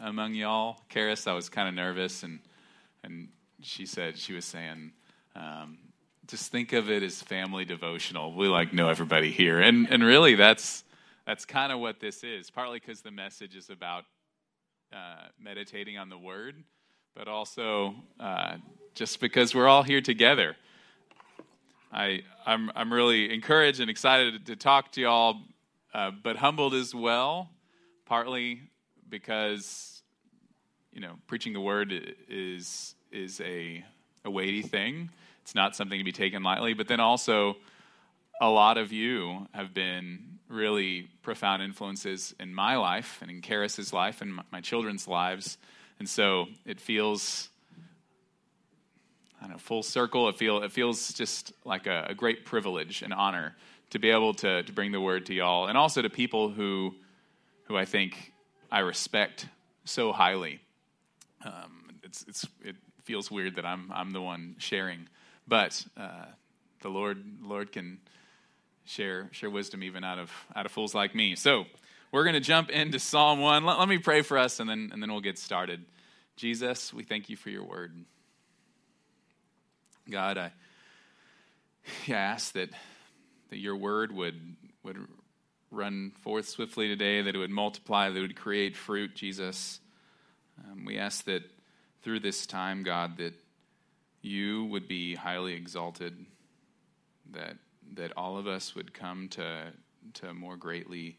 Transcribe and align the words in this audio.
among 0.00 0.34
y'all. 0.34 0.80
Karis, 0.90 1.26
I 1.26 1.32
was 1.32 1.48
kind 1.48 1.68
of 1.68 1.74
nervous, 1.74 2.22
and 2.22 2.38
and 3.02 3.28
she 3.62 3.86
said 3.86 4.16
she 4.16 4.32
was 4.32 4.44
saying, 4.44 4.92
um, 5.34 5.78
just 6.26 6.52
think 6.52 6.72
of 6.72 6.90
it 6.90 7.02
as 7.02 7.22
family 7.22 7.64
devotional. 7.64 8.34
We 8.34 8.48
like 8.48 8.72
know 8.72 8.88
everybody 8.88 9.30
here, 9.30 9.60
and 9.60 9.88
and 9.90 10.04
really 10.04 10.34
that's 10.34 10.84
that's 11.26 11.44
kind 11.44 11.72
of 11.72 11.80
what 11.80 12.00
this 12.00 12.22
is. 12.22 12.50
Partly 12.50 12.78
because 12.78 13.00
the 13.00 13.10
message 13.10 13.56
is 13.56 13.70
about 13.70 14.04
uh, 14.92 15.28
meditating 15.40 15.98
on 15.98 16.08
the 16.08 16.18
Word, 16.18 16.54
but 17.14 17.28
also 17.28 17.94
uh, 18.20 18.56
just 18.94 19.20
because 19.20 19.54
we're 19.54 19.68
all 19.68 19.82
here 19.82 20.00
together. 20.00 20.56
I 21.92 22.22
I'm 22.46 22.70
I'm 22.74 22.92
really 22.92 23.32
encouraged 23.32 23.80
and 23.80 23.90
excited 23.90 24.46
to 24.46 24.56
talk 24.56 24.92
to 24.92 25.00
y'all, 25.00 25.36
uh, 25.94 26.10
but 26.22 26.36
humbled 26.36 26.74
as 26.74 26.94
well. 26.94 27.50
Partly 28.06 28.62
because 29.08 30.02
you 30.92 31.00
know 31.00 31.14
preaching 31.26 31.52
the 31.52 31.60
word 31.60 31.92
is 32.28 32.94
is 33.10 33.40
a 33.40 33.84
a 34.24 34.30
weighty 34.30 34.62
thing. 34.62 35.10
It's 35.42 35.54
not 35.54 35.74
something 35.74 35.98
to 35.98 36.04
be 36.04 36.12
taken 36.12 36.42
lightly. 36.42 36.74
But 36.74 36.88
then 36.88 37.00
also, 37.00 37.56
a 38.40 38.48
lot 38.48 38.76
of 38.76 38.92
you 38.92 39.46
have 39.52 39.72
been 39.72 40.38
really 40.48 41.08
profound 41.22 41.62
influences 41.62 42.34
in 42.38 42.54
my 42.54 42.76
life 42.76 43.18
and 43.22 43.30
in 43.30 43.40
Karis's 43.40 43.92
life 43.92 44.20
and 44.20 44.40
my 44.52 44.60
children's 44.60 45.08
lives, 45.08 45.58
and 45.98 46.08
so 46.08 46.46
it 46.64 46.80
feels. 46.80 47.48
I 49.40 49.42
don't 49.42 49.52
know, 49.52 49.58
full 49.58 49.84
circle. 49.84 50.28
It 50.28 50.36
feel 50.36 50.64
it 50.64 50.72
feels 50.72 51.12
just 51.12 51.52
like 51.64 51.86
a, 51.86 52.06
a 52.08 52.14
great 52.14 52.44
privilege 52.44 53.02
and 53.02 53.14
honor 53.14 53.54
to 53.90 54.00
be 54.00 54.10
able 54.10 54.34
to 54.34 54.64
to 54.64 54.72
bring 54.72 54.90
the 54.90 55.00
word 55.00 55.26
to 55.26 55.34
y'all, 55.34 55.66
and 55.66 55.78
also 55.78 56.02
to 56.02 56.10
people 56.10 56.50
who 56.50 56.94
who 57.64 57.76
I 57.76 57.84
think 57.84 58.32
I 58.70 58.80
respect 58.80 59.46
so 59.84 60.12
highly. 60.12 60.60
Um, 61.44 61.90
it's, 62.02 62.24
it's, 62.28 62.46
it 62.62 62.76
feels 63.04 63.30
weird 63.30 63.56
that 63.56 63.64
I'm, 63.64 63.90
I'm 63.94 64.12
the 64.12 64.20
one 64.20 64.56
sharing, 64.58 65.08
but 65.46 65.84
uh, 65.96 66.26
the 66.82 66.88
Lord, 66.88 67.22
Lord 67.42 67.72
can 67.72 67.98
share, 68.84 69.28
share 69.32 69.50
wisdom 69.50 69.82
even 69.82 70.04
out 70.04 70.18
of, 70.18 70.30
out 70.54 70.66
of 70.66 70.72
fools 70.72 70.94
like 70.94 71.14
me. 71.14 71.36
So 71.36 71.64
we're 72.12 72.24
going 72.24 72.34
to 72.34 72.40
jump 72.40 72.70
into 72.70 72.98
Psalm 72.98 73.40
1. 73.40 73.64
Let, 73.64 73.78
let 73.78 73.88
me 73.88 73.98
pray 73.98 74.22
for 74.22 74.38
us, 74.38 74.60
and 74.60 74.68
then, 74.68 74.90
and 74.92 75.02
then 75.02 75.10
we'll 75.10 75.20
get 75.20 75.38
started. 75.38 75.84
Jesus, 76.36 76.92
we 76.92 77.02
thank 77.02 77.28
you 77.28 77.36
for 77.36 77.50
your 77.50 77.64
word. 77.64 77.92
God, 80.10 80.38
I, 80.38 80.52
I 82.08 82.12
ask 82.12 82.52
that, 82.52 82.70
that 83.50 83.58
your 83.58 83.76
word 83.76 84.12
would, 84.12 84.40
would 84.82 84.98
run 85.70 86.12
forth 86.22 86.48
swiftly 86.48 86.88
today, 86.88 87.22
that 87.22 87.34
it 87.34 87.38
would 87.38 87.50
multiply, 87.50 88.08
that 88.08 88.18
it 88.18 88.22
would 88.22 88.36
create 88.36 88.76
fruit, 88.76 89.14
Jesus. 89.14 89.80
Um, 90.64 90.84
we 90.84 90.98
ask 90.98 91.24
that 91.24 91.42
through 92.02 92.20
this 92.20 92.46
time, 92.46 92.82
God, 92.82 93.18
that 93.18 93.34
you 94.22 94.64
would 94.66 94.88
be 94.88 95.14
highly 95.14 95.54
exalted, 95.54 96.26
that 97.32 97.56
that 97.94 98.12
all 98.16 98.36
of 98.36 98.46
us 98.46 98.74
would 98.74 98.92
come 98.92 99.28
to 99.28 99.72
to 100.14 100.34
more 100.34 100.56
greatly 100.56 101.18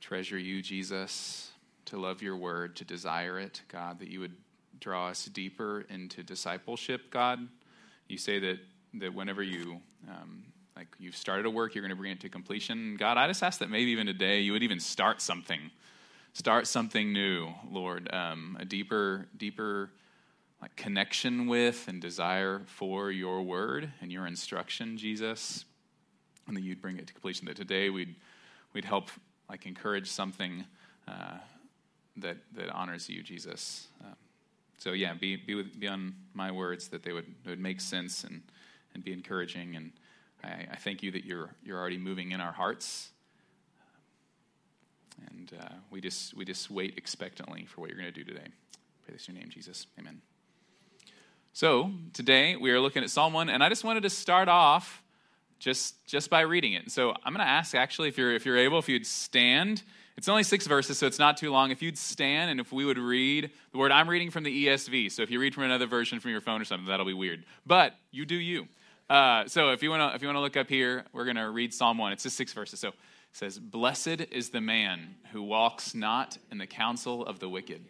treasure 0.00 0.38
you, 0.38 0.62
Jesus, 0.62 1.52
to 1.86 1.96
love 1.96 2.22
your 2.22 2.36
word, 2.36 2.76
to 2.76 2.84
desire 2.84 3.38
it, 3.38 3.62
God, 3.68 3.98
that 4.00 4.08
you 4.08 4.20
would 4.20 4.36
draw 4.80 5.08
us 5.08 5.26
deeper 5.26 5.86
into 5.88 6.22
discipleship, 6.22 7.10
God. 7.10 7.48
You 8.08 8.18
say 8.18 8.38
that 8.40 8.58
that 8.94 9.14
whenever 9.14 9.42
you 9.42 9.80
um, 10.08 10.44
like 10.76 10.88
you've 10.98 11.16
started 11.16 11.46
a 11.46 11.50
work, 11.50 11.74
you're 11.74 11.82
going 11.82 11.90
to 11.90 11.96
bring 11.96 12.12
it 12.12 12.20
to 12.20 12.28
completion. 12.28 12.96
God, 12.96 13.18
I 13.18 13.26
just 13.26 13.42
ask 13.42 13.58
that 13.60 13.70
maybe 13.70 13.90
even 13.90 14.06
today 14.06 14.40
you 14.40 14.52
would 14.52 14.62
even 14.62 14.80
start 14.80 15.20
something, 15.20 15.70
start 16.32 16.66
something 16.66 17.12
new, 17.12 17.48
Lord, 17.70 18.12
um, 18.12 18.56
a 18.58 18.64
deeper, 18.64 19.26
deeper 19.36 19.90
like 20.62 20.74
connection 20.76 21.48
with 21.48 21.88
and 21.88 22.00
desire 22.00 22.62
for 22.66 23.10
your 23.10 23.42
word 23.42 23.92
and 24.00 24.12
your 24.12 24.26
instruction, 24.26 24.96
Jesus, 24.96 25.64
and 26.46 26.56
that 26.56 26.62
you'd 26.62 26.80
bring 26.80 26.98
it 26.98 27.06
to 27.08 27.12
completion. 27.12 27.46
That 27.46 27.56
today 27.56 27.90
we'd 27.90 28.14
we'd 28.72 28.84
help 28.84 29.10
like 29.50 29.66
encourage 29.66 30.08
something 30.08 30.64
uh, 31.08 31.38
that 32.16 32.36
that 32.54 32.70
honors 32.70 33.08
you, 33.08 33.24
Jesus. 33.24 33.88
Um, 34.04 34.14
so 34.78 34.92
yeah, 34.92 35.14
be 35.14 35.34
be, 35.34 35.56
with, 35.56 35.78
be 35.78 35.88
on 35.88 36.14
my 36.32 36.52
words 36.52 36.88
that 36.88 37.02
they 37.02 37.12
would, 37.12 37.26
would 37.44 37.60
make 37.60 37.80
sense 37.80 38.22
and 38.22 38.42
and 38.94 39.02
be 39.02 39.12
encouraging 39.12 39.74
and 39.74 39.90
I, 40.44 40.66
I 40.72 40.76
thank 40.76 41.02
you 41.02 41.12
that 41.12 41.24
you're, 41.24 41.50
you're 41.64 41.78
already 41.78 41.98
moving 41.98 42.32
in 42.32 42.40
our 42.40 42.52
hearts. 42.52 43.10
And 45.28 45.52
uh, 45.60 45.74
we, 45.90 46.00
just, 46.00 46.34
we 46.34 46.44
just 46.44 46.70
wait 46.70 46.94
expectantly 46.96 47.66
for 47.66 47.80
what 47.80 47.90
you're 47.90 47.98
going 47.98 48.12
to 48.12 48.24
do 48.24 48.24
today. 48.24 48.46
Pray 49.04 49.14
this 49.14 49.28
in 49.28 49.34
your 49.34 49.42
name, 49.42 49.50
Jesus. 49.50 49.86
Amen. 49.98 50.20
So 51.52 51.90
today 52.12 52.56
we 52.56 52.70
are 52.70 52.80
looking 52.80 53.02
at 53.02 53.10
Psalm 53.10 53.32
1, 53.32 53.50
and 53.50 53.62
I 53.62 53.68
just 53.68 53.84
wanted 53.84 54.04
to 54.04 54.10
start 54.10 54.48
off 54.48 55.02
just, 55.58 56.06
just 56.06 56.30
by 56.30 56.40
reading 56.40 56.72
it. 56.72 56.90
So 56.90 57.10
I'm 57.10 57.32
going 57.32 57.44
to 57.44 57.50
ask, 57.50 57.74
actually, 57.74 58.08
if 58.08 58.18
you're, 58.18 58.34
if 58.34 58.46
you're 58.46 58.58
able, 58.58 58.78
if 58.78 58.88
you'd 58.88 59.06
stand. 59.06 59.82
It's 60.16 60.28
only 60.28 60.42
six 60.42 60.66
verses, 60.66 60.98
so 60.98 61.06
it's 61.06 61.18
not 61.18 61.36
too 61.36 61.50
long. 61.50 61.70
If 61.70 61.82
you'd 61.82 61.96
stand 61.96 62.50
and 62.50 62.60
if 62.60 62.72
we 62.72 62.84
would 62.84 62.98
read 62.98 63.50
the 63.70 63.78
word, 63.78 63.92
I'm 63.92 64.08
reading 64.08 64.30
from 64.30 64.44
the 64.44 64.66
ESV. 64.66 65.10
So 65.12 65.22
if 65.22 65.30
you 65.30 65.40
read 65.40 65.54
from 65.54 65.64
another 65.64 65.86
version 65.86 66.20
from 66.20 66.32
your 66.32 66.40
phone 66.40 66.60
or 66.60 66.64
something, 66.64 66.86
that'll 66.86 67.06
be 67.06 67.14
weird. 67.14 67.44
But 67.66 67.94
you 68.10 68.26
do 68.26 68.34
you. 68.34 68.66
Uh, 69.10 69.46
so 69.46 69.70
if 69.70 69.82
you 69.82 69.90
want 69.90 70.10
to 70.10 70.14
if 70.14 70.22
you 70.22 70.28
want 70.28 70.36
to 70.36 70.40
look 70.40 70.56
up 70.56 70.68
here, 70.68 71.04
we're 71.12 71.24
going 71.24 71.36
to 71.36 71.50
read 71.50 71.74
Psalm 71.74 71.98
1. 71.98 72.12
It's 72.12 72.22
just 72.22 72.36
six 72.36 72.52
verses. 72.52 72.80
So 72.80 72.88
it 72.88 72.94
says, 73.32 73.58
"Blessed 73.58 74.26
is 74.30 74.50
the 74.50 74.60
man 74.60 75.16
who 75.32 75.42
walks 75.42 75.94
not 75.94 76.38
in 76.50 76.58
the 76.58 76.66
counsel 76.66 77.24
of 77.26 77.38
the 77.38 77.48
wicked, 77.48 77.84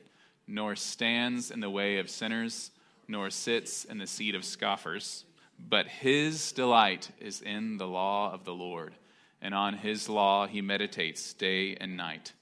nor 0.47 0.75
stands 0.75 1.51
in 1.51 1.61
the 1.61 1.71
way 1.71 1.99
of 1.99 2.11
sinners, 2.11 2.71
nor 3.09 3.31
sits 3.31 3.85
in 3.85 3.99
the 3.99 4.07
seat 4.07 4.35
of 4.35 4.45
scoffers, 4.45 5.25
but 5.59 5.87
his 5.87 6.53
delight 6.53 7.11
is 7.21 7.41
in 7.41 7.77
the 7.77 7.87
law 7.87 8.33
of 8.33 8.45
the 8.45 8.55
Lord, 8.55 8.95
and 9.41 9.55
on 9.55 9.75
his 9.75 10.09
law 10.09 10.47
he 10.47 10.61
meditates 10.61 11.35
day 11.35 11.77
and 11.77 11.97
night. 11.97 12.33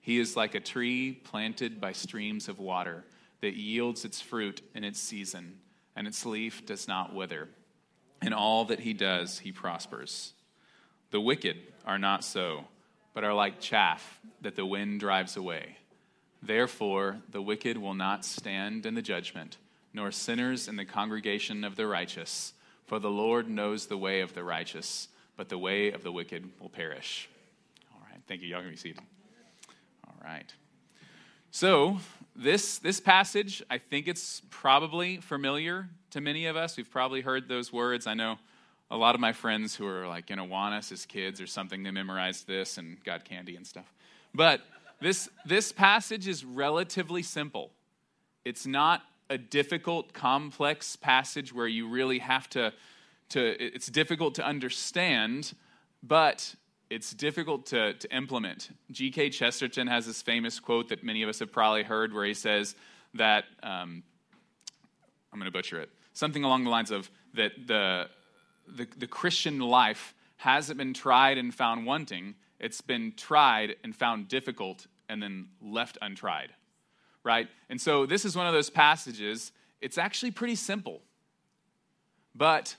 He 0.00 0.18
is 0.18 0.36
like 0.36 0.54
a 0.54 0.60
tree 0.60 1.12
planted 1.12 1.80
by 1.80 1.92
streams 1.92 2.48
of 2.48 2.58
water 2.58 3.04
that 3.40 3.56
yields 3.56 4.04
its 4.04 4.20
fruit 4.20 4.60
in 4.74 4.84
its 4.84 5.00
season, 5.00 5.58
and 5.96 6.06
its 6.06 6.24
leaf 6.24 6.64
does 6.64 6.86
not 6.86 7.14
wither." 7.14 7.48
In 8.24 8.32
all 8.32 8.64
that 8.66 8.80
he 8.80 8.94
does, 8.94 9.40
he 9.40 9.52
prospers. 9.52 10.32
The 11.10 11.20
wicked 11.20 11.58
are 11.84 11.98
not 11.98 12.24
so, 12.24 12.64
but 13.12 13.22
are 13.22 13.34
like 13.34 13.60
chaff 13.60 14.18
that 14.40 14.56
the 14.56 14.64
wind 14.64 15.00
drives 15.00 15.36
away. 15.36 15.76
Therefore, 16.42 17.18
the 17.28 17.42
wicked 17.42 17.76
will 17.76 17.92
not 17.92 18.24
stand 18.24 18.86
in 18.86 18.94
the 18.94 19.02
judgment, 19.02 19.58
nor 19.92 20.10
sinners 20.10 20.68
in 20.68 20.76
the 20.76 20.86
congregation 20.86 21.64
of 21.64 21.76
the 21.76 21.86
righteous. 21.86 22.54
For 22.86 22.98
the 22.98 23.10
Lord 23.10 23.46
knows 23.46 23.86
the 23.86 23.98
way 23.98 24.22
of 24.22 24.32
the 24.32 24.42
righteous, 24.42 25.08
but 25.36 25.50
the 25.50 25.58
way 25.58 25.92
of 25.92 26.02
the 26.02 26.12
wicked 26.12 26.48
will 26.58 26.70
perish. 26.70 27.28
All 27.92 28.00
right, 28.10 28.20
thank 28.26 28.40
you. 28.40 28.48
Y'all 28.48 28.62
can 28.62 28.70
be 28.70 28.76
seated. 28.76 29.02
All 30.06 30.16
right. 30.24 30.50
So, 31.50 31.98
this, 32.36 32.78
this 32.78 33.00
passage, 33.00 33.62
I 33.70 33.78
think 33.78 34.08
it's 34.08 34.42
probably 34.50 35.18
familiar 35.18 35.88
to 36.10 36.20
many 36.20 36.46
of 36.46 36.56
us. 36.56 36.76
We've 36.76 36.90
probably 36.90 37.20
heard 37.20 37.48
those 37.48 37.72
words. 37.72 38.06
I 38.06 38.14
know 38.14 38.38
a 38.90 38.96
lot 38.96 39.14
of 39.14 39.20
my 39.20 39.32
friends 39.32 39.74
who 39.74 39.86
are 39.86 40.06
like 40.06 40.30
in 40.30 40.38
Awanas 40.38 40.92
as 40.92 41.06
kids 41.06 41.40
or 41.40 41.46
something, 41.46 41.82
they 41.82 41.90
memorized 41.90 42.46
this 42.46 42.78
and 42.78 43.02
got 43.04 43.24
candy 43.24 43.56
and 43.56 43.66
stuff. 43.66 43.92
But 44.34 44.62
this, 45.00 45.28
this 45.46 45.72
passage 45.72 46.26
is 46.28 46.44
relatively 46.44 47.22
simple. 47.22 47.70
It's 48.44 48.66
not 48.66 49.02
a 49.30 49.38
difficult, 49.38 50.12
complex 50.12 50.96
passage 50.96 51.52
where 51.54 51.66
you 51.66 51.88
really 51.88 52.18
have 52.18 52.48
to, 52.50 52.72
to 53.30 53.64
it's 53.64 53.86
difficult 53.86 54.34
to 54.36 54.46
understand, 54.46 55.54
but 56.02 56.54
it's 56.94 57.12
difficult 57.12 57.66
to, 57.66 57.94
to 57.94 58.16
implement. 58.16 58.70
G.K. 58.92 59.30
Chesterton 59.30 59.88
has 59.88 60.06
this 60.06 60.22
famous 60.22 60.60
quote 60.60 60.90
that 60.90 61.02
many 61.02 61.24
of 61.24 61.28
us 61.28 61.40
have 61.40 61.50
probably 61.50 61.82
heard 61.82 62.14
where 62.14 62.24
he 62.24 62.34
says 62.34 62.76
that, 63.14 63.46
um, 63.64 64.04
I'm 65.32 65.40
going 65.40 65.46
to 65.46 65.50
butcher 65.50 65.80
it, 65.80 65.90
something 66.12 66.44
along 66.44 66.62
the 66.62 66.70
lines 66.70 66.92
of 66.92 67.10
that 67.34 67.50
the, 67.66 68.08
the, 68.68 68.86
the 68.96 69.08
Christian 69.08 69.58
life 69.58 70.14
hasn't 70.36 70.78
been 70.78 70.94
tried 70.94 71.36
and 71.36 71.52
found 71.52 71.84
wanting, 71.84 72.36
it's 72.60 72.80
been 72.80 73.12
tried 73.16 73.74
and 73.82 73.94
found 73.94 74.28
difficult 74.28 74.86
and 75.08 75.20
then 75.20 75.48
left 75.60 75.98
untried, 76.00 76.50
right? 77.24 77.48
And 77.68 77.80
so 77.80 78.06
this 78.06 78.24
is 78.24 78.36
one 78.36 78.46
of 78.46 78.52
those 78.52 78.70
passages, 78.70 79.50
it's 79.80 79.98
actually 79.98 80.30
pretty 80.30 80.54
simple, 80.54 81.02
but 82.36 82.76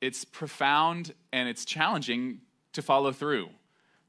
it's 0.00 0.24
profound 0.24 1.12
and 1.32 1.48
it's 1.48 1.64
challenging 1.64 2.42
to 2.72 2.82
follow 2.82 3.12
through 3.12 3.48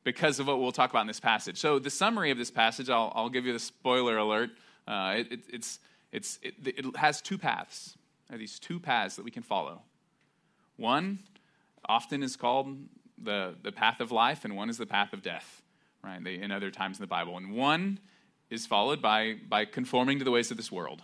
because 0.04 0.40
of 0.40 0.48
what 0.48 0.60
we'll 0.60 0.72
talk 0.72 0.90
about 0.90 1.02
in 1.02 1.08
this 1.08 1.20
passage. 1.20 1.58
So, 1.58 1.80
the 1.80 1.90
summary 1.90 2.32
of 2.32 2.38
this 2.38 2.52
passage, 2.52 2.90
I'll, 2.90 3.12
I'll 3.16 3.30
give 3.30 3.46
you 3.46 3.54
the 3.54 3.60
spoiler 3.60 4.18
alert. 4.18 4.52
Uh, 4.88 5.16
it, 5.18 5.32
it, 5.32 5.40
it's, 5.52 5.80
it's, 6.12 6.40
it, 6.42 6.56
it 6.66 6.98
has 6.98 7.22
two 7.22 7.38
paths. 7.38 7.96
These 8.32 8.60
two 8.60 8.80
paths 8.80 9.16
that 9.16 9.26
we 9.26 9.32
can 9.32 9.44
follow. 9.44 9.82
One 10.78 11.20
often 11.88 12.22
is 12.22 12.36
called 12.36 12.78
the, 13.18 13.56
the 13.62 13.72
path 13.72 14.00
of 14.00 14.12
life, 14.12 14.46
and 14.46 14.56
one 14.56 14.70
is 14.70 14.78
the 14.78 14.86
path 14.86 15.14
of 15.14 15.22
death, 15.22 15.62
right? 16.04 16.24
They, 16.24 16.36
in 16.36 16.52
other 16.52 16.72
times 16.72 16.98
in 16.98 17.04
the 17.04 17.08
Bible. 17.08 17.38
And 17.38 17.54
one 17.54 18.00
is 18.50 18.66
followed 18.66 19.02
by, 19.02 19.36
by 19.48 19.66
conforming 19.66 20.20
to 20.20 20.26
the 20.26 20.32
ways 20.32 20.52
of 20.52 20.58
this 20.58 20.72
world. 20.72 21.02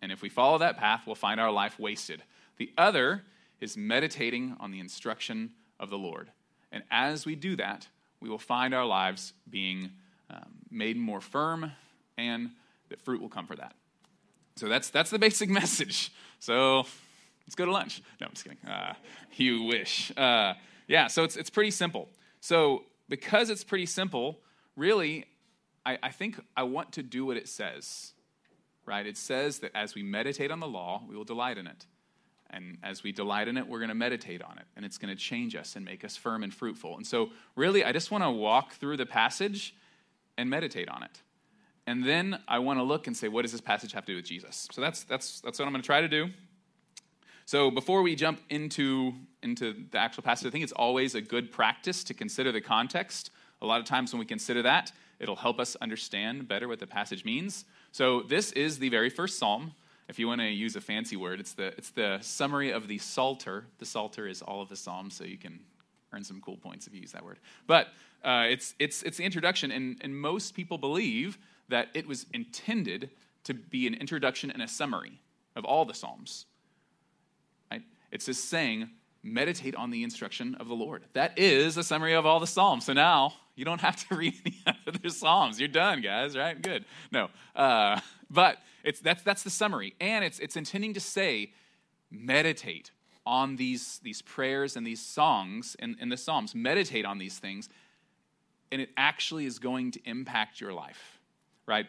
And 0.00 0.12
if 0.12 0.22
we 0.22 0.28
follow 0.28 0.58
that 0.58 0.76
path, 0.76 1.02
we'll 1.06 1.14
find 1.14 1.40
our 1.40 1.50
life 1.50 1.78
wasted. 1.78 2.22
The 2.56 2.72
other 2.78 3.24
is 3.60 3.76
meditating 3.76 4.56
on 4.60 4.70
the 4.70 4.80
instruction 4.80 5.50
of 5.78 5.90
the 5.90 5.98
Lord. 5.98 6.30
And 6.72 6.82
as 6.90 7.26
we 7.26 7.34
do 7.34 7.56
that, 7.56 7.86
we 8.20 8.28
will 8.28 8.38
find 8.38 8.74
our 8.74 8.86
lives 8.86 9.32
being 9.48 9.90
um, 10.30 10.46
made 10.70 10.96
more 10.96 11.20
firm 11.20 11.72
and 12.16 12.50
that 12.88 13.00
fruit 13.00 13.20
will 13.20 13.28
come 13.28 13.46
for 13.46 13.56
that. 13.56 13.74
So 14.56 14.68
that's, 14.68 14.90
that's 14.90 15.10
the 15.10 15.18
basic 15.18 15.50
message. 15.60 16.12
So 16.38 16.78
let's 17.46 17.54
go 17.54 17.64
to 17.64 17.72
lunch. 17.72 18.02
No, 18.20 18.26
I'm 18.26 18.32
just 18.32 18.44
kidding. 18.44 18.58
Uh, 18.66 18.94
you 19.36 19.64
wish. 19.64 20.12
Uh, 20.16 20.54
yeah, 20.88 21.08
so 21.08 21.24
it's, 21.24 21.36
it's 21.36 21.50
pretty 21.50 21.70
simple. 21.70 22.08
So 22.40 22.84
because 23.08 23.50
it's 23.50 23.64
pretty 23.64 23.86
simple, 23.86 24.40
really, 24.76 25.26
I, 25.84 25.98
I 26.02 26.10
think 26.10 26.40
I 26.56 26.64
want 26.64 26.92
to 26.92 27.02
do 27.02 27.26
what 27.26 27.36
it 27.36 27.48
says, 27.48 28.12
right? 28.84 29.06
It 29.06 29.16
says 29.16 29.60
that 29.60 29.72
as 29.74 29.94
we 29.94 30.02
meditate 30.02 30.50
on 30.50 30.60
the 30.60 30.68
law, 30.68 31.02
we 31.08 31.16
will 31.16 31.24
delight 31.24 31.58
in 31.58 31.66
it. 31.66 31.86
And 32.50 32.78
as 32.82 33.02
we 33.02 33.12
delight 33.12 33.48
in 33.48 33.56
it, 33.56 33.66
we're 33.66 33.78
going 33.78 33.88
to 33.88 33.94
meditate 33.94 34.42
on 34.42 34.58
it. 34.58 34.64
And 34.76 34.84
it's 34.84 34.98
going 34.98 35.14
to 35.14 35.20
change 35.20 35.56
us 35.56 35.76
and 35.76 35.84
make 35.84 36.04
us 36.04 36.16
firm 36.16 36.42
and 36.42 36.52
fruitful. 36.52 36.96
And 36.96 37.06
so, 37.06 37.30
really, 37.54 37.84
I 37.84 37.92
just 37.92 38.10
want 38.10 38.24
to 38.24 38.30
walk 38.30 38.74
through 38.74 38.96
the 38.96 39.06
passage 39.06 39.74
and 40.38 40.48
meditate 40.48 40.88
on 40.88 41.02
it. 41.02 41.22
And 41.86 42.04
then 42.04 42.40
I 42.48 42.58
want 42.58 42.78
to 42.78 42.82
look 42.82 43.06
and 43.06 43.16
say, 43.16 43.28
what 43.28 43.42
does 43.42 43.52
this 43.52 43.60
passage 43.60 43.92
have 43.92 44.04
to 44.06 44.12
do 44.12 44.16
with 44.16 44.24
Jesus? 44.24 44.68
So 44.72 44.80
that's, 44.80 45.04
that's, 45.04 45.40
that's 45.40 45.58
what 45.58 45.66
I'm 45.66 45.72
going 45.72 45.82
to 45.82 45.86
try 45.86 46.00
to 46.00 46.08
do. 46.08 46.30
So 47.44 47.70
before 47.70 48.02
we 48.02 48.16
jump 48.16 48.40
into, 48.50 49.14
into 49.42 49.84
the 49.92 49.98
actual 49.98 50.24
passage, 50.24 50.48
I 50.48 50.50
think 50.50 50.64
it's 50.64 50.72
always 50.72 51.14
a 51.14 51.20
good 51.20 51.52
practice 51.52 52.02
to 52.04 52.14
consider 52.14 52.50
the 52.50 52.60
context. 52.60 53.30
A 53.62 53.66
lot 53.66 53.78
of 53.78 53.86
times 53.86 54.12
when 54.12 54.18
we 54.18 54.26
consider 54.26 54.62
that, 54.62 54.90
it'll 55.20 55.36
help 55.36 55.60
us 55.60 55.76
understand 55.76 56.48
better 56.48 56.66
what 56.66 56.80
the 56.80 56.88
passage 56.88 57.24
means. 57.24 57.64
So 57.92 58.22
this 58.22 58.50
is 58.52 58.80
the 58.80 58.88
very 58.88 59.08
first 59.08 59.38
psalm. 59.38 59.72
If 60.08 60.18
you 60.18 60.28
want 60.28 60.40
to 60.40 60.48
use 60.48 60.76
a 60.76 60.80
fancy 60.80 61.16
word, 61.16 61.40
it's 61.40 61.54
the, 61.54 61.68
it's 61.78 61.90
the 61.90 62.18
summary 62.20 62.70
of 62.70 62.86
the 62.86 62.98
Psalter. 62.98 63.66
The 63.78 63.86
Psalter 63.86 64.28
is 64.28 64.40
all 64.40 64.62
of 64.62 64.68
the 64.68 64.76
Psalms, 64.76 65.14
so 65.14 65.24
you 65.24 65.38
can 65.38 65.60
earn 66.12 66.22
some 66.22 66.40
cool 66.40 66.56
points 66.56 66.86
if 66.86 66.94
you 66.94 67.00
use 67.00 67.12
that 67.12 67.24
word. 67.24 67.38
But 67.66 67.88
uh, 68.24 68.46
it's, 68.48 68.74
it's, 68.78 69.02
it's 69.02 69.16
the 69.16 69.24
introduction, 69.24 69.70
and, 69.72 69.98
and 70.00 70.16
most 70.16 70.54
people 70.54 70.78
believe 70.78 71.38
that 71.68 71.88
it 71.94 72.06
was 72.06 72.26
intended 72.32 73.10
to 73.44 73.54
be 73.54 73.86
an 73.86 73.94
introduction 73.94 74.50
and 74.50 74.62
a 74.62 74.68
summary 74.68 75.20
of 75.56 75.64
all 75.64 75.84
the 75.84 75.94
Psalms. 75.94 76.46
Right? 77.70 77.82
It's 78.12 78.26
just 78.26 78.48
saying, 78.48 78.90
meditate 79.22 79.74
on 79.74 79.90
the 79.90 80.04
instruction 80.04 80.54
of 80.56 80.68
the 80.68 80.74
Lord. 80.74 81.04
That 81.14 81.38
is 81.38 81.76
a 81.76 81.82
summary 81.82 82.14
of 82.14 82.24
all 82.26 82.38
the 82.38 82.46
Psalms. 82.46 82.86
So 82.86 82.92
now 82.92 83.34
you 83.56 83.64
don't 83.64 83.80
have 83.80 83.96
to 84.08 84.14
read 84.16 84.34
any 84.44 84.64
other 84.86 85.08
Psalms. 85.08 85.58
You're 85.58 85.68
done, 85.68 86.00
guys, 86.00 86.36
right? 86.36 86.60
Good. 86.60 86.84
No. 87.10 87.28
Uh, 87.54 88.00
but 88.30 88.58
it's, 88.84 89.00
that's, 89.00 89.22
that's 89.22 89.42
the 89.42 89.50
summary. 89.50 89.94
And 90.00 90.24
it's, 90.24 90.38
it's 90.38 90.56
intending 90.56 90.94
to 90.94 91.00
say, 91.00 91.52
meditate 92.10 92.90
on 93.26 93.56
these, 93.56 93.98
these 94.02 94.22
prayers 94.22 94.76
and 94.76 94.86
these 94.86 95.00
songs 95.00 95.76
in, 95.78 95.96
in 96.00 96.08
the 96.08 96.16
Psalms. 96.16 96.54
Meditate 96.54 97.04
on 97.04 97.18
these 97.18 97.38
things, 97.38 97.68
and 98.70 98.80
it 98.80 98.90
actually 98.96 99.46
is 99.46 99.58
going 99.58 99.90
to 99.92 100.00
impact 100.04 100.60
your 100.60 100.72
life, 100.72 101.18
right? 101.66 101.86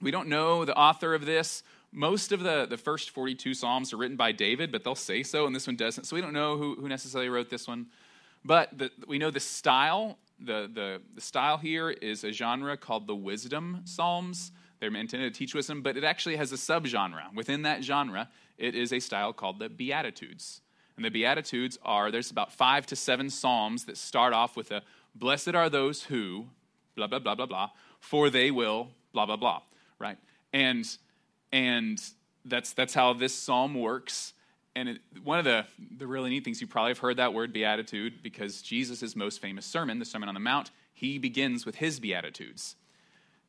We 0.00 0.10
don't 0.10 0.28
know 0.28 0.64
the 0.64 0.76
author 0.76 1.14
of 1.14 1.26
this. 1.26 1.62
Most 1.90 2.32
of 2.32 2.40
the, 2.40 2.66
the 2.66 2.78
first 2.78 3.10
42 3.10 3.54
Psalms 3.54 3.92
are 3.92 3.96
written 3.96 4.16
by 4.16 4.32
David, 4.32 4.72
but 4.72 4.84
they'll 4.84 4.94
say 4.94 5.22
so, 5.22 5.46
and 5.46 5.54
this 5.54 5.66
one 5.66 5.76
doesn't. 5.76 6.04
So 6.04 6.16
we 6.16 6.22
don't 6.22 6.32
know 6.32 6.56
who, 6.56 6.76
who 6.76 6.88
necessarily 6.88 7.28
wrote 7.28 7.50
this 7.50 7.68
one. 7.68 7.86
But 8.44 8.76
the, 8.76 8.90
we 9.06 9.18
know 9.18 9.30
the 9.30 9.40
style. 9.40 10.18
The, 10.40 10.68
the, 10.72 11.00
the 11.14 11.20
style 11.20 11.56
here 11.56 11.90
is 11.90 12.24
a 12.24 12.32
genre 12.32 12.76
called 12.76 13.06
the 13.06 13.14
wisdom 13.14 13.82
psalms. 13.84 14.50
They're 14.82 14.92
intended 14.96 15.32
to 15.32 15.38
teach 15.38 15.54
wisdom, 15.54 15.80
but 15.80 15.96
it 15.96 16.02
actually 16.02 16.34
has 16.34 16.50
a 16.50 16.56
subgenre. 16.56 17.32
Within 17.32 17.62
that 17.62 17.84
genre, 17.84 18.28
it 18.58 18.74
is 18.74 18.92
a 18.92 18.98
style 18.98 19.32
called 19.32 19.60
the 19.60 19.68
Beatitudes. 19.68 20.60
And 20.96 21.04
the 21.04 21.08
Beatitudes 21.08 21.78
are 21.84 22.10
there's 22.10 22.32
about 22.32 22.52
five 22.52 22.84
to 22.86 22.96
seven 22.96 23.30
psalms 23.30 23.84
that 23.84 23.96
start 23.96 24.32
off 24.32 24.56
with 24.56 24.72
a 24.72 24.82
Blessed 25.14 25.54
are 25.54 25.70
those 25.70 26.02
who, 26.02 26.46
blah, 26.96 27.06
blah, 27.06 27.20
blah, 27.20 27.36
blah, 27.36 27.46
blah, 27.46 27.70
for 28.00 28.28
they 28.28 28.50
will, 28.50 28.88
blah, 29.12 29.24
blah, 29.24 29.36
blah, 29.36 29.62
right? 30.00 30.18
And, 30.52 30.84
and 31.52 32.02
that's, 32.44 32.72
that's 32.72 32.94
how 32.94 33.12
this 33.12 33.36
psalm 33.36 33.74
works. 33.74 34.32
And 34.74 34.88
it, 34.88 35.00
one 35.22 35.38
of 35.38 35.44
the, 35.44 35.64
the 35.96 36.08
really 36.08 36.30
neat 36.30 36.44
things, 36.44 36.60
you 36.60 36.66
probably 36.66 36.90
have 36.90 36.98
heard 36.98 37.18
that 37.18 37.32
word 37.32 37.52
beatitude 37.52 38.20
because 38.20 38.62
Jesus' 38.62 39.14
most 39.14 39.40
famous 39.40 39.64
sermon, 39.64 40.00
the 40.00 40.04
Sermon 40.04 40.28
on 40.28 40.34
the 40.34 40.40
Mount, 40.40 40.72
he 40.92 41.18
begins 41.18 41.64
with 41.64 41.76
his 41.76 42.00
beatitudes. 42.00 42.74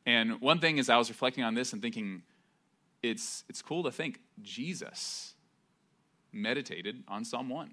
And 0.05 0.41
one 0.41 0.59
thing 0.59 0.77
is, 0.77 0.89
I 0.89 0.97
was 0.97 1.09
reflecting 1.09 1.43
on 1.43 1.53
this 1.53 1.73
and 1.73 1.81
thinking, 1.81 2.23
it's, 3.01 3.43
it's 3.49 3.61
cool 3.61 3.83
to 3.83 3.91
think 3.91 4.19
Jesus 4.41 5.33
meditated 6.31 7.03
on 7.07 7.25
Psalm 7.25 7.49
1. 7.49 7.71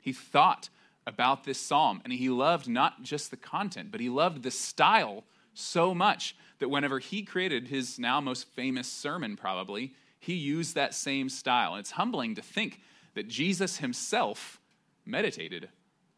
He 0.00 0.12
thought 0.12 0.68
about 1.06 1.44
this 1.44 1.58
psalm. 1.58 2.00
And 2.04 2.12
he 2.12 2.28
loved 2.28 2.68
not 2.68 3.02
just 3.02 3.30
the 3.30 3.36
content, 3.36 3.90
but 3.90 4.00
he 4.00 4.08
loved 4.08 4.42
the 4.42 4.50
style 4.50 5.24
so 5.54 5.94
much 5.94 6.36
that 6.58 6.68
whenever 6.68 6.98
he 6.98 7.22
created 7.22 7.68
his 7.68 7.98
now 7.98 8.20
most 8.20 8.46
famous 8.48 8.88
sermon, 8.88 9.36
probably, 9.36 9.94
he 10.18 10.34
used 10.34 10.74
that 10.74 10.94
same 10.94 11.28
style. 11.28 11.72
And 11.72 11.80
it's 11.80 11.92
humbling 11.92 12.34
to 12.34 12.42
think 12.42 12.80
that 13.14 13.28
Jesus 13.28 13.78
himself 13.78 14.60
meditated 15.04 15.68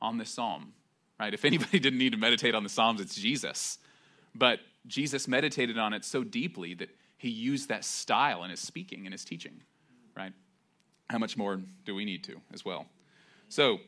on 0.00 0.18
this 0.18 0.30
psalm, 0.30 0.72
right? 1.20 1.34
If 1.34 1.44
anybody 1.44 1.78
didn't 1.80 1.98
need 1.98 2.12
to 2.12 2.18
meditate 2.18 2.54
on 2.54 2.62
the 2.62 2.68
Psalms, 2.68 3.00
it's 3.00 3.14
Jesus. 3.14 3.78
But 4.34 4.60
Jesus 4.88 5.28
meditated 5.28 5.78
on 5.78 5.92
it 5.92 6.04
so 6.04 6.24
deeply 6.24 6.74
that 6.74 6.90
he 7.16 7.28
used 7.28 7.68
that 7.68 7.84
style 7.84 8.44
in 8.44 8.50
his 8.50 8.60
speaking 8.60 9.06
and 9.06 9.12
his 9.12 9.24
teaching, 9.24 9.60
right? 10.16 10.32
How 11.10 11.18
much 11.18 11.36
more 11.36 11.60
do 11.84 11.94
we 11.94 12.04
need 12.04 12.24
to 12.24 12.40
as 12.52 12.64
well? 12.64 12.86
So, 13.48 13.78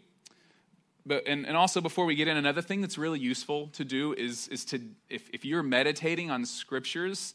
but 1.06 1.26
and, 1.26 1.46
and 1.46 1.56
also 1.56 1.80
before 1.80 2.04
we 2.04 2.14
get 2.14 2.28
in 2.28 2.36
another 2.36 2.62
thing 2.62 2.80
that's 2.80 2.98
really 2.98 3.18
useful 3.18 3.68
to 3.68 3.84
do 3.84 4.14
is 4.14 4.48
is 4.48 4.64
to 4.66 4.80
if, 5.08 5.28
if 5.30 5.44
you're 5.44 5.62
meditating 5.62 6.30
on 6.30 6.44
scriptures 6.44 7.34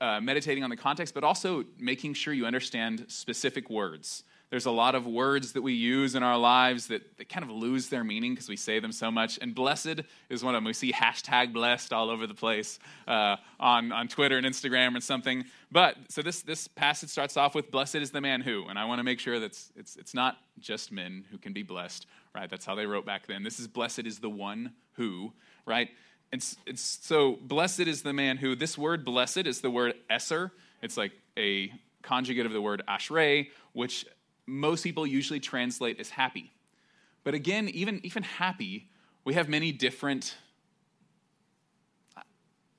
uh, 0.00 0.20
meditating 0.20 0.64
on 0.64 0.70
the 0.70 0.76
context 0.76 1.14
but 1.14 1.24
also 1.24 1.64
making 1.78 2.14
sure 2.14 2.32
you 2.32 2.46
understand 2.46 3.04
specific 3.08 3.70
words 3.70 4.24
there's 4.50 4.66
a 4.66 4.70
lot 4.70 4.96
of 4.96 5.06
words 5.06 5.52
that 5.52 5.62
we 5.62 5.74
use 5.74 6.16
in 6.16 6.24
our 6.24 6.36
lives 6.36 6.88
that, 6.88 7.16
that 7.18 7.28
kind 7.28 7.44
of 7.44 7.50
lose 7.50 7.88
their 7.88 8.02
meaning 8.02 8.32
because 8.32 8.48
we 8.48 8.56
say 8.56 8.80
them 8.80 8.90
so 8.90 9.08
much. 9.08 9.38
And 9.40 9.54
blessed 9.54 10.00
is 10.28 10.42
one 10.42 10.56
of 10.56 10.58
them. 10.58 10.64
We 10.64 10.72
see 10.72 10.92
hashtag 10.92 11.52
blessed 11.52 11.92
all 11.92 12.10
over 12.10 12.26
the 12.26 12.34
place 12.34 12.80
uh, 13.06 13.36
on, 13.60 13.92
on 13.92 14.08
Twitter 14.08 14.36
and 14.36 14.44
Instagram 14.44 14.94
and 14.94 15.04
something. 15.04 15.44
But 15.70 15.96
so 16.08 16.20
this, 16.20 16.42
this 16.42 16.66
passage 16.66 17.10
starts 17.10 17.36
off 17.36 17.54
with 17.54 17.70
blessed 17.70 17.96
is 17.96 18.10
the 18.10 18.20
man 18.20 18.40
who. 18.40 18.66
And 18.66 18.76
I 18.76 18.86
want 18.86 18.98
to 18.98 19.04
make 19.04 19.20
sure 19.20 19.38
that 19.38 19.46
it's, 19.76 19.96
it's, 19.96 20.14
not 20.14 20.38
just 20.58 20.90
men 20.90 21.24
who 21.30 21.38
can 21.38 21.52
be 21.52 21.62
blessed, 21.62 22.06
right? 22.34 22.50
That's 22.50 22.66
how 22.66 22.74
they 22.74 22.86
wrote 22.86 23.06
back 23.06 23.28
then. 23.28 23.44
This 23.44 23.60
is 23.60 23.68
blessed 23.68 24.00
is 24.00 24.18
the 24.18 24.28
one 24.28 24.72
who, 24.94 25.32
right? 25.64 25.88
It's, 26.32 26.56
it's, 26.66 26.82
so 26.82 27.38
blessed 27.40 27.80
is 27.80 28.02
the 28.02 28.12
man 28.12 28.36
who. 28.36 28.56
This 28.56 28.76
word 28.76 29.04
blessed 29.04 29.46
is 29.46 29.60
the 29.60 29.70
word 29.70 29.94
esser. 30.10 30.50
It's 30.82 30.96
like 30.96 31.12
a 31.38 31.72
conjugate 32.02 32.46
of 32.46 32.52
the 32.52 32.60
word 32.60 32.82
ashrei, 32.88 33.50
which 33.72 34.06
most 34.50 34.82
people 34.82 35.06
usually 35.06 35.40
translate 35.40 36.00
as 36.00 36.10
happy. 36.10 36.52
But 37.22 37.34
again, 37.34 37.68
even, 37.68 38.00
even 38.02 38.22
happy, 38.22 38.88
we 39.24 39.34
have 39.34 39.48
many 39.48 39.72
different. 39.72 40.36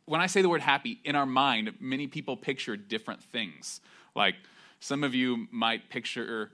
When 0.05 0.19
I 0.19 0.27
say 0.27 0.41
the 0.41 0.49
word 0.49 0.61
happy, 0.61 0.99
in 1.05 1.15
our 1.15 1.25
mind, 1.25 1.73
many 1.79 2.07
people 2.07 2.35
picture 2.35 2.75
different 2.75 3.23
things. 3.23 3.79
Like 4.15 4.35
some 4.79 5.03
of 5.03 5.15
you 5.15 5.47
might 5.51 5.89
picture, 5.89 6.51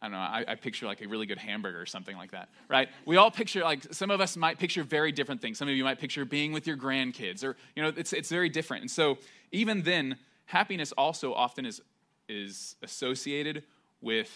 I 0.00 0.06
don't 0.06 0.12
know, 0.12 0.18
I, 0.18 0.44
I, 0.48 0.54
picture 0.54 0.86
like 0.86 1.02
a 1.02 1.08
really 1.08 1.26
good 1.26 1.38
hamburger 1.38 1.80
or 1.80 1.86
something 1.86 2.16
like 2.16 2.30
that, 2.30 2.48
right? 2.68 2.88
We 3.04 3.16
all 3.16 3.30
picture, 3.30 3.62
like, 3.62 3.92
some 3.92 4.10
of 4.10 4.20
us 4.20 4.36
might 4.36 4.58
picture 4.58 4.82
very 4.82 5.12
different 5.12 5.42
things. 5.42 5.58
Some 5.58 5.68
of 5.68 5.74
you 5.74 5.84
might 5.84 5.98
picture 5.98 6.24
being 6.24 6.52
with 6.52 6.66
your 6.66 6.76
grandkids, 6.76 7.44
or, 7.44 7.56
you 7.76 7.82
know, 7.82 7.92
it's, 7.94 8.12
it's 8.12 8.30
very 8.30 8.48
different. 8.48 8.82
And 8.82 8.90
so, 8.90 9.18
even 9.50 9.82
then, 9.82 10.16
happiness 10.46 10.92
also 10.92 11.34
often 11.34 11.66
is, 11.66 11.82
is 12.28 12.76
associated 12.82 13.64
with 14.02 14.30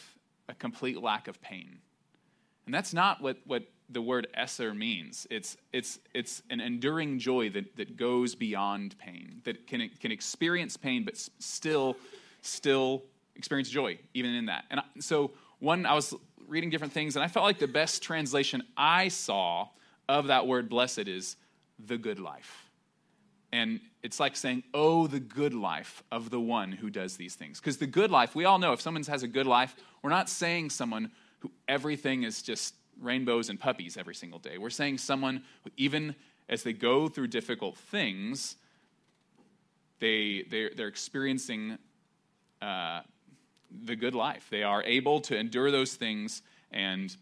a 0.49 0.55
complete 0.55 1.03
lack 1.03 1.29
of 1.29 1.41
pain. 1.43 1.79
And 2.65 2.75
that's 2.75 2.95
not 2.95 3.21
what, 3.21 3.39
what 3.45 3.65
the 3.91 4.03
word 4.03 4.27
esser 4.35 4.75
means. 4.75 5.27
It's, 5.31 5.57
it's, 5.73 5.99
it's 6.15 6.43
an 6.51 6.61
enduring 6.61 7.19
joy 7.19 7.51
that, 7.51 7.77
that 7.77 7.97
goes 7.97 8.35
beyond 8.35 8.99
pain, 8.99 9.43
that 9.45 9.67
can, 9.67 9.89
can 10.01 10.11
experience 10.11 10.77
pain, 10.77 11.05
but 11.05 11.17
still, 11.39 11.97
still 12.43 13.05
experience 13.37 13.69
joy, 13.69 13.99
even 14.15 14.35
in 14.35 14.47
that. 14.47 14.65
And 14.71 14.81
so, 15.01 15.33
one, 15.59 15.87
I 15.87 15.95
was 15.95 16.15
reading 16.49 16.71
different 16.71 16.93
things, 16.93 17.17
and 17.17 17.25
I 17.25 17.29
felt 17.29 17.45
like 17.45 17.59
the 17.59 17.69
best 17.69 18.03
translation 18.03 18.63
I 18.77 19.09
saw 19.09 19.69
of 20.09 20.29
that 20.29 20.47
word 20.47 20.69
blessed 20.69 21.09
is 21.09 21.37
the 21.85 21.99
good 21.99 22.19
life. 22.19 22.66
And 23.57 23.81
it's 24.03 24.21
like 24.21 24.37
saying, 24.37 24.65
Oh, 24.75 25.07
the 25.07 25.19
good 25.19 25.55
life 25.55 26.03
of 26.13 26.29
the 26.29 26.39
one 26.39 26.73
who 26.73 26.91
does 26.91 27.17
these 27.17 27.35
things. 27.35 27.59
Because 27.59 27.79
the 27.79 27.87
good 27.87 28.11
life, 28.11 28.35
we 28.35 28.45
all 28.45 28.59
know 28.59 28.75
if 28.75 28.83
someone 28.83 29.03
has 29.05 29.23
a 29.23 29.29
good 29.29 29.47
life, 29.47 29.75
we're 30.03 30.11
not 30.11 30.29
saying 30.29 30.69
someone 30.69 31.11
who 31.39 31.51
everything 31.67 32.25
is 32.25 32.43
just 32.43 32.75
rainbows 33.01 33.49
and 33.49 33.59
puppies 33.59 33.97
every 33.97 34.15
single 34.15 34.39
day. 34.39 34.59
We're 34.59 34.69
saying 34.69 34.99
someone 34.99 35.43
who, 35.65 35.71
even 35.79 36.15
as 36.51 36.65
they 36.65 36.75
go 36.75 37.09
through 37.09 37.29
difficult 37.29 37.79
things, 37.79 38.57
they, 40.01 40.45
they're, 40.51 40.71
they're 40.77 40.89
experiencing 40.89 41.79
uh, 42.61 43.01
the 43.85 43.97
good 43.97 44.15
life. 44.15 44.49
They 44.51 44.65
are 44.65 44.83
able 44.83 45.21
to 45.21 45.37
endure 45.37 45.71
those 45.71 45.95
things 45.95 46.43
and 46.71 47.17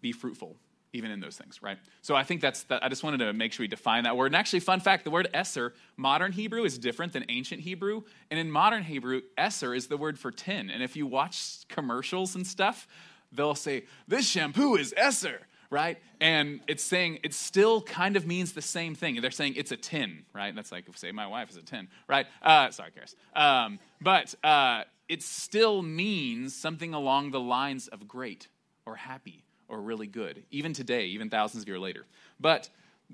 be 0.00 0.12
fruitful 0.12 0.56
even 0.96 1.10
in 1.10 1.20
those 1.20 1.36
things, 1.36 1.62
right? 1.62 1.78
So 2.02 2.14
I 2.14 2.24
think 2.24 2.40
that's 2.40 2.64
that. 2.64 2.82
I 2.82 2.88
just 2.88 3.04
wanted 3.04 3.18
to 3.18 3.32
make 3.32 3.52
sure 3.52 3.64
we 3.64 3.68
define 3.68 4.04
that 4.04 4.16
word. 4.16 4.26
And 4.26 4.36
actually, 4.36 4.60
fun 4.60 4.80
fact: 4.80 5.04
the 5.04 5.10
word 5.10 5.28
"esser" 5.32 5.74
modern 5.96 6.32
Hebrew 6.32 6.64
is 6.64 6.78
different 6.78 7.12
than 7.12 7.24
ancient 7.28 7.60
Hebrew, 7.60 8.02
and 8.30 8.40
in 8.40 8.50
modern 8.50 8.82
Hebrew, 8.82 9.22
"esser" 9.36 9.74
is 9.74 9.86
the 9.86 9.96
word 9.96 10.18
for 10.18 10.30
ten. 10.30 10.70
And 10.70 10.82
if 10.82 10.96
you 10.96 11.06
watch 11.06 11.66
commercials 11.68 12.34
and 12.34 12.46
stuff, 12.46 12.88
they'll 13.32 13.54
say 13.54 13.84
this 14.08 14.28
shampoo 14.28 14.76
is 14.76 14.94
"esser," 14.96 15.40
right? 15.70 15.98
And 16.20 16.60
it's 16.66 16.82
saying 16.82 17.20
it 17.22 17.34
still 17.34 17.82
kind 17.82 18.16
of 18.16 18.26
means 18.26 18.52
the 18.52 18.62
same 18.62 18.94
thing. 18.94 19.20
They're 19.20 19.30
saying 19.30 19.54
it's 19.56 19.72
a 19.72 19.76
ten, 19.76 20.24
right? 20.34 20.54
That's 20.54 20.72
like 20.72 20.84
say 20.96 21.12
my 21.12 21.26
wife 21.26 21.50
is 21.50 21.56
a 21.56 21.62
ten, 21.62 21.88
right? 22.08 22.26
Uh, 22.42 22.70
sorry, 22.70 22.90
Karis. 22.90 23.14
Um, 23.40 23.78
but 24.00 24.34
uh, 24.42 24.84
it 25.08 25.22
still 25.22 25.82
means 25.82 26.54
something 26.54 26.94
along 26.94 27.30
the 27.30 27.40
lines 27.40 27.88
of 27.88 28.08
great 28.08 28.48
or 28.84 28.96
happy 28.96 29.45
or 29.68 29.80
really 29.80 30.06
good, 30.06 30.44
even 30.50 30.72
today, 30.72 31.06
even 31.06 31.30
thousands 31.30 31.62
of 31.64 31.68
years 31.68 31.80
later. 31.80 32.04
But 32.38 32.68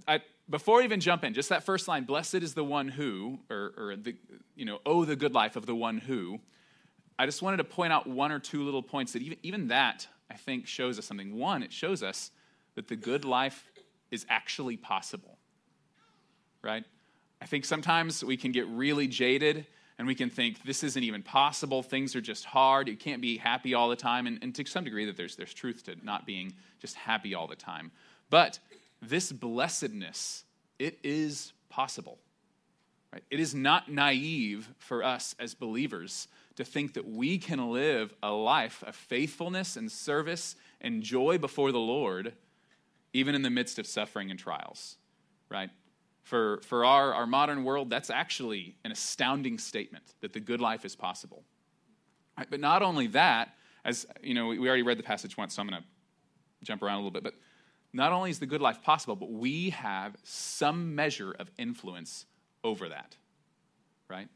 I, 0.06 0.21
before 0.49 0.80
I 0.80 0.85
even 0.85 1.00
jump 1.00 1.25
in, 1.25 1.35
just 1.35 1.49
that 1.49 1.64
first 1.64 1.88
line, 1.88 2.04
blessed 2.04 2.37
is 2.37 2.54
the 2.54 2.64
one 2.64 2.88
who, 2.88 3.38
or, 3.50 3.73
or 3.76 3.97
the, 3.97 4.14
you 4.54 4.64
know, 4.64 4.80
oh, 4.85 5.04
the 5.04 5.16
good 5.16 5.35
life 5.35 5.56
of 5.56 5.66
the 5.66 5.75
one 5.75 5.99
who, 5.99 6.40
I 7.18 7.26
just 7.26 7.42
wanted 7.42 7.59
to 7.59 7.64
point 7.64 7.92
out 7.92 8.06
one 8.06 8.32
or 8.32 8.38
two 8.38 8.64
little 8.64 8.82
points 8.82 9.12
that 9.12 9.23
even, 9.23 9.38
even 9.42 9.68
that, 9.68 10.06
I 10.30 10.35
think, 10.35 10.66
shows 10.66 10.99
us 10.99 11.06
something. 11.06 11.37
One, 11.37 11.62
it 11.62 11.73
shows 11.73 12.02
us 12.02 12.30
that 12.75 12.88
the 12.88 12.97
good 12.97 13.25
life 13.25 13.71
is 14.11 14.26
actually 14.28 14.76
possible, 14.76 15.38
right? 16.62 16.85
I 17.40 17.47
think 17.47 17.64
sometimes 17.64 18.25
we 18.25 18.37
can 18.37 18.52
get 18.52 18.66
really 18.68 19.09
jaded 19.09 19.66
and 20.02 20.09
we 20.09 20.16
can 20.16 20.30
think 20.30 20.64
this 20.64 20.82
isn't 20.82 21.04
even 21.04 21.23
possible. 21.23 21.80
Things 21.80 22.16
are 22.16 22.21
just 22.21 22.44
hard. 22.44 22.88
You 22.88 22.97
can't 22.97 23.23
be 23.23 23.37
happy 23.37 23.73
all 23.73 23.88
the 23.88 23.94
time. 23.94 24.26
And, 24.26 24.37
and, 24.42 24.52
to 24.56 24.64
some 24.64 24.82
degree 24.82 25.04
that 25.04 25.16
there's, 25.16 25.37
there's 25.37 25.54
truth 25.54 25.85
to 25.85 25.94
not 26.02 26.26
being 26.26 26.54
just 26.80 26.97
happy 26.97 27.37
all 27.37 27.47
the 27.47 27.54
time. 27.54 27.92
But 28.28 28.59
this 29.00 29.30
blessedness 29.30 30.42
it 30.80 30.99
is 31.04 31.52
possible 31.68 32.18
right? 33.12 33.23
it 33.30 33.38
is 33.38 33.54
not 33.54 33.92
naive 33.92 34.68
for 34.78 35.04
us 35.04 35.37
as 35.38 35.54
believers 35.54 36.26
to 36.56 36.64
think 36.64 36.94
that 36.94 37.09
we 37.09 37.38
can 37.38 37.71
live 37.71 38.12
a 38.25 38.32
life 38.32 38.82
of 38.85 38.97
faithfulness 38.97 39.76
and 39.76 39.90
service 39.90 40.56
and 40.80 41.04
joy 41.04 41.38
before 41.38 41.71
the 41.71 41.78
lord 41.78 42.32
even 43.12 43.35
in 43.35 43.42
the 43.42 43.50
midst 43.50 43.78
of 43.78 43.87
suffering 43.87 44.30
and 44.30 44.38
trials 44.40 44.97
right 45.49 45.71
for, 46.23 46.61
for 46.62 46.85
our, 46.85 47.12
our 47.12 47.26
modern 47.26 47.64
world, 47.64 47.91
that's 47.91 48.11
actually 48.11 48.76
an 48.85 48.93
astounding 48.93 49.59
statement 49.59 50.05
that 50.21 50.33
the 50.33 50.41
good 50.41 50.61
life 50.61 50.85
is 50.85 50.95
possible. 50.95 51.43
Right, 52.38 52.47
but 52.49 52.61
not 52.61 52.83
only 52.83 53.09
that, 53.09 53.55
as 53.85 54.07
you 54.23 54.35
know, 54.35 54.47
we 54.49 54.67
already 54.67 54.83
read 54.83 54.99
the 54.99 55.02
passage 55.02 55.37
once, 55.37 55.55
so 55.55 55.62
I'm 55.62 55.69
going 55.69 55.83
to 55.83 55.87
jump 56.64 56.83
around 56.83 56.95
a 56.95 56.99
little 56.99 57.11
bit. 57.11 57.25
But 57.25 57.35
not 57.93 58.12
only 58.12 58.31
is 58.31 58.38
the 58.38 58.47
good 58.47 58.62
life 58.62 58.83
possible, 58.83 59.17
but 59.17 59.31
we 59.31 59.71
have 59.71 60.17
some 60.23 60.95
measure 60.95 61.33
of 61.33 61.50
influence 61.59 62.25
over 62.64 62.88
that, 62.88 63.17
right? 64.09 64.29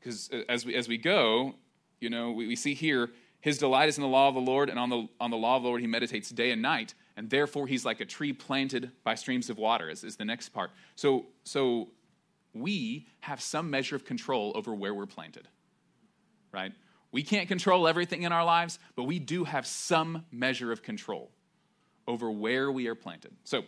Because 0.00 0.30
uh, 0.32 0.40
as 0.48 0.66
we 0.66 0.74
as 0.74 0.88
we 0.88 0.98
go, 0.98 1.54
you 2.00 2.10
know, 2.10 2.32
we, 2.32 2.48
we 2.48 2.56
see 2.56 2.74
here 2.74 3.10
his 3.40 3.58
delight 3.58 3.88
is 3.88 3.98
in 3.98 4.02
the 4.02 4.08
law 4.08 4.28
of 4.28 4.34
the 4.34 4.40
Lord, 4.40 4.68
and 4.68 4.78
on 4.78 4.88
the 4.88 5.06
on 5.20 5.30
the 5.30 5.36
law 5.36 5.56
of 5.56 5.62
the 5.62 5.68
Lord 5.68 5.80
he 5.80 5.86
meditates 5.86 6.30
day 6.30 6.50
and 6.50 6.62
night 6.62 6.94
and 7.16 7.30
therefore 7.30 7.66
he's 7.66 7.84
like 7.84 8.00
a 8.00 8.04
tree 8.04 8.32
planted 8.32 8.90
by 9.04 9.14
streams 9.14 9.50
of 9.50 9.58
water 9.58 9.88
is, 9.88 10.04
is 10.04 10.16
the 10.16 10.24
next 10.24 10.50
part. 10.50 10.70
So 10.96 11.26
so 11.44 11.88
we 12.54 13.06
have 13.20 13.40
some 13.40 13.70
measure 13.70 13.96
of 13.96 14.04
control 14.04 14.52
over 14.54 14.74
where 14.74 14.94
we're 14.94 15.06
planted 15.06 15.48
right? 16.52 16.72
We 17.12 17.22
can't 17.22 17.48
control 17.48 17.88
everything 17.88 18.22
in 18.22 18.32
our 18.32 18.44
lives 18.44 18.78
but 18.94 19.04
we 19.04 19.18
do 19.18 19.44
have 19.44 19.66
some 19.66 20.24
measure 20.30 20.72
of 20.72 20.82
control 20.82 21.30
over 22.06 22.30
where 22.30 22.70
we 22.70 22.88
are 22.88 22.94
planted. 22.94 23.32
So 23.44 23.64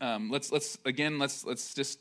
um, 0.00 0.30
let's 0.30 0.52
let's 0.52 0.78
again 0.84 1.18
let's 1.18 1.44
let's 1.44 1.74
just 1.74 1.98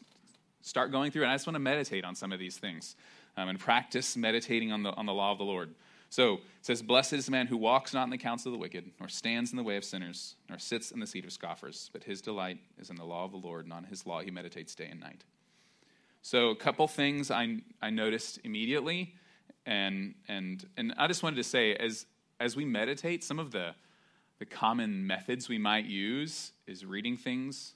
start 0.62 0.92
going 0.92 1.12
through 1.12 1.24
and 1.24 1.32
i 1.32 1.36
just 1.36 1.46
want 1.46 1.56
to 1.56 1.60
meditate 1.60 2.06
on 2.06 2.16
some 2.16 2.32
of 2.32 2.40
these 2.40 2.58
things 2.58 2.96
um, 3.38 3.50
and 3.50 3.60
practice 3.60 4.18
meditating 4.18 4.72
on 4.72 4.84
the 4.84 4.92
on 4.92 5.06
the 5.06 5.13
law 5.13 5.32
of 5.32 5.38
the 5.38 5.44
lord 5.44 5.74
so 6.13 6.34
it 6.34 6.41
says, 6.62 6.84
Blessed 6.84 7.13
is 7.13 7.25
the 7.25 7.32
man 7.32 7.48
who 7.48 7.58
walks 7.58 7.91
not 7.91 8.03
in 8.03 8.12
the 8.12 8.20
counsel 8.20 8.50
of 8.50 8.53
the 8.53 8.62
wicked, 8.62 8.91
nor 9.00 9.10
stands 9.10 9.50
in 9.50 9.58
the 9.58 9.63
way 9.63 9.77
of 9.77 9.84
sinners, 9.84 10.36
nor 10.48 10.60
sits 10.60 10.91
in 10.91 11.00
the 11.00 11.08
seat 11.08 11.25
of 11.25 11.34
scoffers, 11.34 11.89
but 11.91 12.03
his 12.03 12.22
delight 12.22 12.60
is 12.77 12.91
in 12.91 12.98
the 12.98 13.03
law 13.03 13.25
of 13.25 13.32
the 13.32 13.38
Lord, 13.38 13.65
and 13.65 13.74
on 13.74 13.86
his 13.86 14.05
law 14.05 14.22
he 14.22 14.29
meditates 14.29 14.75
day 14.75 14.89
and 14.91 15.00
night. 15.00 15.24
So 16.22 16.50
a 16.50 16.55
couple 16.55 16.88
things 16.88 17.32
I, 17.32 17.62
I 17.82 17.89
noticed 17.89 18.39
immediately, 18.43 19.15
and, 19.65 20.13
and, 20.27 20.63
and 20.77 20.93
I 21.00 21.08
just 21.08 21.24
wanted 21.24 21.38
to 21.38 21.43
say, 21.43 21.74
as, 21.77 22.05
as 22.39 22.55
we 22.55 22.63
meditate, 22.63 23.24
some 23.24 23.39
of 23.39 23.50
the, 23.50 23.74
the 24.38 24.46
common 24.46 25.08
methods 25.08 25.50
we 25.50 25.58
might 25.58 25.86
use 25.86 26.51
is 26.67 26.86
reading 26.86 27.17
things, 27.17 27.74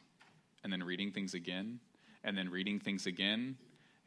and 0.64 0.72
then 0.72 0.84
reading 0.84 1.12
things 1.12 1.34
again, 1.34 1.80
and 2.24 2.38
then 2.38 2.50
reading 2.50 2.80
things 2.80 3.08
again, 3.08 3.58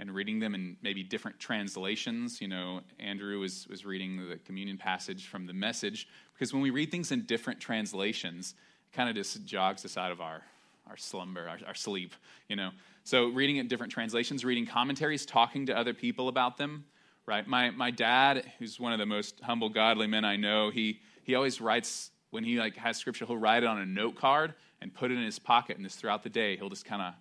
and 0.00 0.14
reading 0.14 0.40
them 0.40 0.54
in 0.54 0.78
maybe 0.82 1.02
different 1.02 1.38
translations. 1.38 2.40
You 2.40 2.48
know, 2.48 2.80
Andrew 2.98 3.38
was, 3.38 3.68
was 3.68 3.84
reading 3.84 4.16
the 4.16 4.38
communion 4.38 4.78
passage 4.78 5.26
from 5.26 5.46
the 5.46 5.52
message, 5.52 6.08
because 6.32 6.54
when 6.54 6.62
we 6.62 6.70
read 6.70 6.90
things 6.90 7.12
in 7.12 7.26
different 7.26 7.60
translations, 7.60 8.54
it 8.90 8.96
kind 8.96 9.10
of 9.10 9.14
just 9.14 9.44
jogs 9.44 9.84
us 9.84 9.98
out 9.98 10.10
of 10.10 10.22
our, 10.22 10.40
our 10.88 10.96
slumber, 10.96 11.46
our, 11.46 11.58
our 11.66 11.74
sleep, 11.74 12.14
you 12.48 12.56
know. 12.56 12.70
So 13.04 13.28
reading 13.28 13.58
it 13.58 13.60
in 13.60 13.68
different 13.68 13.92
translations, 13.92 14.42
reading 14.42 14.66
commentaries, 14.66 15.26
talking 15.26 15.66
to 15.66 15.76
other 15.76 15.92
people 15.92 16.28
about 16.28 16.56
them, 16.56 16.86
right? 17.26 17.46
My, 17.46 17.70
my 17.70 17.90
dad, 17.90 18.50
who's 18.58 18.80
one 18.80 18.94
of 18.94 18.98
the 18.98 19.06
most 19.06 19.38
humble, 19.42 19.68
godly 19.68 20.06
men 20.06 20.24
I 20.24 20.36
know, 20.36 20.70
he, 20.70 21.00
he 21.24 21.34
always 21.34 21.60
writes, 21.60 22.10
when 22.30 22.42
he 22.42 22.58
like 22.58 22.74
has 22.76 22.96
scripture, 22.96 23.26
he'll 23.26 23.36
write 23.36 23.64
it 23.64 23.66
on 23.66 23.78
a 23.78 23.86
note 23.86 24.16
card 24.16 24.54
and 24.80 24.94
put 24.94 25.10
it 25.10 25.18
in 25.18 25.24
his 25.24 25.38
pocket, 25.38 25.76
and 25.76 25.84
just 25.84 25.98
throughout 25.98 26.22
the 26.22 26.30
day, 26.30 26.56
he'll 26.56 26.70
just 26.70 26.86
kind 26.86 27.02
of 27.02 27.12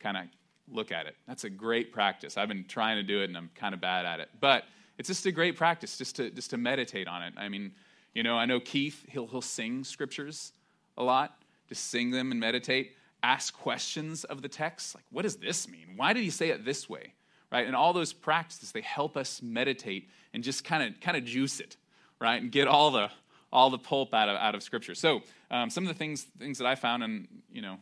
kind 0.00 0.16
of 0.16 0.24
look 0.70 0.92
at 0.92 1.06
it. 1.06 1.16
That's 1.26 1.44
a 1.44 1.50
great 1.50 1.92
practice. 1.92 2.36
I've 2.36 2.48
been 2.48 2.64
trying 2.64 2.96
to 2.96 3.02
do 3.02 3.20
it 3.20 3.24
and 3.24 3.36
I'm 3.36 3.50
kind 3.54 3.74
of 3.74 3.80
bad 3.80 4.06
at 4.06 4.20
it. 4.20 4.30
But 4.40 4.64
it's 4.98 5.08
just 5.08 5.26
a 5.26 5.32
great 5.32 5.56
practice 5.56 5.98
just 5.98 6.16
to 6.16 6.30
just 6.30 6.50
to 6.50 6.56
meditate 6.56 7.08
on 7.08 7.22
it. 7.22 7.34
I 7.36 7.48
mean, 7.48 7.72
you 8.14 8.22
know, 8.22 8.36
I 8.36 8.46
know 8.46 8.60
Keith, 8.60 9.04
he'll 9.08 9.26
he'll 9.26 9.42
sing 9.42 9.84
scriptures 9.84 10.52
a 10.96 11.02
lot, 11.02 11.42
just 11.68 11.88
sing 11.88 12.10
them 12.10 12.30
and 12.30 12.40
meditate, 12.40 12.92
ask 13.22 13.56
questions 13.56 14.24
of 14.24 14.42
the 14.42 14.48
text, 14.48 14.94
like 14.94 15.04
what 15.10 15.22
does 15.22 15.36
this 15.36 15.68
mean? 15.68 15.94
Why 15.96 16.12
did 16.12 16.22
he 16.22 16.30
say 16.30 16.50
it 16.50 16.64
this 16.64 16.88
way? 16.88 17.14
Right? 17.50 17.66
And 17.66 17.76
all 17.76 17.92
those 17.92 18.12
practices, 18.12 18.72
they 18.72 18.80
help 18.80 19.16
us 19.16 19.40
meditate 19.42 20.08
and 20.32 20.42
just 20.42 20.64
kind 20.64 20.82
of 20.82 21.00
kind 21.00 21.16
of 21.16 21.24
juice 21.24 21.60
it, 21.60 21.76
right? 22.20 22.40
And 22.40 22.50
get 22.50 22.68
all 22.68 22.90
the 22.90 23.10
all 23.52 23.70
the 23.70 23.78
pulp 23.78 24.12
out 24.14 24.28
of 24.28 24.36
out 24.36 24.54
of 24.54 24.62
scripture. 24.62 24.94
So 24.94 25.22
um, 25.50 25.70
some 25.70 25.84
of 25.84 25.88
the 25.88 25.94
things 25.94 26.24
things 26.38 26.58
that 26.58 26.66
I 26.66 26.74
found, 26.74 27.02
and 27.02 27.28
you 27.50 27.62
know, 27.62 27.78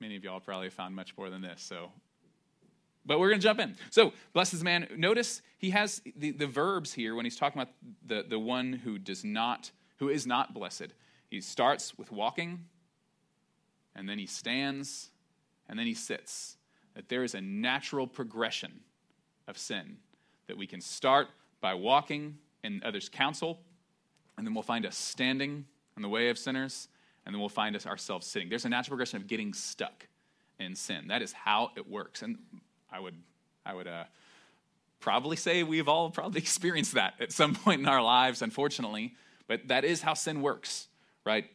Many 0.00 0.16
of 0.16 0.24
y'all 0.24 0.40
probably 0.40 0.70
found 0.70 0.94
much 0.94 1.16
more 1.16 1.30
than 1.30 1.42
this. 1.42 1.62
So, 1.62 1.90
but 3.04 3.18
we're 3.18 3.28
going 3.28 3.40
to 3.40 3.44
jump 3.46 3.60
in. 3.60 3.76
So, 3.90 4.12
blesses 4.32 4.62
man. 4.62 4.88
Notice 4.96 5.40
he 5.58 5.70
has 5.70 6.02
the, 6.16 6.32
the 6.32 6.46
verbs 6.46 6.92
here 6.92 7.14
when 7.14 7.24
he's 7.24 7.36
talking 7.36 7.60
about 7.60 7.72
the, 8.04 8.24
the 8.28 8.38
one 8.38 8.72
who 8.72 8.98
does 8.98 9.24
not, 9.24 9.70
who 9.98 10.08
is 10.08 10.26
not 10.26 10.52
blessed. 10.52 10.88
He 11.30 11.40
starts 11.40 11.96
with 11.96 12.12
walking, 12.12 12.64
and 13.94 14.08
then 14.08 14.18
he 14.18 14.26
stands, 14.26 15.10
and 15.68 15.78
then 15.78 15.86
he 15.86 15.94
sits. 15.94 16.56
That 16.94 17.08
there 17.08 17.24
is 17.24 17.34
a 17.34 17.40
natural 17.40 18.06
progression 18.06 18.80
of 19.48 19.56
sin. 19.56 19.98
That 20.46 20.56
we 20.56 20.66
can 20.66 20.80
start 20.80 21.28
by 21.60 21.74
walking 21.74 22.38
in 22.62 22.82
others' 22.84 23.08
counsel, 23.08 23.60
and 24.36 24.46
then 24.46 24.52
we'll 24.54 24.62
find 24.62 24.84
us 24.84 24.96
standing 24.96 25.64
in 25.96 26.02
the 26.02 26.08
way 26.08 26.28
of 26.28 26.38
sinners, 26.38 26.88
and 27.26 27.34
then 27.34 27.40
we'll 27.40 27.48
find 27.48 27.74
us 27.74 27.86
ourselves 27.86 28.26
sitting. 28.26 28.48
There's 28.48 28.64
a 28.64 28.68
natural 28.68 28.90
progression 28.90 29.16
of 29.18 29.26
getting 29.26 29.52
stuck 29.52 30.06
in 30.60 30.76
sin. 30.76 31.08
That 31.08 31.22
is 31.22 31.32
how 31.32 31.72
it 31.76 31.90
works. 31.90 32.22
And 32.22 32.38
I 32.90 33.00
would, 33.00 33.16
I 33.66 33.74
would 33.74 33.88
uh, 33.88 34.04
probably 35.00 35.36
say 35.36 35.64
we've 35.64 35.88
all 35.88 36.10
probably 36.10 36.40
experienced 36.46 36.94
that 36.94 37.14
at 37.20 37.32
some 37.32 37.54
point 37.54 37.80
in 37.80 37.88
our 37.88 38.02
lives, 38.02 38.42
unfortunately. 38.42 39.14
But 39.48 39.68
that 39.68 39.84
is 39.84 40.02
how 40.02 40.14
sin 40.14 40.40
works, 40.40 40.88
right? 41.24 41.50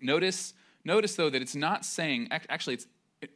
Notice, 0.00 0.54
notice 0.84 1.14
though 1.14 1.30
that 1.30 1.42
it's 1.42 1.54
not 1.54 1.84
saying. 1.84 2.28
Actually, 2.30 2.74
it's 2.74 2.86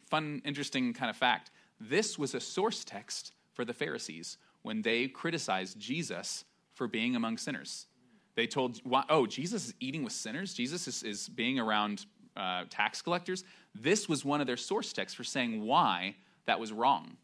fun, 0.09 0.41
interesting 0.45 0.95
kind 0.95 1.11
of 1.11 1.17
fact. 1.17 1.51
This 1.79 2.19
was 2.19 2.35
a 2.35 2.41
source 2.41 2.83
text 2.85 3.33
for 3.53 3.65
the 3.65 3.75
Pharisees 3.75 4.39
when 4.63 4.83
they 4.83 5.09
criticized 5.09 5.79
Jesus 5.79 6.45
for 6.75 6.89
being 6.89 7.15
among 7.15 7.37
sinners. 7.37 7.87
They 8.35 8.47
told, 8.47 8.81
oh, 9.09 9.27
Jesus 9.27 9.69
is 9.69 9.75
eating 9.81 10.05
with 10.05 10.13
sinners? 10.13 10.55
Jesus 10.55 10.89
is, 10.89 11.03
is 11.03 11.29
being 11.29 11.59
around 11.59 12.07
uh, 12.37 12.65
tax 12.71 13.03
collectors? 13.03 13.45
This 13.75 14.09
was 14.09 14.25
one 14.25 14.41
of 14.41 14.47
their 14.47 14.57
source 14.57 14.93
texts 14.93 15.15
for 15.15 15.25
saying 15.25 15.65
why 15.65 16.17
that 16.47 16.59
was 16.59 16.73
wrong, 16.73 17.17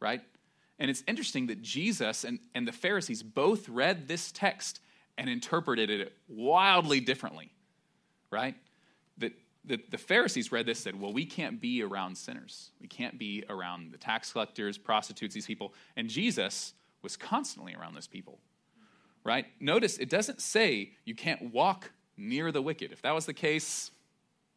right? 0.00 0.22
And 0.78 0.90
it's 0.90 1.02
interesting 1.06 1.48
that 1.48 1.60
Jesus 1.60 2.24
and, 2.24 2.38
and 2.54 2.66
the 2.66 2.72
Pharisees 2.72 3.22
both 3.22 3.68
read 3.68 4.08
this 4.08 4.32
text 4.32 4.80
and 5.18 5.28
interpreted 5.28 5.90
it 5.90 6.12
wildly 6.28 7.00
differently, 7.00 7.52
right? 8.30 8.54
That 9.18 9.32
the, 9.64 9.80
the 9.90 9.98
Pharisees 9.98 10.52
read 10.52 10.64
this 10.64 10.78
said, 10.78 10.98
well, 10.98 11.12
we 11.12 11.26
can't 11.26 11.60
be 11.60 11.82
around 11.82 12.16
sinners. 12.16 12.70
We 12.80 12.88
can't 12.88 13.18
be 13.18 13.44
around 13.50 13.92
the 13.92 13.98
tax 13.98 14.32
collectors, 14.32 14.78
prostitutes, 14.78 15.34
these 15.34 15.46
people. 15.46 15.74
And 15.96 16.08
Jesus 16.08 16.72
was 17.02 17.16
constantly 17.16 17.74
around 17.74 17.94
those 17.94 18.06
people, 18.06 18.38
right? 19.28 19.44
Notice 19.60 19.98
it 19.98 20.08
doesn't 20.08 20.40
say 20.40 20.92
you 21.04 21.14
can't 21.14 21.52
walk 21.52 21.90
near 22.16 22.50
the 22.50 22.62
wicked. 22.62 22.92
If 22.92 23.02
that 23.02 23.14
was 23.14 23.26
the 23.26 23.34
case, 23.34 23.90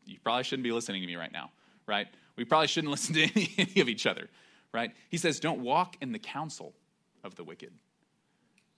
you 0.06 0.18
probably 0.24 0.46
shouldn't 0.46 0.64
be 0.64 0.72
listening 0.72 1.02
to 1.02 1.08
me 1.08 1.18
right 1.18 1.32
now, 1.32 1.52
right? 1.86 2.08
We 2.38 2.46
probably 2.46 2.68
shouldn't 2.68 2.90
listen 2.96 3.14
to 3.16 3.24
any, 3.24 3.54
any 3.58 3.82
of 3.82 3.90
each 3.90 4.08
other, 4.08 4.30
right? 4.74 4.92
He 5.10 5.18
says, 5.18 5.42
don't 5.42 5.60
walk 5.60 5.98
in 6.00 6.14
the 6.14 6.20
counsel 6.20 6.74
of 7.22 7.36
the 7.36 7.44
wicked. 7.44 7.74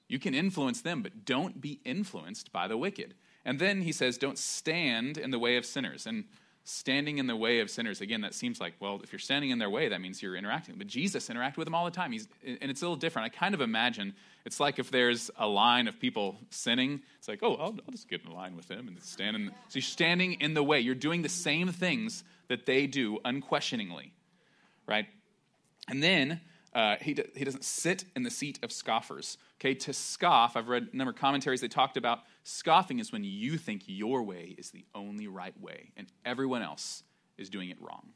You 0.07 0.17
can 0.17 0.33
influence 0.33 0.81
them, 0.81 1.03
but 1.03 1.25
don't 1.25 1.61
be 1.61 1.79
influenced 1.85 2.51
by 2.51 2.67
the 2.67 2.75
wicked. 2.75 3.13
And 3.45 3.59
then 3.59 3.83
he 3.83 3.91
says, 3.91 4.17
don't 4.17 4.39
stand 4.39 5.19
in 5.19 5.29
the 5.29 5.37
way 5.37 5.57
of 5.57 5.65
sinners. 5.65 6.07
And 6.07 6.25
standing 6.65 7.17
in 7.17 7.27
the 7.27 7.35
way 7.35 7.59
of 7.59 7.69
sinners, 7.69 7.99
again, 7.99 8.21
that 8.21 8.33
seems 8.33 8.61
like, 8.61 8.73
well, 8.79 9.01
if 9.03 9.11
you're 9.11 9.19
standing 9.19 9.49
in 9.49 9.59
their 9.59 9.69
way, 9.69 9.89
that 9.89 9.99
means 9.99 10.21
you're 10.21 10.35
interacting. 10.35 10.75
But 10.77 10.87
Jesus 10.87 11.27
interacted 11.27 11.57
with 11.57 11.65
them 11.65 11.75
all 11.75 11.85
the 11.85 11.91
time. 11.91 12.11
He's, 12.11 12.27
and 12.45 12.71
it's 12.71 12.81
a 12.81 12.85
little 12.85 12.95
different. 12.95 13.25
I 13.25 13.29
kind 13.37 13.53
of 13.53 13.61
imagine 13.61 14.13
it's 14.45 14.59
like 14.59 14.79
if 14.79 14.89
there's 14.89 15.29
a 15.37 15.47
line 15.47 15.87
of 15.87 15.99
people 15.99 16.37
sinning, 16.49 17.01
it's 17.19 17.27
like, 17.27 17.39
oh, 17.43 17.55
I'll, 17.55 17.75
I'll 17.85 17.91
just 17.91 18.09
get 18.09 18.23
in 18.25 18.31
line 18.31 18.55
with 18.55 18.67
them 18.67 18.87
and 18.87 19.01
stand 19.03 19.35
in. 19.35 19.47
So 19.47 19.75
you're 19.75 19.81
standing 19.81 20.33
in 20.33 20.53
the 20.53 20.63
way. 20.63 20.79
You're 20.79 20.95
doing 20.95 21.21
the 21.21 21.29
same 21.29 21.69
things 21.69 22.23
that 22.47 22.65
they 22.65 22.87
do 22.87 23.19
unquestioningly, 23.25 24.13
right? 24.87 25.05
And 25.89 26.01
then 26.01 26.39
uh, 26.73 26.95
he, 26.99 27.15
he 27.35 27.43
doesn't 27.45 27.63
sit 27.63 28.05
in 28.15 28.23
the 28.23 28.31
seat 28.31 28.59
of 28.63 28.71
scoffers. 28.71 29.37
Okay, 29.59 29.73
to 29.75 29.93
scoff, 29.93 30.57
I've 30.57 30.67
read 30.67 30.89
a 30.91 30.95
number 30.95 31.11
of 31.11 31.17
commentaries, 31.17 31.61
they 31.61 31.67
talked 31.67 31.97
about 31.97 32.19
scoffing 32.43 32.99
is 32.99 33.11
when 33.11 33.23
you 33.23 33.57
think 33.57 33.83
your 33.85 34.23
way 34.23 34.55
is 34.57 34.71
the 34.71 34.85
only 34.93 35.27
right 35.27 35.59
way 35.61 35.91
and 35.95 36.07
everyone 36.25 36.61
else 36.61 37.03
is 37.37 37.49
doing 37.49 37.69
it 37.69 37.81
wrong. 37.81 38.09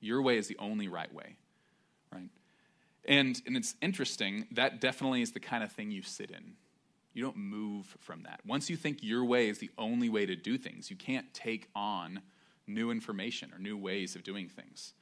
Your 0.00 0.22
way 0.22 0.38
is 0.38 0.48
the 0.48 0.56
only 0.58 0.88
right 0.88 1.12
way, 1.12 1.36
right? 2.12 2.30
And, 3.04 3.40
and 3.46 3.56
it's 3.56 3.74
interesting, 3.80 4.46
that 4.52 4.80
definitely 4.80 5.22
is 5.22 5.32
the 5.32 5.40
kind 5.40 5.62
of 5.62 5.72
thing 5.72 5.90
you 5.90 6.02
sit 6.02 6.30
in. 6.30 6.54
You 7.12 7.22
don't 7.22 7.36
move 7.36 7.96
from 7.98 8.22
that. 8.22 8.40
Once 8.46 8.70
you 8.70 8.76
think 8.76 8.98
your 9.02 9.24
way 9.24 9.48
is 9.48 9.58
the 9.58 9.70
only 9.76 10.08
way 10.08 10.26
to 10.26 10.36
do 10.36 10.56
things, 10.56 10.90
you 10.90 10.96
can't 10.96 11.32
take 11.34 11.68
on 11.74 12.22
new 12.66 12.90
information 12.90 13.52
or 13.52 13.58
new 13.58 13.76
ways 13.76 14.14
of 14.14 14.22
doing 14.22 14.48
things, 14.48 14.94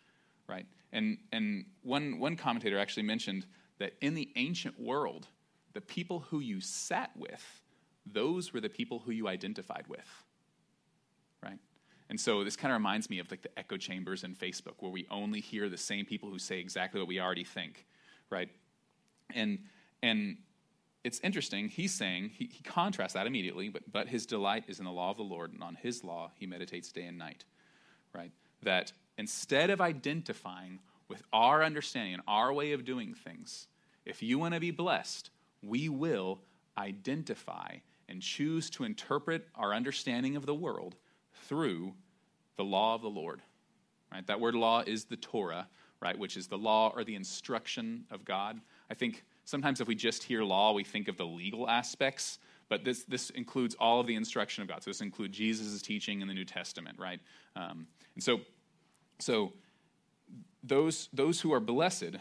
right? 0.49 0.67
And, 0.93 1.19
and 1.33 1.67
one, 1.83 2.19
one 2.19 2.37
commentator 2.37 2.79
actually 2.79 3.03
mentioned 3.03 3.47
that 3.79 3.95
in 4.01 4.15
the 4.15 4.31
ancient 4.37 4.79
world, 4.81 5.27
the 5.75 5.81
people 5.81 6.21
who 6.21 6.41
you 6.41 6.61
sat 6.61 7.11
with, 7.17 7.63
those 8.07 8.53
were 8.53 8.61
the 8.61 8.69
people 8.69 9.01
who 9.01 9.13
you 9.13 9.29
identified 9.29 9.85
with, 9.87 10.25
right? 11.43 11.59
And 12.11 12.19
so 12.19 12.43
this 12.43 12.57
kind 12.57 12.73
of 12.73 12.79
reminds 12.79 13.11
me 13.11 13.19
of 13.19 13.31
like 13.31 13.43
the 13.43 13.59
echo 13.59 13.77
chambers 13.77 14.25
in 14.25 14.35
Facebook, 14.35 14.75
where 14.79 14.91
we 14.91 15.07
only 15.11 15.41
hear 15.41 15.69
the 15.69 15.77
same 15.77 16.07
people 16.07 16.31
who 16.31 16.39
say 16.39 16.59
exactly 16.59 17.01
what 17.01 17.09
we 17.09 17.21
already 17.21 17.45
think, 17.45 17.87
right? 18.31 18.49
And 19.35 19.59
and 20.03 20.39
it's 21.05 21.21
interesting. 21.21 21.69
He's 21.69 21.93
saying 21.93 22.31
he, 22.35 22.47
he 22.53 22.63
contrasts 22.63 23.15
that 23.15 23.27
immediately, 23.27 23.69
but 23.69 23.83
but 23.93 24.09
his 24.09 24.25
delight 24.25 24.65
is 24.69 24.79
in 24.79 24.85
the 24.85 24.91
law 24.91 25.11
of 25.11 25.17
the 25.17 25.23
Lord, 25.23 25.53
and 25.53 25.63
on 25.63 25.75
His 25.75 26.03
law 26.03 26.31
he 26.35 26.47
meditates 26.47 26.91
day 26.93 27.05
and 27.05 27.19
night, 27.19 27.45
right? 28.15 28.33
That 28.63 28.93
instead 29.17 29.71
of 29.71 29.81
identifying 29.81 30.81
with 31.09 31.23
our 31.33 31.63
understanding 31.63 32.15
and 32.15 32.23
our 32.27 32.53
way 32.53 32.73
of 32.73 32.85
doing 32.85 33.15
things, 33.15 33.67
if 34.05 34.23
you 34.23 34.39
want 34.39 34.55
to 34.55 34.61
be 34.61 34.71
blessed, 34.71 35.31
we 35.63 35.89
will 35.89 36.41
identify 36.77 37.77
and 38.09 38.23
choose 38.23 38.71
to 38.71 38.85
interpret 38.85 39.47
our 39.55 39.75
understanding 39.75 40.37
of 40.37 40.47
the 40.47 40.55
world 40.55 40.97
through 41.47 41.95
the 42.57 42.65
law 42.65 42.95
of 42.95 43.03
the 43.03 43.11
Lord. 43.11 43.43
Right? 44.13 44.27
That 44.27 44.41
word 44.41 44.55
law 44.55 44.83
is 44.87 45.05
the 45.05 45.17
Torah, 45.17 45.69
right, 46.01 46.19
which 46.19 46.37
is 46.37 46.47
the 46.47 46.57
law 46.57 46.93
or 46.95 47.05
the 47.05 47.15
instruction 47.15 48.05
of 48.11 48.25
God. 48.25 48.61
I 48.91 48.95
think 48.95 49.25
sometimes 49.45 49.81
if 49.81 49.89
we 49.89 49.95
just 49.95 50.23
hear 50.23 50.43
law, 50.43 50.73
we 50.73 50.85
think 50.85 51.09
of 51.09 51.17
the 51.17 51.27
legal 51.27 51.69
aspects, 51.69 52.39
but 52.69 52.85
this, 52.85 53.05
this 53.05 53.31
includes 53.31 53.75
all 53.79 54.01
of 54.01 54.07
the 54.07 54.15
instruction 54.15 54.63
of 54.63 54.69
God. 54.69 54.83
So 54.83 54.91
this 54.91 55.01
includes 55.01 55.37
Jesus' 55.37 55.83
teaching 55.83 56.21
in 56.21 56.29
the 56.29 56.35
New 56.35 56.45
Testament, 56.45 56.99
right? 56.99 57.21
Um, 57.57 57.87
and 58.15 58.23
so, 58.23 58.41
so 59.19 59.53
those, 60.63 61.09
those 61.13 61.41
who 61.41 61.53
are 61.53 61.61
blessed, 61.61 62.17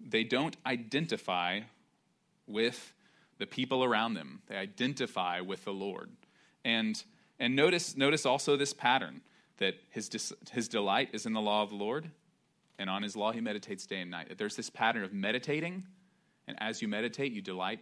they 0.00 0.24
don't 0.24 0.56
identify 0.66 1.60
with 2.46 2.92
the 3.38 3.46
people 3.46 3.82
around 3.82 4.14
them. 4.14 4.42
They 4.46 4.56
identify 4.56 5.40
with 5.40 5.64
the 5.64 5.72
Lord. 5.72 6.10
And, 6.64 7.02
and 7.38 7.56
notice, 7.56 7.96
notice 7.96 8.26
also 8.26 8.56
this 8.56 8.72
pattern 8.72 9.22
that 9.58 9.74
his, 9.90 10.34
his 10.52 10.68
delight 10.68 11.10
is 11.12 11.26
in 11.26 11.32
the 11.32 11.40
law 11.40 11.62
of 11.62 11.70
the 11.70 11.76
Lord, 11.76 12.10
and 12.78 12.90
on 12.90 13.02
his 13.02 13.16
law 13.16 13.32
he 13.32 13.40
meditates 13.40 13.86
day 13.86 14.00
and 14.00 14.10
night. 14.10 14.36
There's 14.36 14.56
this 14.56 14.70
pattern 14.70 15.04
of 15.04 15.12
meditating, 15.12 15.84
and 16.46 16.56
as 16.60 16.82
you 16.82 16.88
meditate, 16.88 17.32
you 17.32 17.40
delight 17.40 17.80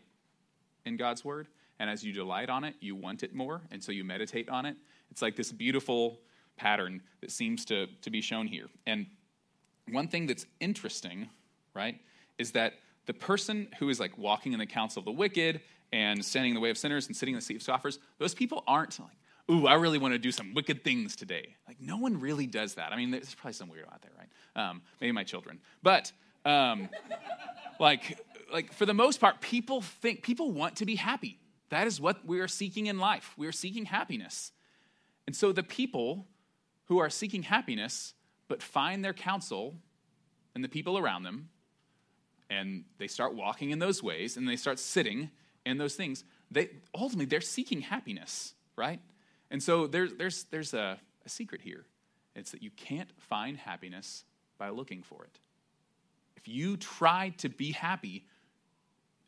in 0.85 0.96
God's 0.96 1.25
word. 1.25 1.48
And 1.79 1.90
as 1.90 2.05
you 2.05 2.12
delight 2.12 2.48
on 2.48 2.62
it, 2.62 2.77
you 2.81 2.94
want 2.94 3.25
it 3.25 3.35
more, 3.35 3.61
and 3.72 3.83
so 3.83 3.90
you 3.90 4.05
meditate 4.05 4.48
on 4.48 4.66
it. 4.66 4.77
It's 5.11 5.20
like 5.20 5.35
this 5.35 5.51
beautiful 5.51 6.20
pattern 6.56 7.02
that 7.20 7.30
seems 7.30 7.64
to, 7.66 7.86
to 8.02 8.10
be 8.10 8.20
shown 8.20 8.46
here. 8.46 8.66
And 8.86 9.06
one 9.90 10.08
thing 10.08 10.26
that's 10.26 10.46
interesting, 10.60 11.28
right, 11.74 11.98
is 12.38 12.52
that 12.52 12.74
the 13.06 13.14
person 13.14 13.68
who 13.78 13.88
is 13.88 13.98
like 13.98 14.16
walking 14.16 14.52
in 14.52 14.58
the 14.58 14.66
counsel 14.66 15.00
of 15.00 15.04
the 15.04 15.12
wicked 15.12 15.60
and 15.92 16.24
standing 16.24 16.50
in 16.50 16.54
the 16.54 16.60
way 16.60 16.70
of 16.70 16.78
sinners 16.78 17.06
and 17.06 17.16
sitting 17.16 17.34
in 17.34 17.38
the 17.38 17.42
seat 17.42 17.56
of 17.56 17.62
scoffers, 17.62 17.98
those 18.18 18.34
people 18.34 18.62
aren't 18.66 18.98
like, 19.00 19.10
ooh, 19.50 19.66
I 19.66 19.74
really 19.74 19.98
want 19.98 20.14
to 20.14 20.18
do 20.18 20.32
some 20.32 20.54
wicked 20.54 20.84
things 20.84 21.16
today. 21.16 21.56
Like, 21.66 21.80
no 21.80 21.96
one 21.96 22.20
really 22.20 22.46
does 22.46 22.74
that. 22.74 22.92
I 22.92 22.96
mean, 22.96 23.10
there's 23.10 23.34
probably 23.34 23.54
some 23.54 23.68
weirdo 23.68 23.92
out 23.92 24.02
there, 24.02 24.12
right? 24.16 24.70
Um, 24.70 24.82
maybe 25.00 25.12
my 25.12 25.24
children. 25.24 25.58
But, 25.82 26.12
um, 26.44 26.88
like, 27.80 28.18
like, 28.52 28.72
for 28.72 28.86
the 28.86 28.94
most 28.94 29.20
part, 29.20 29.40
people 29.40 29.80
think, 29.80 30.22
people 30.22 30.52
want 30.52 30.76
to 30.76 30.86
be 30.86 30.94
happy. 30.94 31.38
That 31.70 31.86
is 31.86 32.00
what 32.00 32.24
we 32.24 32.40
are 32.40 32.48
seeking 32.48 32.86
in 32.86 32.98
life. 32.98 33.34
We 33.36 33.46
are 33.46 33.52
seeking 33.52 33.86
happiness. 33.86 34.52
And 35.26 35.34
so 35.34 35.52
the 35.52 35.62
people 35.62 36.26
who 36.87 36.99
are 36.99 37.11
seeking 37.11 37.42
happiness 37.42 38.14
but 38.49 38.62
find 38.62 39.05
their 39.05 39.12
counsel 39.14 39.75
and 40.55 40.62
the 40.62 40.68
people 40.68 40.99
around 40.99 41.23
them, 41.23 41.49
and 42.51 42.85
they 42.99 43.07
start 43.07 43.35
walking 43.35 43.71
in 43.71 43.79
those 43.79 44.03
ways, 44.03 44.37
and 44.37 44.47
they 44.47 44.57
start 44.57 44.79
sitting 44.79 45.31
in 45.64 45.79
those 45.79 45.95
things, 45.95 46.25
they 46.51 46.68
ultimately 46.95 47.25
they're 47.25 47.40
seeking 47.40 47.81
happiness, 47.81 48.55
right? 48.77 49.01
And 49.51 49.62
so 49.62 49.87
there's 49.87 50.12
there's 50.14 50.45
there's 50.45 50.75
a, 50.75 50.99
a 51.25 51.29
secret 51.29 51.62
here. 51.62 51.87
It's 52.35 52.51
that 52.51 52.62
you 52.62 52.71
can't 52.71 53.11
find 53.18 53.57
happiness 53.57 54.25
by 54.59 54.71
looking 54.71 55.03
for 55.03 55.25
it. 55.25 55.38
If 56.37 56.49
you 56.49 56.77
try 56.77 57.31
to 57.38 57.49
be 57.49 57.73
happy, 57.73 58.27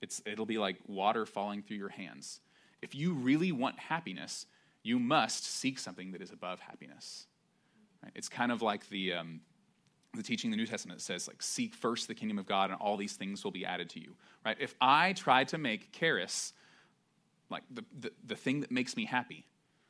it's, 0.01 0.23
it'll 0.27 0.47
be 0.47 0.59
like 0.59 0.77
water 0.87 1.27
falling 1.27 1.63
through 1.63 1.77
your 1.77 1.89
hands. 1.91 2.41
If 2.83 2.95
you 2.95 3.15
really 3.15 3.53
want 3.53 3.79
happiness, 3.79 4.47
you 4.83 4.99
must 4.99 5.45
seek 5.45 5.79
something 5.79 6.13
that 6.13 6.23
is 6.23 6.31
above 6.31 6.61
happiness. 6.61 7.27
Right? 8.05 8.13
It's 8.15 8.29
kind 8.29 8.53
of 8.53 8.63
like 8.63 8.89
the, 8.89 9.15
um, 9.15 9.41
the 10.15 10.23
teaching 10.23 10.49
in 10.49 10.51
the 10.53 10.63
New 10.63 10.67
Testament 10.67 10.99
that 11.01 11.05
says, 11.05 11.27
like, 11.27 11.43
seek 11.43 11.75
first 11.75 12.07
the 12.07 12.15
kingdom 12.15 12.39
of 12.39 12.47
God 12.47 12.71
and 12.71 12.79
all 12.81 12.97
these 12.97 13.15
things 13.15 13.43
will 13.43 13.51
be 13.51 13.65
added 13.65 13.91
to 13.91 14.01
you. 14.01 14.15
Right? 14.45 14.57
If 14.61 14.75
I 14.81 15.15
try 15.15 15.45
to 15.45 15.59
make 15.59 15.93
Karis 15.93 16.53
like 17.51 17.63
the, 17.71 17.85
the, 18.01 18.13
the 18.27 18.37
thing 18.37 18.61
that 18.61 18.71
makes 18.71 18.97
me 18.97 19.05
happy, 19.05 19.47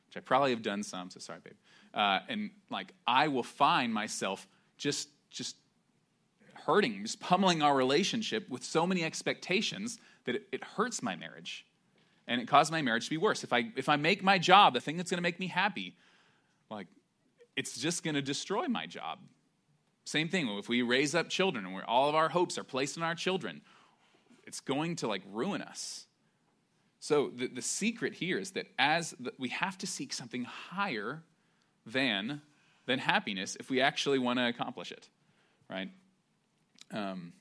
which 0.07 0.17
I 0.17 0.19
probably 0.19 0.51
have 0.51 0.61
done 0.61 0.83
some, 0.83 1.09
so 1.09 1.19
sorry, 1.19 1.39
babe. 1.43 1.53
Uh, 1.93 2.19
and 2.29 2.51
like 2.69 2.93
I 3.07 3.27
will 3.27 3.43
find 3.43 3.93
myself 3.93 4.47
just 4.77 5.09
just 5.29 5.55
hurting, 6.65 7.03
just 7.03 7.19
pummeling 7.19 7.61
our 7.61 7.75
relationship 7.75 8.49
with 8.49 8.63
so 8.63 8.87
many 8.87 9.03
expectations 9.03 9.99
that 10.25 10.35
it, 10.35 10.47
it 10.51 10.63
hurts 10.63 11.03
my 11.03 11.15
marriage. 11.15 11.65
And 12.27 12.41
it 12.41 12.47
caused 12.47 12.71
my 12.71 12.81
marriage 12.81 13.05
to 13.05 13.09
be 13.09 13.17
worse. 13.17 13.43
If 13.43 13.53
I 13.53 13.71
if 13.75 13.87
I 13.89 13.95
make 13.95 14.23
my 14.23 14.37
job 14.37 14.73
the 14.73 14.81
thing 14.81 14.97
that's 14.97 15.09
gonna 15.09 15.21
make 15.21 15.39
me 15.39 15.47
happy, 15.47 15.95
like 16.69 16.87
it's 17.55 17.77
just 17.77 18.03
going 18.03 18.15
to 18.15 18.21
destroy 18.21 18.67
my 18.67 18.85
job. 18.85 19.19
Same 20.05 20.29
thing, 20.29 20.47
if 20.57 20.69
we 20.69 20.81
raise 20.81 21.15
up 21.15 21.29
children 21.29 21.65
and 21.65 21.83
all 21.87 22.09
of 22.09 22.15
our 22.15 22.29
hopes 22.29 22.57
are 22.57 22.63
placed 22.63 22.95
in 22.97 23.03
our 23.03 23.15
children, 23.15 23.61
it's 24.45 24.59
going 24.59 24.95
to 24.97 25.07
like 25.07 25.23
ruin 25.31 25.61
us. 25.61 26.05
So 26.99 27.31
the, 27.35 27.47
the 27.47 27.61
secret 27.61 28.13
here 28.13 28.37
is 28.37 28.51
that 28.51 28.67
as 28.77 29.15
the, 29.19 29.33
we 29.37 29.49
have 29.49 29.77
to 29.79 29.87
seek 29.87 30.13
something 30.13 30.43
higher 30.43 31.23
than, 31.85 32.41
than 32.85 32.99
happiness 32.99 33.57
if 33.59 33.69
we 33.69 33.81
actually 33.81 34.19
want 34.19 34.39
to 34.39 34.47
accomplish 34.47 34.91
it, 34.91 35.09
right? 35.69 35.89
Um, 36.91 37.33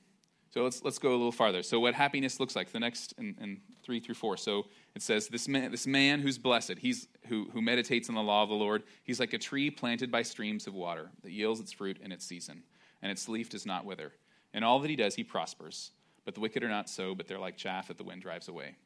so 0.55 0.63
let's, 0.63 0.85
let's 0.85 1.01
go 1.01 1.11
a 1.11 1.19
little 1.19 1.33
farther. 1.33 1.65
So 1.65 1.81
what 1.81 1.95
happiness 1.95 2.39
looks 2.39 2.55
like, 2.55 2.71
the 2.71 2.79
next 2.79 3.13
in, 3.19 3.35
in 3.41 3.61
3 3.83 3.99
through 3.99 4.15
4. 4.15 4.37
So 4.37 4.67
it 4.95 5.03
says, 5.03 5.27
this 5.27 5.49
man, 5.49 5.73
this 5.73 5.85
man 5.85 6.21
who's 6.21 6.39
blessed, 6.39 6.79
he's, 6.79 7.09
who, 7.27 7.49
who 7.53 7.61
meditates 7.61 8.09
on 8.09 8.15
the 8.15 8.23
law 8.23 8.45
of 8.45 8.51
the 8.51 8.55
Lord, 8.55 8.85
he's 9.03 9.19
like 9.19 9.33
a 9.33 9.39
tree 9.39 9.69
planted 9.69 10.13
by 10.13 10.23
streams 10.23 10.69
of 10.69 10.75
water 10.75 11.11
that 11.25 11.33
yields 11.33 11.59
its 11.59 11.73
fruit 11.73 11.99
in 12.01 12.13
its 12.13 12.25
season, 12.25 12.63
and 13.03 13.11
its 13.11 13.29
leaf 13.29 13.51
does 13.51 13.67
not 13.67 13.85
wither. 13.85 14.13
In 14.53 14.63
all 14.63 14.79
that 14.79 14.91
he 14.91 14.95
does, 14.95 15.17
he 15.17 15.25
prospers. 15.25 15.91
But 16.25 16.35
the 16.35 16.41
wicked 16.41 16.63
are 16.63 16.69
not 16.69 16.89
so, 16.89 17.17
but 17.17 17.27
they're 17.27 17.41
like 17.41 17.57
chaff 17.57 17.89
that 17.89 17.99
the 17.99 18.05
wind 18.05 18.23
drives 18.23 18.47
away. 18.47 18.77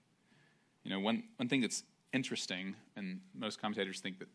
You 0.85 0.91
know, 0.91 1.01
one, 1.01 1.23
one 1.37 1.51
thing 1.51 1.61
that's 1.61 1.83
interesting, 2.15 2.77
and 2.97 3.21
most 3.35 3.61
commentators 3.61 4.01
think 4.01 4.21
that 4.21 4.29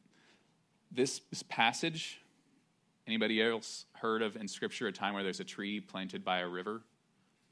this, 0.91 1.21
this 1.31 1.41
passage 1.41 2.19
Anybody 3.05 3.41
else 3.43 3.83
heard 3.95 4.21
of 4.21 4.37
in 4.37 4.47
Scripture 4.47 4.87
a 4.87 4.91
time 4.93 5.13
where 5.13 5.23
there's 5.23 5.41
a 5.41 5.43
tree 5.43 5.81
planted 5.81 6.23
by 6.23 6.39
a 6.39 6.47
river 6.47 6.83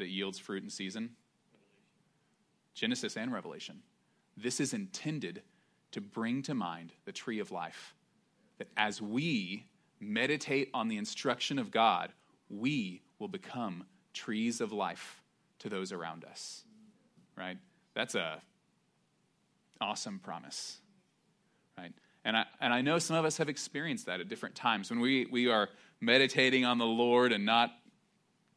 that 0.01 0.09
yields 0.09 0.37
fruit 0.37 0.63
in 0.63 0.69
season? 0.69 1.11
Genesis 2.73 3.15
and 3.15 3.31
Revelation. 3.31 3.81
This 4.35 4.59
is 4.59 4.73
intended 4.73 5.43
to 5.91 6.01
bring 6.01 6.41
to 6.43 6.53
mind 6.53 6.93
the 7.05 7.11
tree 7.11 7.39
of 7.39 7.51
life. 7.51 7.95
That 8.57 8.67
as 8.75 9.01
we 9.01 9.65
meditate 9.99 10.69
on 10.73 10.87
the 10.87 10.97
instruction 10.97 11.59
of 11.59 11.71
God, 11.71 12.11
we 12.49 13.01
will 13.19 13.27
become 13.27 13.85
trees 14.13 14.59
of 14.61 14.71
life 14.71 15.21
to 15.59 15.69
those 15.69 15.91
around 15.91 16.25
us. 16.25 16.63
Right? 17.37 17.57
That's 17.93 18.15
a 18.15 18.41
awesome 19.79 20.19
promise. 20.19 20.77
Right? 21.77 21.93
And 22.23 22.37
I, 22.37 22.45
and 22.59 22.73
I 22.73 22.81
know 22.81 22.99
some 22.99 23.15
of 23.15 23.25
us 23.25 23.37
have 23.37 23.49
experienced 23.49 24.05
that 24.05 24.19
at 24.19 24.29
different 24.29 24.55
times 24.55 24.89
when 24.89 24.99
we, 24.99 25.25
we 25.25 25.47
are 25.47 25.69
meditating 25.99 26.65
on 26.65 26.77
the 26.77 26.85
Lord 26.85 27.31
and 27.31 27.45
not 27.45 27.71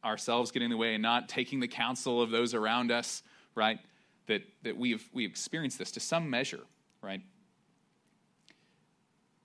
ourselves 0.05 0.51
getting 0.51 0.65
in 0.65 0.71
the 0.71 0.77
way 0.77 0.93
and 0.93 1.01
not 1.01 1.27
taking 1.27 1.59
the 1.59 1.67
counsel 1.67 2.21
of 2.21 2.29
those 2.29 2.53
around 2.53 2.91
us, 2.91 3.23
right? 3.55 3.79
That, 4.27 4.43
that 4.63 4.77
we've, 4.77 5.07
we 5.13 5.25
experienced 5.25 5.79
this 5.79 5.91
to 5.91 5.99
some 5.99 6.29
measure, 6.29 6.61
right? 7.01 7.21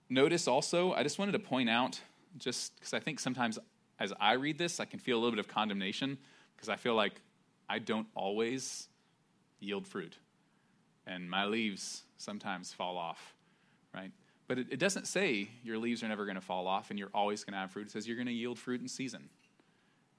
Notice 0.08 0.46
also, 0.46 0.92
I 0.92 1.02
just 1.02 1.18
wanted 1.18 1.32
to 1.32 1.38
point 1.38 1.70
out, 1.70 2.00
just 2.38 2.74
because 2.76 2.94
I 2.94 3.00
think 3.00 3.20
sometimes 3.20 3.58
as 3.98 4.12
I 4.20 4.34
read 4.34 4.58
this, 4.58 4.80
I 4.80 4.84
can 4.84 4.98
feel 4.98 5.16
a 5.16 5.20
little 5.20 5.32
bit 5.32 5.40
of 5.40 5.48
condemnation 5.48 6.18
because 6.56 6.68
I 6.68 6.76
feel 6.76 6.94
like 6.94 7.20
I 7.68 7.78
don't 7.78 8.06
always 8.14 8.88
yield 9.60 9.86
fruit. 9.86 10.16
And 11.06 11.30
my 11.30 11.44
leaves 11.44 12.02
sometimes 12.16 12.72
fall 12.72 12.96
off 12.96 13.34
right? 13.94 14.10
But 14.48 14.58
it, 14.58 14.66
it 14.70 14.78
doesn't 14.78 15.06
say 15.06 15.48
your 15.62 15.78
leaves 15.78 16.02
are 16.02 16.08
never 16.08 16.24
going 16.24 16.36
to 16.36 16.40
fall 16.40 16.66
off 16.66 16.90
and 16.90 16.98
you're 16.98 17.10
always 17.14 17.44
going 17.44 17.52
to 17.52 17.58
have 17.58 17.70
fruit. 17.70 17.86
It 17.86 17.90
says 17.90 18.06
you're 18.06 18.16
going 18.16 18.26
to 18.26 18.32
yield 18.32 18.58
fruit 18.58 18.80
in 18.80 18.88
season 18.88 19.28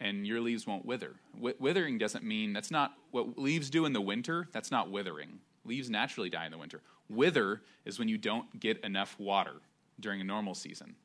and 0.01 0.25
your 0.25 0.41
leaves 0.41 0.65
won't 0.65 0.83
wither. 0.83 1.13
Withering 1.39 1.99
doesn't 1.99 2.23
mean 2.23 2.53
that's 2.53 2.71
not 2.71 2.93
what 3.11 3.37
leaves 3.37 3.69
do 3.69 3.85
in 3.85 3.93
the 3.93 4.01
winter, 4.01 4.47
that's 4.51 4.71
not 4.71 4.89
withering. 4.89 5.39
Leaves 5.63 5.89
naturally 5.89 6.29
die 6.29 6.45
in 6.45 6.51
the 6.51 6.57
winter. 6.57 6.81
Wither 7.07 7.61
is 7.85 7.99
when 7.99 8.07
you 8.07 8.17
don't 8.17 8.59
get 8.59 8.83
enough 8.83 9.15
water 9.19 9.53
during 9.99 10.19
a 10.19 10.23
normal 10.23 10.55
season, 10.55 10.95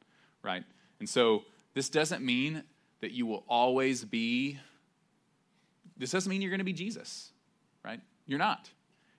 right? 0.42 0.64
And 0.98 1.09
so 1.09 1.44
this 1.74 1.90
doesn't 1.90 2.24
mean 2.24 2.64
that 3.00 3.12
you 3.12 3.26
will 3.26 3.44
always 3.48 4.02
be, 4.02 4.59
this 5.98 6.11
doesn't 6.11 6.30
mean 6.30 6.40
you're 6.40 6.50
going 6.50 6.59
to 6.59 6.64
be 6.64 6.72
Jesus, 6.72 7.30
right? 7.85 8.00
You're 8.26 8.38
not. 8.38 8.70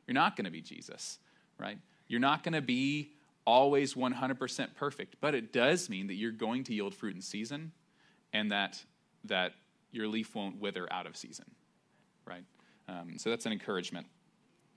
You're 0.07 0.15
not 0.15 0.35
going 0.35 0.45
to 0.45 0.51
be 0.51 0.61
Jesus, 0.61 1.19
right? 1.59 1.77
You're 2.07 2.19
not 2.19 2.41
going 2.41 2.53
to 2.53 2.61
be 2.61 3.11
always 3.45 3.93
100% 3.93 4.75
perfect, 4.75 5.17
but 5.21 5.35
it 5.35 5.53
does 5.53 5.87
mean 5.87 6.07
that 6.07 6.15
you're 6.15 6.31
going 6.31 6.63
to 6.63 6.73
yield 6.73 6.95
fruit 6.95 7.13
in 7.15 7.21
season 7.21 7.73
and 8.33 8.51
that, 8.51 8.83
that 9.25 9.53
your 9.91 10.08
leaf 10.08 10.36
won't 10.36 10.60
wither 10.60 10.91
out 10.91 11.08
of 11.08 11.15
season, 11.15 11.45
right? 12.26 12.43
Um, 12.88 13.17
so 13.17 13.30
that's 13.30 13.45
an 13.45 13.52
encouragement. 13.52 14.08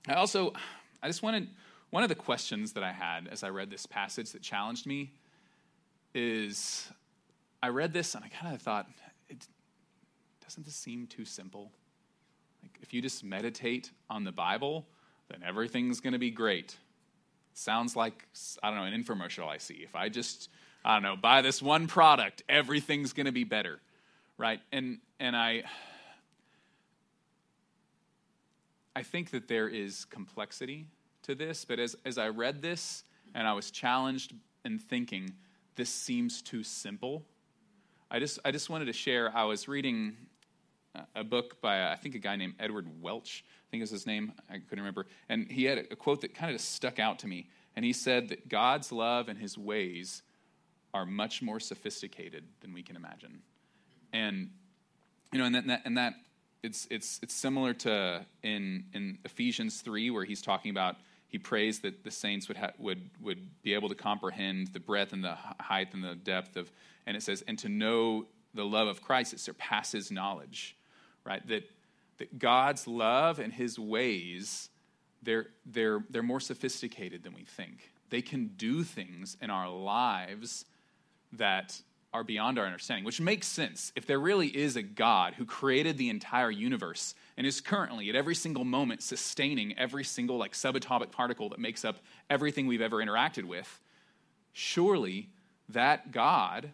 I 0.07 0.13
also, 0.13 0.53
I 1.01 1.07
just 1.07 1.23
wanted, 1.23 1.49
one 1.89 2.03
of 2.03 2.09
the 2.09 2.15
questions 2.15 2.73
that 2.73 2.83
I 2.83 2.91
had 2.91 3.27
as 3.27 3.43
I 3.43 3.49
read 3.49 3.69
this 3.69 3.85
passage 3.85 4.31
that 4.31 4.41
challenged 4.41 4.85
me 4.85 5.13
is 6.13 6.89
I 7.61 7.69
read 7.69 7.93
this 7.93 8.15
and 8.15 8.23
I 8.23 8.29
kind 8.29 8.53
of 8.53 8.61
thought, 8.61 8.87
it, 9.29 9.47
doesn't 10.43 10.65
this 10.65 10.75
seem 10.75 11.07
too 11.07 11.25
simple? 11.25 11.71
Like, 12.63 12.77
if 12.81 12.93
you 12.93 13.01
just 13.01 13.23
meditate 13.23 13.91
on 14.09 14.23
the 14.23 14.31
Bible, 14.31 14.87
then 15.29 15.41
everything's 15.45 15.99
going 15.99 16.13
to 16.13 16.19
be 16.19 16.31
great, 16.31 16.77
Sounds 17.53 17.95
like, 17.95 18.27
I 18.63 18.69
don't 18.69 18.79
know, 18.79 18.85
an 18.85 19.03
infomercial 19.03 19.47
I 19.47 19.57
see. 19.57 19.81
If 19.83 19.95
I 19.95 20.09
just, 20.09 20.49
I 20.85 20.95
don't 20.95 21.03
know, 21.03 21.15
buy 21.15 21.41
this 21.41 21.61
one 21.61 21.87
product, 21.87 22.43
everything's 22.47 23.13
going 23.13 23.25
to 23.25 23.31
be 23.31 23.43
better, 23.43 23.79
right? 24.41 24.59
And, 24.71 24.97
and 25.19 25.35
I, 25.35 25.61
I 28.95 29.03
think 29.03 29.29
that 29.29 29.47
there 29.47 29.67
is 29.67 30.05
complexity 30.05 30.87
to 31.23 31.35
this, 31.35 31.63
but 31.63 31.77
as, 31.77 31.95
as 32.05 32.17
I 32.17 32.29
read 32.29 32.63
this 32.63 33.03
and 33.35 33.47
I 33.47 33.53
was 33.53 33.69
challenged 33.69 34.33
in 34.65 34.79
thinking, 34.79 35.31
this 35.75 35.91
seems 35.91 36.41
too 36.41 36.63
simple. 36.63 37.23
I 38.09 38.17
just, 38.17 38.39
I 38.43 38.49
just 38.49 38.67
wanted 38.67 38.85
to 38.85 38.93
share, 38.93 39.31
I 39.33 39.43
was 39.43 39.67
reading 39.67 40.17
a 41.15 41.23
book 41.23 41.61
by, 41.61 41.91
I 41.91 41.95
think, 41.95 42.15
a 42.15 42.19
guy 42.19 42.35
named 42.35 42.55
Edward 42.59 42.87
Welch 42.99 43.45
I 43.45 43.67
think 43.69 43.83
is 43.83 43.91
his 43.91 44.05
name. 44.05 44.33
I 44.49 44.55
couldn't 44.55 44.79
remember. 44.79 45.05
And 45.29 45.49
he 45.49 45.63
had 45.63 45.77
a 45.77 45.95
quote 45.95 46.19
that 46.21 46.33
kind 46.33 46.53
of 46.53 46.59
stuck 46.59 46.99
out 46.99 47.19
to 47.19 47.27
me. 47.27 47.47
And 47.75 47.85
he 47.85 47.93
said 47.93 48.27
that 48.29 48.49
God's 48.49 48.91
love 48.91 49.29
and 49.29 49.39
his 49.39 49.57
ways 49.57 50.23
are 50.93 51.05
much 51.05 51.41
more 51.41 51.59
sophisticated 51.61 52.43
than 52.59 52.73
we 52.73 52.83
can 52.83 52.97
imagine. 52.97 53.43
And, 54.13 54.49
you 55.31 55.39
know, 55.39 55.45
and 55.45 55.69
that, 55.69 55.81
and 55.85 55.97
that 55.97 56.13
it's, 56.63 56.87
it's, 56.89 57.19
it's 57.23 57.33
similar 57.33 57.73
to 57.73 58.25
in, 58.43 58.85
in 58.93 59.17
Ephesians 59.25 59.81
3, 59.81 60.09
where 60.11 60.25
he's 60.25 60.41
talking 60.41 60.71
about, 60.71 60.97
he 61.27 61.37
prays 61.37 61.79
that 61.79 62.03
the 62.03 62.11
saints 62.11 62.47
would, 62.47 62.57
ha- 62.57 62.73
would, 62.77 63.09
would 63.21 63.61
be 63.63 63.73
able 63.73 63.89
to 63.89 63.95
comprehend 63.95 64.67
the 64.67 64.79
breadth 64.79 65.13
and 65.13 65.23
the 65.23 65.37
height 65.59 65.93
and 65.93 66.03
the 66.03 66.15
depth 66.15 66.57
of, 66.57 66.71
and 67.05 67.15
it 67.15 67.23
says, 67.23 67.43
and 67.47 67.57
to 67.59 67.69
know 67.69 68.25
the 68.53 68.65
love 68.65 68.87
of 68.87 69.01
Christ, 69.01 69.33
it 69.33 69.39
surpasses 69.39 70.11
knowledge, 70.11 70.75
right? 71.25 71.45
That 71.47 71.63
that 72.21 72.37
God's 72.37 72.87
love 72.87 73.39
and 73.39 73.51
his 73.51 73.79
ways, 73.79 74.69
they're, 75.23 75.47
they're, 75.65 76.03
they're 76.11 76.21
more 76.21 76.39
sophisticated 76.39 77.23
than 77.23 77.33
we 77.33 77.43
think. 77.43 77.91
They 78.11 78.21
can 78.21 78.51
do 78.57 78.83
things 78.83 79.37
in 79.41 79.49
our 79.49 79.67
lives 79.67 80.65
that 81.33 81.81
are 82.13 82.23
beyond 82.23 82.59
our 82.59 82.65
understanding, 82.65 83.05
which 83.05 83.21
makes 83.21 83.47
sense. 83.47 83.93
If 83.95 84.05
there 84.05 84.19
really 84.19 84.47
is 84.47 84.75
a 84.75 84.81
God 84.81 85.35
who 85.35 85.45
created 85.45 85.97
the 85.97 86.09
entire 86.09 86.51
universe 86.51 87.15
and 87.37 87.47
is 87.47 87.61
currently 87.61 88.09
at 88.09 88.15
every 88.15 88.35
single 88.35 88.65
moment 88.65 89.01
sustaining 89.01 89.77
every 89.77 90.03
single 90.03 90.37
like 90.37 90.51
subatomic 90.51 91.11
particle 91.11 91.49
that 91.49 91.59
makes 91.59 91.85
up 91.85 91.99
everything 92.29 92.67
we've 92.67 92.81
ever 92.81 92.97
interacted 92.97 93.45
with, 93.45 93.79
surely 94.51 95.29
that 95.69 96.11
God, 96.11 96.73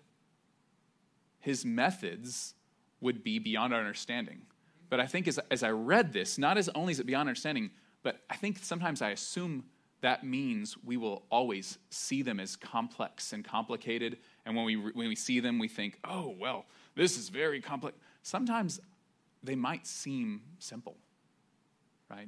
his 1.39 1.63
methods 1.63 2.56
would 3.00 3.23
be 3.23 3.38
beyond 3.38 3.73
our 3.73 3.80
understanding. 3.80 4.41
But 4.89 5.00
I 5.00 5.06
think 5.06 5.28
as, 5.28 5.39
as 5.52 5.62
I 5.62 5.69
read 5.69 6.13
this, 6.13 6.39
not 6.39 6.58
as 6.58 6.69
only 6.69 6.93
is 6.93 7.00
it 7.00 7.06
beyond 7.06 7.30
understanding, 7.30 7.69
but 8.02 8.21
I 8.30 8.38
think 8.38 8.58
sometimes 8.63 9.02
I 9.04 9.10
assume 9.10 9.65
that 10.01 10.23
means 10.23 10.77
we 10.83 10.97
will 10.97 11.23
always 11.29 11.77
see 11.89 12.21
them 12.21 12.39
as 12.39 12.55
complex 12.55 13.33
and 13.33 13.43
complicated. 13.43 14.17
And 14.45 14.55
when 14.55 14.65
we, 14.65 14.75
when 14.75 15.07
we 15.07 15.15
see 15.15 15.39
them, 15.39 15.57
we 15.57 15.67
think, 15.67 15.97
oh, 16.03 16.36
well, 16.39 16.65
this 16.95 17.17
is 17.17 17.29
very 17.29 17.62
complex. 17.62 17.97
Sometimes 18.21 18.79
they 19.43 19.55
might 19.55 19.88
seem 19.88 20.41
simple, 20.60 20.97
right? 22.10 22.27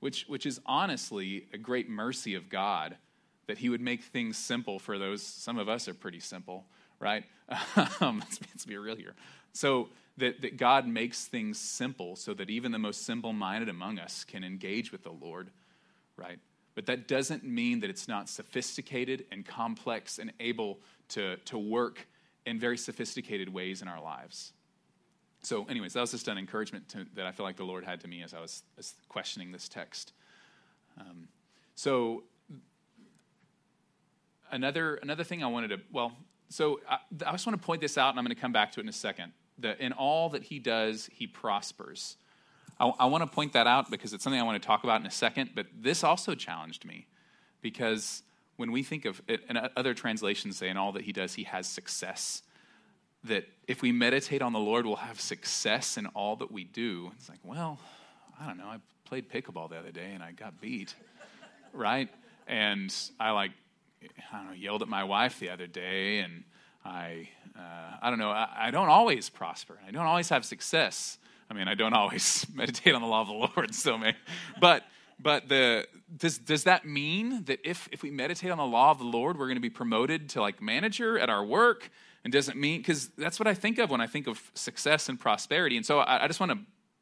Which, 0.00 0.24
which 0.28 0.46
is 0.46 0.60
honestly 0.64 1.46
a 1.52 1.58
great 1.58 1.88
mercy 1.90 2.34
of 2.34 2.48
God 2.48 2.96
that 3.48 3.58
He 3.58 3.68
would 3.68 3.80
make 3.80 4.02
things 4.02 4.38
simple 4.38 4.78
for 4.78 4.98
those. 4.98 5.22
Some 5.22 5.58
of 5.58 5.68
us 5.68 5.88
are 5.88 5.94
pretty 5.94 6.20
simple, 6.20 6.64
right? 7.00 7.24
um, 8.00 8.20
let's, 8.20 8.40
let's 8.40 8.64
be 8.64 8.76
real 8.76 8.96
here. 8.96 9.14
So 9.52 9.88
that, 10.18 10.40
that 10.42 10.56
God 10.56 10.86
makes 10.86 11.26
things 11.26 11.58
simple 11.58 12.16
so 12.16 12.34
that 12.34 12.48
even 12.50 12.72
the 12.72 12.78
most 12.78 13.04
simple 13.04 13.32
minded 13.32 13.68
among 13.68 13.98
us 13.98 14.24
can 14.24 14.44
engage 14.44 14.92
with 14.92 15.02
the 15.02 15.10
Lord, 15.12 15.50
right? 16.16 16.38
But 16.78 16.86
that 16.86 17.08
doesn't 17.08 17.42
mean 17.42 17.80
that 17.80 17.90
it's 17.90 18.06
not 18.06 18.28
sophisticated 18.28 19.24
and 19.32 19.44
complex 19.44 20.20
and 20.20 20.32
able 20.38 20.78
to, 21.08 21.36
to 21.46 21.58
work 21.58 22.06
in 22.46 22.60
very 22.60 22.78
sophisticated 22.78 23.52
ways 23.52 23.82
in 23.82 23.88
our 23.88 24.00
lives. 24.00 24.52
So, 25.42 25.66
anyways, 25.68 25.94
that 25.94 26.02
was 26.02 26.12
just 26.12 26.28
an 26.28 26.38
encouragement 26.38 26.88
to, 26.90 27.04
that 27.16 27.26
I 27.26 27.32
feel 27.32 27.44
like 27.44 27.56
the 27.56 27.64
Lord 27.64 27.84
had 27.84 28.00
to 28.02 28.06
me 28.06 28.22
as 28.22 28.32
I 28.32 28.38
was 28.38 28.62
as 28.78 28.94
questioning 29.08 29.50
this 29.50 29.68
text. 29.68 30.12
Um, 31.00 31.26
so, 31.74 32.22
another 34.52 35.00
another 35.02 35.24
thing 35.24 35.42
I 35.42 35.48
wanted 35.48 35.70
to 35.70 35.80
well, 35.90 36.12
so 36.48 36.78
I, 36.88 36.98
I 37.26 37.32
just 37.32 37.44
want 37.44 37.60
to 37.60 37.66
point 37.66 37.80
this 37.80 37.98
out, 37.98 38.10
and 38.10 38.20
I'm 38.20 38.24
going 38.24 38.36
to 38.36 38.40
come 38.40 38.52
back 38.52 38.70
to 38.74 38.80
it 38.80 38.84
in 38.84 38.88
a 38.88 38.92
second 38.92 39.32
that 39.58 39.80
in 39.80 39.92
all 39.92 40.28
that 40.28 40.44
he 40.44 40.60
does, 40.60 41.10
he 41.12 41.26
prospers. 41.26 42.18
I, 42.80 42.92
I 43.00 43.06
want 43.06 43.22
to 43.22 43.26
point 43.26 43.52
that 43.54 43.66
out 43.66 43.90
because 43.90 44.12
it's 44.12 44.22
something 44.22 44.40
I 44.40 44.44
want 44.44 44.60
to 44.60 44.66
talk 44.66 44.84
about 44.84 45.00
in 45.00 45.06
a 45.06 45.10
second, 45.10 45.50
but 45.54 45.66
this 45.76 46.04
also 46.04 46.34
challenged 46.34 46.84
me 46.84 47.06
because 47.60 48.22
when 48.56 48.72
we 48.72 48.82
think 48.82 49.04
of 49.04 49.22
it, 49.28 49.42
and 49.48 49.58
other 49.76 49.94
translations 49.94 50.56
say 50.56 50.68
in 50.68 50.76
all 50.76 50.92
that 50.92 51.02
he 51.02 51.12
does, 51.12 51.34
he 51.34 51.44
has 51.44 51.66
success. 51.66 52.42
That 53.24 53.46
if 53.66 53.82
we 53.82 53.92
meditate 53.92 54.42
on 54.42 54.52
the 54.52 54.58
Lord, 54.58 54.86
we'll 54.86 54.96
have 54.96 55.20
success 55.20 55.96
in 55.96 56.06
all 56.06 56.36
that 56.36 56.50
we 56.50 56.64
do. 56.64 57.12
It's 57.16 57.28
like, 57.28 57.38
well, 57.44 57.78
I 58.40 58.46
don't 58.46 58.58
know. 58.58 58.66
I 58.66 58.78
played 59.04 59.30
pickleball 59.30 59.70
the 59.70 59.76
other 59.76 59.90
day 59.90 60.12
and 60.12 60.22
I 60.22 60.32
got 60.32 60.60
beat, 60.60 60.94
right? 61.72 62.08
And 62.46 62.94
I 63.18 63.30
like, 63.30 63.52
I 64.32 64.36
don't 64.36 64.48
know, 64.48 64.52
yelled 64.54 64.82
at 64.82 64.88
my 64.88 65.04
wife 65.04 65.40
the 65.40 65.50
other 65.50 65.66
day 65.66 66.18
and 66.18 66.44
I, 66.84 67.28
uh, 67.56 67.96
I 68.00 68.10
don't 68.10 68.18
know, 68.18 68.30
I, 68.30 68.48
I, 68.56 68.70
don't 68.70 68.88
always 68.88 69.28
prosper. 69.28 69.78
I 69.86 69.90
don't 69.90 70.06
always 70.06 70.28
have 70.28 70.44
success. 70.44 71.18
I 71.50 71.54
mean, 71.54 71.68
I 71.68 71.74
don't 71.74 71.94
always 71.94 72.46
meditate 72.54 72.94
on 72.94 73.00
the 73.00 73.08
law 73.08 73.22
of 73.22 73.28
the 73.28 73.32
Lord, 73.32 73.74
so 73.74 73.98
may, 73.98 74.14
but 74.60 74.84
but 75.20 75.48
the 75.48 75.86
does 76.16 76.38
does 76.38 76.64
that 76.64 76.84
mean 76.84 77.44
that 77.44 77.60
if 77.64 77.88
if 77.90 78.02
we 78.02 78.10
meditate 78.10 78.50
on 78.50 78.58
the 78.58 78.66
law 78.66 78.90
of 78.90 78.98
the 78.98 79.04
Lord, 79.04 79.38
we're 79.38 79.46
going 79.46 79.56
to 79.56 79.60
be 79.60 79.70
promoted 79.70 80.28
to 80.30 80.40
like 80.40 80.62
manager 80.62 81.18
at 81.18 81.30
our 81.30 81.44
work? 81.44 81.90
and 82.24 82.32
doesn't 82.32 82.58
mean, 82.58 82.80
because 82.80 83.08
that's 83.16 83.38
what 83.38 83.46
I 83.46 83.54
think 83.54 83.78
of 83.78 83.90
when 83.90 84.00
I 84.00 84.06
think 84.06 84.26
of 84.26 84.50
success 84.54 85.08
and 85.08 85.18
prosperity. 85.18 85.76
And 85.76 85.86
so 85.86 86.00
I, 86.00 86.24
I 86.24 86.26
just 86.26 86.40
want 86.40 86.52
to 86.52 86.58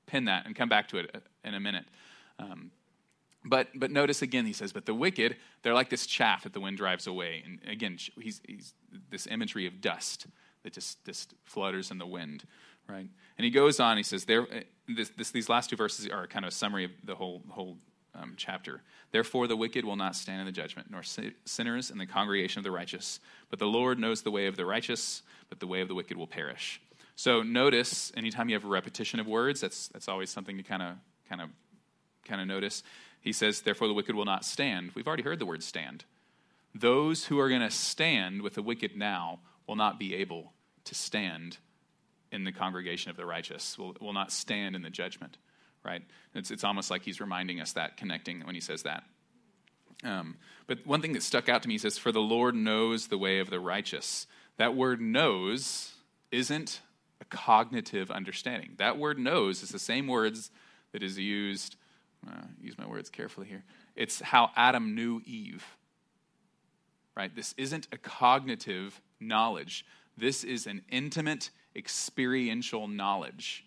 pin 0.06 0.26
that 0.26 0.46
and 0.46 0.54
come 0.54 0.68
back 0.68 0.88
to 0.88 0.98
it 0.98 1.22
in 1.44 1.54
a 1.54 1.60
minute. 1.60 1.84
Um, 2.38 2.70
but, 3.44 3.68
but 3.74 3.90
notice 3.90 4.22
again, 4.22 4.46
he 4.46 4.52
says, 4.52 4.72
but 4.72 4.86
the 4.86 4.94
wicked, 4.94 5.36
they're 5.62 5.74
like 5.74 5.90
this 5.90 6.06
chaff 6.06 6.44
that 6.44 6.52
the 6.52 6.60
wind 6.60 6.76
drives 6.76 7.06
away. 7.06 7.42
And 7.44 7.58
again, 7.68 7.98
he's, 8.20 8.40
he's 8.46 8.74
this 9.10 9.26
imagery 9.26 9.66
of 9.66 9.80
dust 9.80 10.26
that 10.62 10.72
just, 10.72 11.04
just 11.04 11.34
flutters 11.44 11.90
in 11.90 11.98
the 11.98 12.06
wind, 12.06 12.44
right? 12.88 13.08
And 13.38 13.44
he 13.44 13.50
goes 13.50 13.80
on, 13.80 13.96
he 13.96 14.02
says, 14.02 14.24
there, 14.24 14.46
this, 14.88 15.10
this, 15.10 15.30
these 15.30 15.48
last 15.48 15.70
two 15.70 15.76
verses 15.76 16.08
are 16.08 16.26
kind 16.26 16.44
of 16.44 16.50
a 16.50 16.54
summary 16.54 16.84
of 16.84 16.90
the 17.04 17.14
whole, 17.14 17.42
whole 17.48 17.76
um, 18.14 18.34
chapter. 18.36 18.82
Therefore, 19.12 19.46
the 19.46 19.56
wicked 19.56 19.84
will 19.84 19.96
not 19.96 20.16
stand 20.16 20.40
in 20.40 20.46
the 20.46 20.52
judgment, 20.52 20.90
nor 20.90 21.02
sinners 21.02 21.90
in 21.90 21.98
the 21.98 22.06
congregation 22.06 22.60
of 22.60 22.64
the 22.64 22.70
righteous. 22.70 23.20
But 23.50 23.58
the 23.58 23.66
Lord 23.66 23.98
knows 23.98 24.22
the 24.22 24.30
way 24.30 24.46
of 24.46 24.56
the 24.56 24.66
righteous, 24.66 25.22
but 25.48 25.60
the 25.60 25.66
way 25.66 25.80
of 25.80 25.88
the 25.88 25.94
wicked 25.94 26.16
will 26.16 26.26
perish. 26.26 26.80
So 27.14 27.42
notice, 27.42 28.12
anytime 28.16 28.48
you 28.48 28.54
have 28.54 28.64
a 28.64 28.68
repetition 28.68 29.20
of 29.20 29.26
words, 29.26 29.60
that's, 29.60 29.88
that's 29.88 30.08
always 30.08 30.30
something 30.30 30.56
to 30.56 30.62
kind 30.62 30.82
of 30.82 30.94
kind 31.28 31.40
of 31.40 31.48
kind 32.26 32.40
of 32.40 32.46
notice. 32.46 32.82
He 33.20 33.32
says, 33.32 33.62
Therefore 33.62 33.88
the 33.88 33.94
wicked 33.94 34.14
will 34.14 34.24
not 34.24 34.44
stand. 34.44 34.92
We've 34.94 35.06
already 35.06 35.22
heard 35.22 35.38
the 35.38 35.46
word 35.46 35.62
stand. 35.62 36.04
Those 36.74 37.24
who 37.24 37.40
are 37.40 37.48
going 37.48 37.62
to 37.62 37.70
stand 37.70 38.42
with 38.42 38.54
the 38.54 38.62
wicked 38.62 38.96
now 38.96 39.40
will 39.66 39.76
not 39.76 39.98
be 39.98 40.14
able 40.14 40.52
to 40.84 40.94
stand 40.94 41.58
in 42.32 42.44
the 42.44 42.52
congregation 42.52 43.10
of 43.10 43.16
the 43.16 43.26
righteous, 43.26 43.78
will, 43.78 43.94
will 44.00 44.12
not 44.12 44.32
stand 44.32 44.74
in 44.74 44.82
the 44.82 44.90
judgment, 44.90 45.38
right? 45.84 46.02
It's, 46.34 46.50
it's 46.50 46.64
almost 46.64 46.90
like 46.90 47.02
he's 47.02 47.20
reminding 47.20 47.60
us 47.60 47.72
that, 47.72 47.96
connecting 47.96 48.40
when 48.40 48.54
he 48.54 48.60
says 48.60 48.82
that. 48.82 49.04
Um, 50.04 50.36
but 50.66 50.86
one 50.86 51.00
thing 51.00 51.12
that 51.14 51.22
stuck 51.22 51.48
out 51.48 51.62
to 51.62 51.68
me, 51.68 51.78
says, 51.78 51.98
For 51.98 52.12
the 52.12 52.20
Lord 52.20 52.54
knows 52.54 53.06
the 53.06 53.18
way 53.18 53.38
of 53.38 53.50
the 53.50 53.60
righteous. 53.60 54.26
That 54.58 54.76
word 54.76 55.00
knows 55.00 55.92
isn't 56.30 56.80
a 57.20 57.24
cognitive 57.24 58.10
understanding. 58.10 58.74
That 58.76 58.98
word 58.98 59.18
knows 59.18 59.62
is 59.62 59.70
the 59.70 59.78
same 59.78 60.06
words 60.06 60.50
that 60.92 61.02
is 61.02 61.18
used, 61.18 61.76
uh, 62.26 62.42
use 62.60 62.76
my 62.78 62.86
words 62.86 63.08
carefully 63.08 63.46
here. 63.46 63.64
It's 63.94 64.20
how 64.20 64.50
Adam 64.56 64.94
knew 64.94 65.22
Eve. 65.24 65.64
Right? 67.16 67.34
This 67.34 67.54
isn't 67.56 67.88
a 67.92 67.96
cognitive 67.96 69.00
knowledge. 69.18 69.86
This 70.18 70.44
is 70.44 70.66
an 70.66 70.82
intimate, 70.90 71.50
experiential 71.76 72.88
knowledge. 72.88 73.64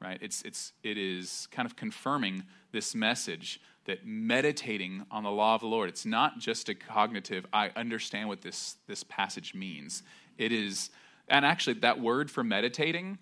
Right? 0.00 0.18
It's, 0.20 0.42
it's, 0.42 0.72
it 0.84 0.96
is 0.96 1.48
kind 1.50 1.66
of 1.66 1.74
confirming 1.74 2.44
this 2.70 2.94
message 2.94 3.60
that 3.86 4.06
meditating 4.06 5.04
on 5.10 5.24
the 5.24 5.30
law 5.30 5.54
of 5.54 5.62
the 5.62 5.66
Lord, 5.66 5.88
it's 5.88 6.06
not 6.06 6.38
just 6.38 6.68
a 6.68 6.74
cognitive, 6.74 7.46
I 7.52 7.70
understand 7.74 8.28
what 8.28 8.42
this, 8.42 8.76
this 8.86 9.02
passage 9.02 9.54
means. 9.54 10.02
It 10.36 10.52
is, 10.52 10.90
and 11.26 11.44
actually, 11.44 11.74
that 11.80 11.98
word 11.98 12.30
for 12.30 12.44
meditating 12.44 13.18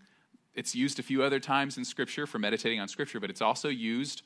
it's 0.56 0.74
used 0.74 0.98
a 0.98 1.02
few 1.02 1.22
other 1.22 1.38
times 1.38 1.76
in 1.76 1.84
Scripture 1.84 2.26
for 2.26 2.38
meditating 2.38 2.80
on 2.80 2.88
Scripture, 2.88 3.20
but 3.20 3.28
it's 3.28 3.42
also 3.42 3.68
used 3.68 4.22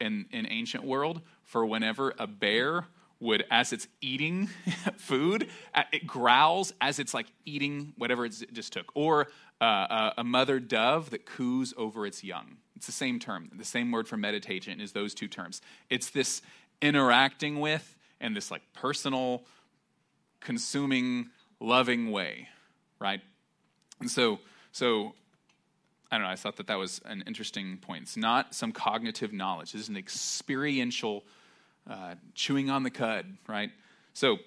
in, 0.00 0.26
in 0.32 0.44
ancient 0.46 0.82
world 0.82 1.20
for 1.44 1.64
whenever 1.64 2.12
a 2.18 2.26
bear 2.26 2.86
would, 3.20 3.44
as 3.50 3.72
it's 3.72 3.88
eating 4.00 4.46
food, 4.96 5.48
it 5.92 6.06
growls 6.06 6.72
as 6.80 6.98
it's 6.98 7.14
like 7.14 7.26
eating 7.44 7.92
whatever 7.96 8.24
it 8.24 8.34
just 8.52 8.72
took. 8.72 8.90
Or 8.94 9.28
uh, 9.60 10.12
a 10.16 10.24
mother 10.24 10.60
dove 10.60 11.10
that 11.10 11.26
coos 11.26 11.74
over 11.76 12.06
its 12.06 12.22
young. 12.22 12.58
It's 12.76 12.86
the 12.86 12.92
same 12.92 13.18
term. 13.18 13.50
The 13.56 13.64
same 13.64 13.90
word 13.90 14.06
for 14.06 14.16
meditation 14.16 14.80
is 14.80 14.92
those 14.92 15.14
two 15.14 15.26
terms. 15.26 15.60
It's 15.90 16.10
this 16.10 16.42
interacting 16.80 17.58
with 17.58 17.96
and 18.20 18.36
this 18.36 18.50
like 18.50 18.62
personal, 18.72 19.42
consuming, 20.40 21.30
loving 21.60 22.12
way, 22.12 22.48
right? 23.00 23.20
And 24.00 24.08
so, 24.08 24.38
so 24.70 25.14
I 26.10 26.16
don't 26.16 26.26
know, 26.26 26.30
I 26.30 26.36
thought 26.36 26.56
that 26.56 26.68
that 26.68 26.78
was 26.78 27.00
an 27.04 27.24
interesting 27.26 27.78
point. 27.78 28.02
It's 28.02 28.16
not 28.16 28.54
some 28.54 28.72
cognitive 28.72 29.32
knowledge, 29.32 29.74
is 29.74 29.88
an 29.88 29.96
experiential 29.96 31.24
uh, 31.88 32.14
chewing 32.34 32.70
on 32.70 32.82
the 32.82 32.90
cud, 32.90 33.36
right? 33.46 33.70
So, 34.14 34.38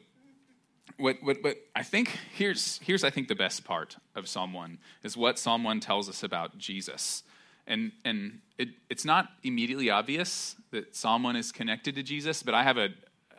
what, 0.97 1.17
what, 1.21 1.37
what 1.41 1.57
I 1.75 1.83
think 1.83 2.19
here's, 2.33 2.79
here's, 2.83 3.03
I 3.03 3.09
think, 3.09 3.27
the 3.27 3.35
best 3.35 3.63
part 3.63 3.97
of 4.15 4.27
Psalm 4.27 4.53
1 4.53 4.77
is 5.03 5.15
what 5.15 5.39
Psalm 5.39 5.63
1 5.63 5.79
tells 5.79 6.09
us 6.09 6.21
about 6.23 6.57
Jesus. 6.57 7.23
And, 7.65 7.91
and 8.03 8.39
it, 8.57 8.69
it's 8.89 9.05
not 9.05 9.29
immediately 9.43 9.89
obvious 9.89 10.55
that 10.71 10.95
Psalm 10.95 11.23
1 11.23 11.35
is 11.35 11.51
connected 11.51 11.95
to 11.95 12.03
Jesus, 12.03 12.43
but 12.43 12.53
I 12.53 12.63
have 12.63 12.77
a, 12.77 12.89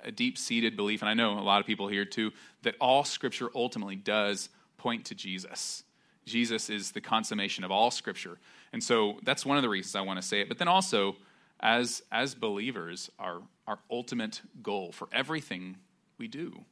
a 0.02 0.10
deep 0.10 0.38
seated 0.38 0.76
belief, 0.76 1.02
and 1.02 1.08
I 1.08 1.14
know 1.14 1.38
a 1.38 1.40
lot 1.40 1.60
of 1.60 1.66
people 1.66 1.88
here 1.88 2.04
too, 2.04 2.32
that 2.62 2.74
all 2.80 3.04
scripture 3.04 3.50
ultimately 3.54 3.96
does 3.96 4.48
point 4.78 5.04
to 5.06 5.14
Jesus. 5.14 5.84
Jesus 6.26 6.70
is 6.70 6.92
the 6.92 7.00
consummation 7.00 7.64
of 7.64 7.70
all 7.70 7.90
Scripture. 7.90 8.38
And 8.72 8.82
so 8.82 9.18
that's 9.22 9.44
one 9.44 9.56
of 9.56 9.62
the 9.62 9.68
reasons 9.68 9.94
I 9.94 10.00
want 10.02 10.20
to 10.20 10.26
say 10.26 10.40
it. 10.40 10.48
But 10.48 10.58
then 10.58 10.68
also, 10.68 11.16
as, 11.62 12.02
as 12.10 12.34
believers, 12.34 13.10
our, 13.18 13.42
our 13.66 13.78
ultimate 13.90 14.42
goal 14.62 14.92
for 14.92 15.08
everything 15.12 15.76
we 16.18 16.28
do 16.28 16.64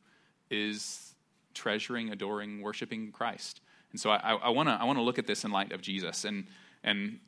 is 0.50 1.14
treasuring, 1.55 2.11
adoring, 2.11 2.61
worshiping 2.61 3.12
Christ. 3.12 3.61
And 3.92 4.00
so 4.00 4.11
I, 4.11 4.35
I 4.35 4.48
want 4.50 4.68
to 4.68 4.72
I 4.72 4.85
wanna 4.85 5.03
look 5.03 5.18
at 5.18 5.26
this 5.26 5.44
in 5.44 5.50
light 5.50 5.72
of 5.72 5.81
Jesus. 5.81 6.24
And, 6.24 6.46
and 6.83 7.18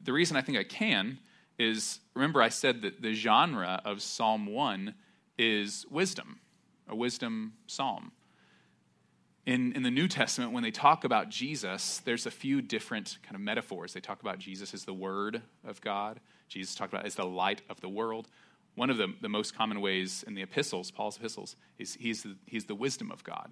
the 0.00 0.12
reason 0.12 0.36
I 0.36 0.40
think 0.40 0.58
I 0.58 0.64
can 0.64 1.18
is 1.58 2.00
remember, 2.14 2.40
I 2.40 2.48
said 2.48 2.82
that 2.82 3.02
the 3.02 3.14
genre 3.14 3.80
of 3.84 4.00
Psalm 4.00 4.46
1 4.46 4.94
is 5.36 5.84
wisdom, 5.90 6.40
a 6.88 6.94
wisdom 6.94 7.54
psalm 7.66 8.12
in, 9.48 9.72
in 9.72 9.82
the 9.82 9.90
New 9.90 10.08
Testament, 10.08 10.52
when 10.52 10.62
they 10.62 10.70
talk 10.70 11.04
about 11.04 11.30
Jesus, 11.30 12.02
there's 12.04 12.26
a 12.26 12.30
few 12.30 12.60
different 12.60 13.16
kind 13.22 13.34
of 13.34 13.40
metaphors. 13.40 13.94
They 13.94 14.00
talk 14.00 14.20
about 14.20 14.38
Jesus 14.38 14.74
as 14.74 14.84
the 14.84 14.92
Word 14.92 15.40
of 15.66 15.80
God, 15.80 16.20
Jesus 16.48 16.74
talked 16.74 16.92
about 16.92 17.06
as 17.06 17.14
the 17.14 17.24
light 17.24 17.62
of 17.68 17.80
the 17.80 17.88
world. 17.88 18.28
One 18.74 18.90
of 18.90 18.96
the, 18.96 19.12
the 19.20 19.28
most 19.28 19.56
common 19.56 19.80
ways 19.80 20.24
in 20.26 20.34
the 20.34 20.42
epistles, 20.42 20.90
Paul's 20.90 21.16
epistles, 21.16 21.56
is 21.78 21.94
he's 21.94 22.22
the, 22.22 22.36
he's 22.46 22.64
the 22.64 22.74
wisdom 22.74 23.10
of 23.10 23.24
God, 23.24 23.50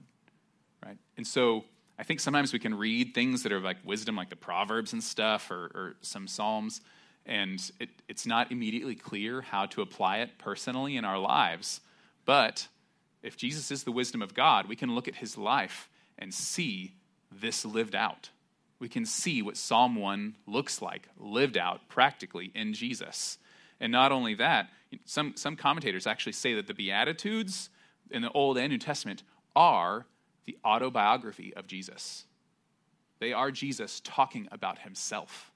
right? 0.84 0.98
And 1.16 1.26
so 1.26 1.64
I 1.98 2.02
think 2.02 2.20
sometimes 2.20 2.52
we 2.52 2.58
can 2.58 2.74
read 2.74 3.14
things 3.14 3.42
that 3.42 3.52
are 3.52 3.60
like 3.60 3.78
wisdom, 3.84 4.16
like 4.16 4.30
the 4.30 4.36
Proverbs 4.36 4.92
and 4.92 5.02
stuff, 5.02 5.50
or, 5.50 5.70
or 5.74 5.96
some 6.02 6.28
Psalms, 6.28 6.80
and 7.24 7.70
it, 7.80 7.88
it's 8.08 8.26
not 8.26 8.52
immediately 8.52 8.94
clear 8.94 9.40
how 9.40 9.66
to 9.66 9.82
apply 9.82 10.18
it 10.18 10.38
personally 10.38 10.96
in 10.96 11.04
our 11.04 11.18
lives. 11.18 11.80
But 12.24 12.68
if 13.22 13.36
Jesus 13.36 13.70
is 13.70 13.82
the 13.82 13.92
wisdom 13.92 14.22
of 14.22 14.34
God, 14.34 14.68
we 14.68 14.76
can 14.76 14.94
look 14.94 15.08
at 15.08 15.16
his 15.16 15.36
life 15.36 15.88
and 16.18 16.32
see 16.32 16.94
this 17.32 17.64
lived 17.64 17.94
out. 17.94 18.30
We 18.78 18.88
can 18.88 19.06
see 19.06 19.42
what 19.42 19.56
Psalm 19.56 19.96
1 19.96 20.36
looks 20.46 20.82
like, 20.82 21.08
lived 21.18 21.56
out 21.56 21.88
practically 21.88 22.52
in 22.54 22.74
Jesus. 22.74 23.38
And 23.80 23.90
not 23.90 24.12
only 24.12 24.34
that, 24.34 24.68
some, 25.04 25.34
some 25.36 25.56
commentators 25.56 26.06
actually 26.06 26.32
say 26.32 26.54
that 26.54 26.66
the 26.66 26.74
Beatitudes 26.74 27.70
in 28.10 28.22
the 28.22 28.30
Old 28.32 28.58
and 28.58 28.70
New 28.70 28.78
Testament 28.78 29.22
are 29.54 30.06
the 30.44 30.56
autobiography 30.64 31.54
of 31.54 31.66
Jesus. 31.66 32.24
They 33.18 33.32
are 33.32 33.50
Jesus 33.50 34.00
talking 34.04 34.48
about 34.52 34.78
himself, 34.80 35.50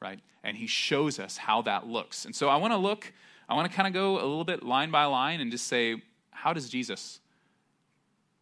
right? 0.00 0.20
And 0.42 0.56
he 0.56 0.66
shows 0.66 1.18
us 1.18 1.36
how 1.36 1.62
that 1.62 1.86
looks. 1.86 2.24
And 2.24 2.34
so 2.34 2.48
I 2.48 2.56
want 2.56 2.72
to 2.72 2.76
look, 2.76 3.12
I 3.48 3.54
want 3.54 3.70
to 3.70 3.74
kind 3.74 3.86
of 3.86 3.94
go 3.94 4.14
a 4.14 4.26
little 4.26 4.44
bit 4.44 4.62
line 4.62 4.90
by 4.90 5.04
line 5.04 5.40
and 5.40 5.50
just 5.50 5.66
say, 5.66 6.02
how 6.30 6.52
does 6.52 6.68
Jesus 6.68 7.20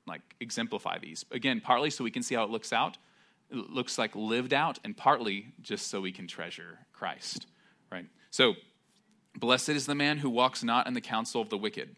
like 0.06 0.22
exemplify 0.40 0.98
these? 0.98 1.24
Again, 1.30 1.60
partly 1.60 1.90
so 1.90 2.02
we 2.02 2.10
can 2.10 2.22
see 2.22 2.34
how 2.34 2.44
it 2.44 2.50
looks 2.50 2.72
out, 2.72 2.98
looks 3.50 3.98
like 3.98 4.14
lived 4.14 4.52
out, 4.52 4.78
and 4.84 4.96
partly 4.96 5.52
just 5.60 5.88
so 5.88 6.00
we 6.00 6.12
can 6.12 6.26
treasure 6.26 6.78
Christ, 6.92 7.46
right? 7.90 8.06
So, 8.30 8.54
blessed 9.36 9.70
is 9.70 9.86
the 9.86 9.94
man 9.94 10.18
who 10.18 10.30
walks 10.30 10.62
not 10.62 10.86
in 10.86 10.94
the 10.94 11.00
counsel 11.00 11.40
of 11.40 11.50
the 11.50 11.58
wicked. 11.58 11.96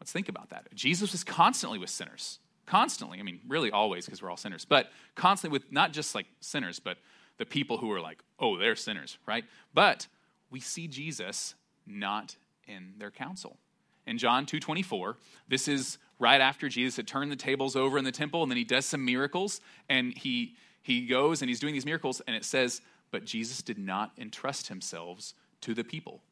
Let's 0.00 0.12
think 0.12 0.28
about 0.28 0.50
that. 0.50 0.74
Jesus 0.74 1.12
was 1.12 1.24
constantly 1.24 1.78
with 1.78 1.90
sinners. 1.90 2.38
Constantly. 2.66 3.18
I 3.18 3.22
mean, 3.22 3.40
really 3.48 3.70
always 3.70 4.06
because 4.06 4.22
we're 4.22 4.30
all 4.30 4.36
sinners, 4.36 4.64
but 4.64 4.90
constantly 5.14 5.58
with 5.58 5.70
not 5.72 5.92
just 5.92 6.14
like 6.14 6.26
sinners, 6.40 6.78
but 6.78 6.98
the 7.36 7.44
people 7.44 7.78
who 7.78 7.90
are 7.92 8.00
like, 8.00 8.22
oh, 8.38 8.56
they're 8.56 8.76
sinners, 8.76 9.18
right? 9.26 9.44
But 9.74 10.06
we 10.50 10.60
see 10.60 10.86
Jesus 10.86 11.54
not 11.86 12.36
in 12.66 12.94
their 12.98 13.10
counsel 13.10 13.58
in 14.06 14.18
John 14.18 14.46
2:24. 14.46 15.16
This 15.48 15.68
is 15.68 15.98
right 16.20 16.40
after 16.40 16.68
Jesus 16.68 16.96
had 16.96 17.08
turned 17.08 17.32
the 17.32 17.36
tables 17.36 17.74
over 17.74 17.98
in 17.98 18.04
the 18.04 18.12
temple 18.12 18.42
and 18.42 18.50
then 18.52 18.58
he 18.58 18.64
does 18.64 18.86
some 18.86 19.04
miracles 19.04 19.60
and 19.88 20.16
he 20.16 20.54
he 20.82 21.06
goes 21.06 21.42
and 21.42 21.48
he's 21.48 21.60
doing 21.60 21.74
these 21.74 21.84
miracles 21.84 22.20
and 22.26 22.36
it 22.36 22.44
says, 22.44 22.80
"But 23.10 23.24
Jesus 23.24 23.62
did 23.62 23.78
not 23.78 24.12
entrust 24.16 24.68
himself 24.68 25.32
to 25.62 25.74
the 25.74 25.84
people 25.84 26.22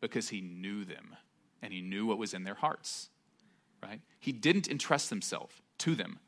because 0.00 0.28
he 0.28 0.40
knew 0.40 0.84
them 0.84 1.16
and 1.60 1.72
he 1.72 1.80
knew 1.80 2.06
what 2.06 2.18
was 2.18 2.32
in 2.32 2.44
their 2.44 2.54
hearts." 2.54 3.10
Right? 3.82 4.00
He 4.20 4.32
didn't 4.32 4.68
entrust 4.68 5.10
himself 5.10 5.62
to 5.78 5.94
them. 5.94 6.20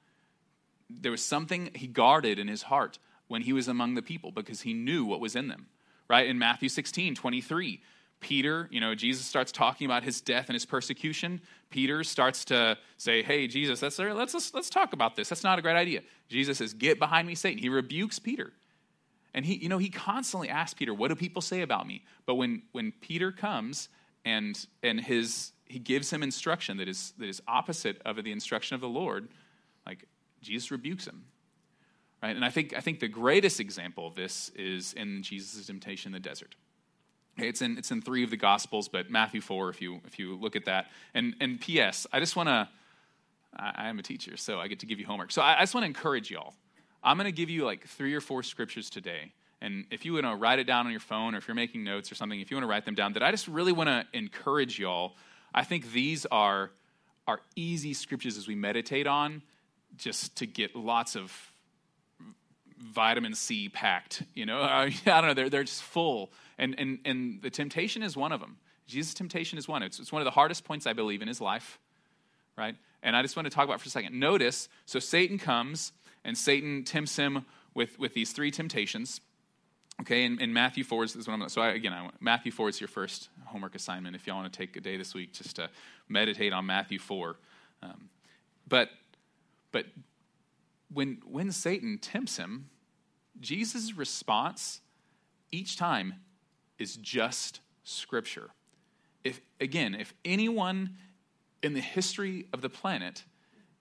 There 0.89 1.13
was 1.13 1.25
something 1.25 1.71
he 1.75 1.87
guarded 1.87 2.39
in 2.39 2.49
his 2.49 2.63
heart 2.63 2.99
when 3.29 3.43
he 3.43 3.53
was 3.53 3.69
among 3.69 3.95
the 3.95 4.03
people 4.03 4.33
because 4.33 4.63
he 4.63 4.73
knew 4.73 5.05
what 5.05 5.21
was 5.21 5.37
in 5.37 5.49
them. 5.49 5.69
Right? 6.09 6.27
In 6.27 6.39
Matthew 6.39 6.69
16, 6.69 7.15
23, 7.15 7.81
Peter, 8.21 8.69
you 8.71 8.81
know, 8.81 8.95
Jesus 8.95 9.25
starts 9.25 9.51
talking 9.51 9.87
about 9.87 10.03
his 10.03 10.21
death 10.21 10.49
and 10.49 10.55
his 10.55 10.67
persecution. 10.67 11.41
Peter 11.71 12.05
starts 12.05 12.45
to 12.47 12.77
say, 12.99 13.23
"Hey, 13.23 13.47
Jesus, 13.47 13.83
let's 13.83 13.99
let's 13.99 14.55
let's, 14.55 14.71
talk 14.71 14.93
about 14.93 15.17
this. 15.17 15.29
That's 15.29 15.43
not 15.43 15.59
a 15.59 15.63
great 15.63 15.77
idea." 15.77 16.03
Jesus 16.29 16.59
says, 16.59 16.75
"Get 16.75 16.99
behind 16.99 17.27
me, 17.27 17.35
Satan." 17.35 17.59
He 17.59 17.69
rebukes 17.69 18.19
Peter. 18.19 18.53
And 19.33 19.47
he, 19.47 19.55
you 19.55 19.69
know, 19.69 19.79
he 19.79 19.89
constantly 19.89 20.49
asks 20.49 20.75
Peter, 20.75 20.93
"What 20.93 21.09
do 21.09 21.15
people 21.15 21.41
say 21.41 21.63
about 21.63 21.87
me?" 21.87 22.05
But 22.27 22.35
when 22.35 22.63
when 22.73 22.93
Peter 22.93 23.33
comes 23.33 23.89
and 24.25 24.67
and 24.83 25.01
his 25.01 25.53
he 25.67 25.79
gives 25.79 26.11
him 26.13 26.23
instruction 26.23 26.77
that 26.79 26.89
is 26.89 27.13
that 27.19 27.29
is 27.29 27.41
opposite 27.49 28.03
of 28.05 28.23
the 28.23 28.33
instruction 28.33 28.75
of 28.75 28.81
the 28.81 28.89
Lord, 28.89 29.29
like 29.87 30.05
Jesus 30.43 30.71
rebukes 30.71 31.07
him. 31.07 31.25
Right? 32.23 32.37
And 32.37 32.45
I 32.45 32.51
think 32.51 32.75
I 32.77 32.81
think 32.81 33.01
the 33.01 33.09
greatest 33.09 33.61
example 33.61 34.07
of 34.07 34.15
this 34.15 34.51
is 34.51 34.93
in 34.93 35.23
Jesus' 35.23 35.67
temptation 35.67 36.11
in 36.11 36.13
the 36.13 36.29
desert. 36.29 36.55
It's 37.49 37.63
in 37.63 37.79
it's 37.79 37.91
in 37.91 38.03
three 38.03 38.25
of 38.25 38.31
the 38.31 38.37
gospels, 38.37 38.89
but 38.89 39.11
Matthew 39.11 39.41
four, 39.41 39.71
if 39.71 39.81
you 39.81 40.01
if 40.07 40.19
you 40.19 40.37
look 40.37 40.57
at 40.57 40.65
that. 40.67 40.87
And 41.15 41.35
and 41.41 41.61
P.S. 41.61 42.07
I 42.13 42.21
just 42.21 42.37
want 42.37 42.49
to. 42.49 42.69
I 43.57 43.89
am 43.89 43.99
a 43.99 44.03
teacher, 44.03 44.37
so 44.37 44.61
I 44.61 44.69
get 44.69 44.79
to 44.79 44.87
give 44.87 45.01
you 45.01 45.07
homework. 45.07 45.33
So 45.33 45.43
I, 45.43 45.57
I 45.57 45.61
just 45.63 45.75
want 45.75 45.83
to 45.83 45.89
encourage 45.89 46.31
y'all. 46.31 46.55
I'm 47.03 47.17
going 47.17 47.25
to 47.25 47.33
give 47.33 47.51
you 47.51 47.65
like 47.65 47.85
three 47.85 48.15
or 48.15 48.21
four 48.21 48.45
scriptures 48.45 48.91
today. 48.91 49.33
And 49.61 49.85
if 49.91 50.05
you 50.05 50.15
want 50.15 50.27
to 50.27 50.37
write 50.37 50.59
it 50.59 50.65
down 50.65 50.87
on 50.87 50.93
your 50.93 51.01
phone 51.01 51.35
or 51.35 51.39
if 51.39 51.49
you're 51.49 51.55
making 51.55 51.85
notes 51.85 52.11
or 52.11 52.15
something, 52.15 52.41
if 52.41 52.51
you 52.51 52.57
want 52.57 52.65
to 52.65 52.69
write 52.69 52.85
them 52.85 52.95
down, 52.95 53.13
that 53.15 53.23
I 53.23 53.31
just 53.31 53.49
really 53.49 53.73
want 53.73 53.89
to 53.89 54.07
encourage 54.13 54.79
y'all. 54.79 55.17
I 55.55 55.65
think 55.65 55.93
these 55.93 56.27
are, 56.27 56.71
are 57.27 57.41
easy 57.57 57.93
scriptures 57.93 58.39
as 58.39 58.49
we 58.49 58.55
meditate 58.55 59.07
on, 59.07 59.43
just 59.97 60.37
to 60.37 60.47
get 60.47 60.75
lots 60.77 61.17
of 61.17 61.53
vitamin 62.79 63.35
C 63.35 63.69
packed. 63.69 64.23
You 64.35 64.47
know, 64.47 64.63
I 64.63 64.91
don't 65.05 65.27
know, 65.27 65.35
they're, 65.35 65.51
they're 65.51 65.65
just 65.65 65.83
full. 65.83 66.31
And, 66.61 66.75
and, 66.79 66.99
and 67.07 67.41
the 67.41 67.49
temptation 67.49 68.03
is 68.03 68.17
one 68.17 68.33
of 68.33 68.41
them. 68.41 68.59
Jesus' 68.87 69.15
temptation 69.15 69.59
is 69.59 69.67
one. 69.67 69.83
It's, 69.83 69.99
it's 69.99 70.13
one 70.13 70.21
of 70.21 70.27
the 70.27 70.31
hardest 70.33 70.63
points, 70.63 70.87
I 70.87 70.93
believe, 70.93 71.23
in 71.23 71.29
his 71.29 71.41
life, 71.41 71.81
right? 72.57 72.77
And 73.03 73.17
I 73.17 73.23
just 73.23 73.35
want 73.35 73.47
to 73.47 73.51
talk 73.51 73.65
about 73.65 73.81
for 73.81 73.87
a 73.87 73.91
second. 73.91 74.21
Notice, 74.21 74.69
so 74.85 74.99
Satan 74.99 75.39
comes 75.39 75.93
and 76.23 76.37
Satan 76.37 76.85
tempts 76.85 77.17
him 77.17 77.47
with, 77.75 77.99
with 77.99 78.13
these 78.13 78.33
three 78.33 78.51
temptations. 78.51 79.23
Okay, 80.03 80.25
in, 80.25 80.39
in 80.39 80.53
Matthew 80.53 80.85
4 80.85 81.05
is 81.05 81.17
what 81.17 81.29
I'm 81.29 81.49
so 81.49 81.63
I, 81.63 81.69
again, 81.71 81.95
I, 81.95 82.11
Matthew 82.21 82.53
4 82.53 82.69
is 82.69 82.81
your 82.81 82.89
first 82.89 83.31
homework 83.47 83.75
assignment 83.75 84.15
if 84.15 84.27
y'all 84.27 84.37
want 84.37 84.53
to 84.53 84.57
take 84.57 84.77
a 84.77 84.81
day 84.81 84.99
this 84.99 85.15
week 85.15 85.33
just 85.33 85.57
to 85.57 85.71
meditate 86.09 86.53
on 86.53 86.67
Matthew 86.67 86.99
4. 86.99 87.37
Um, 87.83 88.09
but 88.69 88.91
but 89.73 89.87
when 90.93 91.21
when 91.27 91.53
Satan 91.53 91.99
tempts 91.99 92.39
him, 92.39 92.71
Jesus' 93.41 93.95
response 93.95 94.81
each 95.53 95.77
time 95.77 96.15
is 96.81 96.97
just 96.97 97.61
scripture. 97.85 98.51
If 99.23 99.41
again, 99.61 99.95
if 99.95 100.15
anyone 100.25 100.97
in 101.63 101.75
the 101.75 101.81
history 101.81 102.47
of 102.53 102.63
the 102.63 102.71
planet 102.71 103.25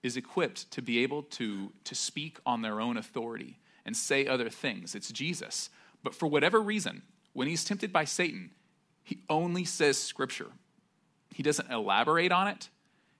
is 0.02 0.16
equipped 0.16 0.70
to 0.72 0.82
be 0.82 1.02
able 1.02 1.22
to, 1.24 1.72
to 1.84 1.94
speak 1.94 2.38
on 2.46 2.62
their 2.62 2.80
own 2.80 2.96
authority 2.96 3.58
and 3.84 3.96
say 3.96 4.26
other 4.26 4.48
things. 4.48 4.94
It's 4.94 5.10
Jesus. 5.10 5.70
But 6.02 6.14
for 6.14 6.26
whatever 6.26 6.60
reason, 6.60 7.02
when 7.32 7.48
he's 7.48 7.64
tempted 7.64 7.92
by 7.92 8.04
Satan, 8.04 8.50
he 9.02 9.22
only 9.28 9.64
says 9.64 9.98
scripture. 9.98 10.48
He 11.34 11.42
doesn't 11.42 11.70
elaborate 11.70 12.32
on 12.32 12.48
it. 12.48 12.68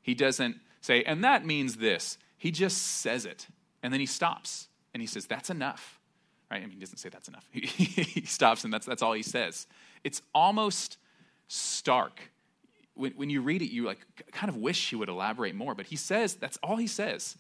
He 0.03 0.15
doesn't 0.15 0.57
say, 0.81 1.03
and 1.05 1.23
that 1.25 1.45
means 1.45 1.77
this. 1.77 2.19
He 2.37 2.51
just 2.51 2.79
says 2.79 3.27
it. 3.27 3.47
And 3.83 3.93
then 3.93 4.01
he 4.01 4.07
stops 4.07 4.69
and 4.95 5.03
he 5.03 5.07
says, 5.07 5.27
that's 5.27 5.51
enough. 5.51 6.00
Right? 6.51 6.63
I 6.63 6.67
mean, 6.67 6.73
he 6.73 6.81
doesn't 6.81 6.99
say 6.99 7.09
that's 7.09 7.29
enough. 7.29 7.47
he 7.53 8.25
stops 8.25 8.65
and 8.65 8.73
that's, 8.73 8.87
that's 8.87 9.03
all 9.03 9.13
he 9.13 9.23
says. 9.23 9.67
It's 10.03 10.21
almost 10.35 10.97
stark 11.49 12.21
when, 13.01 13.13
when 13.13 13.31
you 13.31 13.41
read 13.41 13.63
it, 13.63 13.71
you 13.71 13.87
like 13.87 14.07
kind 14.31 14.51
of 14.51 14.57
wish 14.57 14.91
he 14.91 14.97
would 14.97 15.09
elaborate 15.09 15.55
more, 15.55 15.75
but 15.75 15.87
he 15.87 15.97
says 15.97 16.35
that's 16.35 16.59
all 16.63 16.77
he 16.77 16.87
says. 16.87 17.37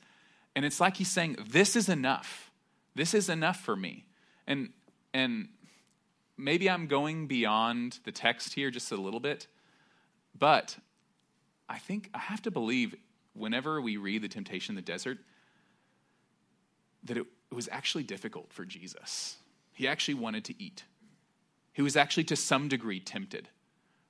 And 0.57 0.65
it's 0.65 0.81
like 0.81 0.97
he's 0.97 1.11
saying, 1.11 1.37
This 1.47 1.77
is 1.77 1.89
enough. 1.89 2.51
This 2.95 3.15
is 3.15 3.29
enough 3.29 3.61
for 3.61 3.77
me. 3.77 4.07
And 4.47 4.71
and 5.13 5.49
maybe 6.37 6.69
I'm 6.71 6.87
going 6.87 7.27
beyond 7.27 8.01
the 8.05 8.13
text 8.13 8.55
here 8.55 8.71
just 8.71 8.91
a 8.91 8.97
little 8.97 9.21
bit, 9.21 9.47
but 10.37 10.77
I 11.69 11.79
think 11.79 12.11
I 12.15 12.19
have 12.19 12.43
to 12.43 12.51
believe 12.51 12.95
whenever 13.35 13.81
we 13.81 13.97
read 13.97 14.23
the 14.23 14.29
temptation 14.29 14.73
in 14.73 14.77
the 14.77 14.83
desert, 14.83 15.19
that 17.05 17.19
it, 17.19 17.27
it 17.51 17.55
was 17.55 17.69
actually 17.71 18.05
difficult 18.05 18.53
for 18.53 18.65
Jesus. 18.65 19.37
He 19.73 19.89
actually 19.89 20.15
wanted 20.15 20.45
to 20.45 20.63
eat. 20.63 20.85
He 21.73 21.83
was 21.83 21.97
actually 21.97 22.25
to 22.25 22.37
some 22.37 22.69
degree 22.69 23.01
tempted, 23.01 23.49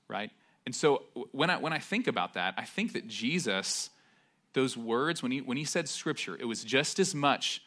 right? 0.08 0.30
And 0.66 0.74
so 0.74 1.04
when 1.32 1.50
I, 1.50 1.56
when 1.56 1.72
I 1.72 1.78
think 1.78 2.06
about 2.06 2.34
that, 2.34 2.54
I 2.56 2.64
think 2.64 2.92
that 2.92 3.08
Jesus, 3.08 3.90
those 4.52 4.76
words, 4.76 5.22
when 5.22 5.32
he, 5.32 5.40
when 5.40 5.56
he 5.56 5.64
said 5.64 5.88
scripture, 5.88 6.36
it 6.38 6.44
was 6.44 6.64
just 6.64 6.98
as 6.98 7.14
much 7.14 7.62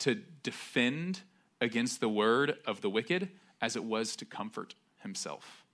to 0.00 0.14
defend 0.42 1.20
against 1.60 2.00
the 2.00 2.08
word 2.08 2.56
of 2.66 2.80
the 2.80 2.90
wicked 2.90 3.30
as 3.60 3.76
it 3.76 3.84
was 3.84 4.14
to 4.16 4.24
comfort 4.24 4.74
himself, 5.02 5.64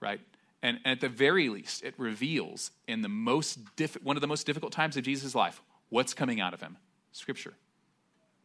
right? 0.00 0.20
And, 0.62 0.78
and 0.84 0.92
at 0.92 1.00
the 1.00 1.08
very 1.08 1.48
least, 1.48 1.82
it 1.82 1.94
reveals 1.96 2.70
in 2.86 3.02
the 3.02 3.08
most 3.08 3.76
diff- 3.76 4.02
one 4.02 4.16
of 4.16 4.20
the 4.20 4.26
most 4.26 4.46
difficult 4.46 4.72
times 4.72 4.96
of 4.96 5.04
Jesus' 5.04 5.34
life 5.34 5.62
what's 5.88 6.14
coming 6.14 6.40
out 6.40 6.54
of 6.54 6.60
him 6.60 6.76
scripture, 7.12 7.54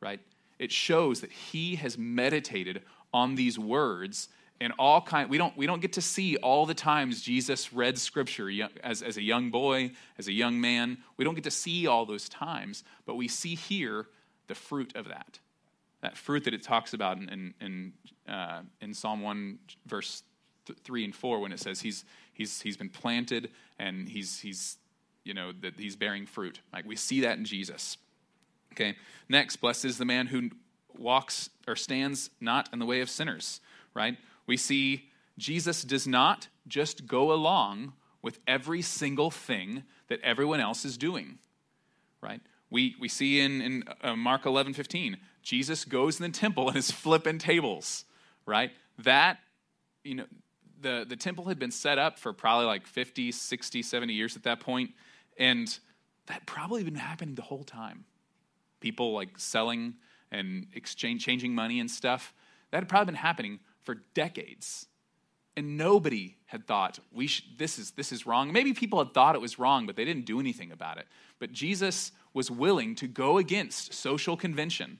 right? 0.01 0.19
It 0.59 0.71
shows 0.71 1.21
that 1.21 1.31
he 1.31 1.75
has 1.75 1.97
meditated 1.97 2.81
on 3.13 3.35
these 3.35 3.57
words 3.59 4.29
and 4.61 4.73
all 4.79 5.01
kind 5.01 5.29
we 5.29 5.37
don't 5.37 5.55
we 5.57 5.65
don't 5.65 5.81
get 5.81 5.93
to 5.93 6.01
see 6.01 6.37
all 6.37 6.65
the 6.65 6.73
times 6.73 7.21
jesus 7.21 7.73
read 7.73 7.97
scripture 7.97 8.49
as, 8.83 9.01
as 9.01 9.17
a 9.17 9.21
young 9.21 9.51
boy 9.51 9.91
as 10.17 10.27
a 10.27 10.31
young 10.31 10.59
man. 10.59 10.97
We 11.17 11.25
don't 11.25 11.35
get 11.35 11.43
to 11.45 11.51
see 11.51 11.87
all 11.87 12.05
those 12.05 12.29
times 12.29 12.83
but 13.05 13.15
we 13.15 13.27
see 13.27 13.55
here 13.55 14.07
the 14.47 14.55
fruit 14.55 14.95
of 14.95 15.07
that. 15.07 15.39
That 16.01 16.17
fruit 16.17 16.43
that 16.43 16.53
it 16.53 16.61
talks 16.61 16.93
about 16.93 17.17
in, 17.17 17.29
in, 17.29 17.53
in, 17.59 18.31
uh, 18.31 18.61
in 18.79 18.93
psalm 18.93 19.21
1 19.21 19.57
verse 19.87 20.23
th- 20.65 20.77
3 20.83 21.05
and 21.05 21.15
4 21.15 21.39
when 21.39 21.51
it 21.51 21.59
says 21.59 21.81
he's 21.81 22.05
he's 22.33 22.61
he's 22.61 22.77
been 22.77 22.89
planted 22.89 23.49
and 23.79 24.07
he's 24.07 24.39
he's 24.39 24.77
you 25.23 25.33
know 25.33 25.51
that 25.61 25.79
he's 25.79 25.95
bearing 25.95 26.25
fruit. 26.25 26.59
Like 26.71 26.85
we 26.85 26.95
see 26.95 27.21
that 27.21 27.37
in 27.37 27.45
jesus 27.45 27.97
okay 28.75 28.95
next 29.29 29.57
blessed 29.57 29.85
is 29.85 29.97
the 29.97 30.05
man 30.05 30.27
who 30.27 30.49
walks 30.97 31.49
or 31.67 31.75
stands 31.75 32.29
not 32.39 32.69
in 32.71 32.79
the 32.79 32.85
way 32.85 33.01
of 33.01 33.09
sinners 33.09 33.59
right 33.93 34.17
we 34.47 34.57
see 34.57 35.09
Jesus 35.37 35.83
does 35.83 36.07
not 36.07 36.47
just 36.67 37.07
go 37.07 37.31
along 37.31 37.93
with 38.21 38.39
every 38.47 38.81
single 38.81 39.29
thing 39.29 39.83
that 40.07 40.19
everyone 40.21 40.59
else 40.59 40.85
is 40.85 40.97
doing, 40.97 41.37
right? 42.21 42.41
We, 42.69 42.95
we 42.99 43.07
see 43.07 43.39
in, 43.39 43.61
in 43.61 43.83
uh, 44.01 44.15
Mark 44.15 44.45
11, 44.45 44.73
15, 44.73 45.17
Jesus 45.43 45.85
goes 45.85 46.19
in 46.19 46.31
the 46.31 46.37
temple 46.37 46.67
and 46.69 46.77
is 46.77 46.91
flipping 46.91 47.37
tables, 47.37 48.05
right? 48.45 48.71
That, 48.99 49.39
you 50.03 50.15
know, 50.15 50.25
the, 50.81 51.05
the 51.07 51.15
temple 51.15 51.45
had 51.45 51.59
been 51.59 51.71
set 51.71 51.97
up 51.97 52.17
for 52.17 52.33
probably 52.33 52.65
like 52.65 52.87
50, 52.87 53.31
60, 53.31 53.81
70 53.81 54.13
years 54.13 54.35
at 54.35 54.43
that 54.43 54.59
point, 54.59 54.91
and 55.37 55.77
that 56.27 56.45
probably 56.45 56.83
been 56.83 56.95
happening 56.95 57.35
the 57.35 57.41
whole 57.41 57.63
time. 57.63 58.05
People 58.85 59.13
like 59.13 59.39
selling 59.39 59.95
and 60.31 60.67
exchange, 60.75 61.25
changing 61.25 61.55
money 61.55 61.79
and 61.79 61.89
stuff. 61.89 62.35
That 62.69 62.83
had 62.83 62.87
probably 62.87 63.07
been 63.07 63.15
happening 63.15 63.59
for 63.81 63.95
decades. 64.13 64.85
And 65.57 65.75
nobody 65.75 66.35
had 66.45 66.67
thought 66.67 66.99
we 67.11 67.27
this 67.57 67.79
is 67.79 67.91
this 67.91 68.11
is 68.11 68.27
wrong. 68.27 68.53
Maybe 68.53 68.73
people 68.73 68.99
had 68.99 69.11
thought 69.11 69.33
it 69.33 69.41
was 69.41 69.57
wrong, 69.57 69.87
but 69.87 69.95
they 69.95 70.05
didn't 70.05 70.27
do 70.27 70.39
anything 70.39 70.71
about 70.71 70.99
it. 70.99 71.07
But 71.39 71.51
Jesus 71.51 72.11
was 72.35 72.51
willing 72.51 72.93
to 72.97 73.07
go 73.07 73.39
against 73.39 73.91
social 73.91 74.37
convention 74.37 74.99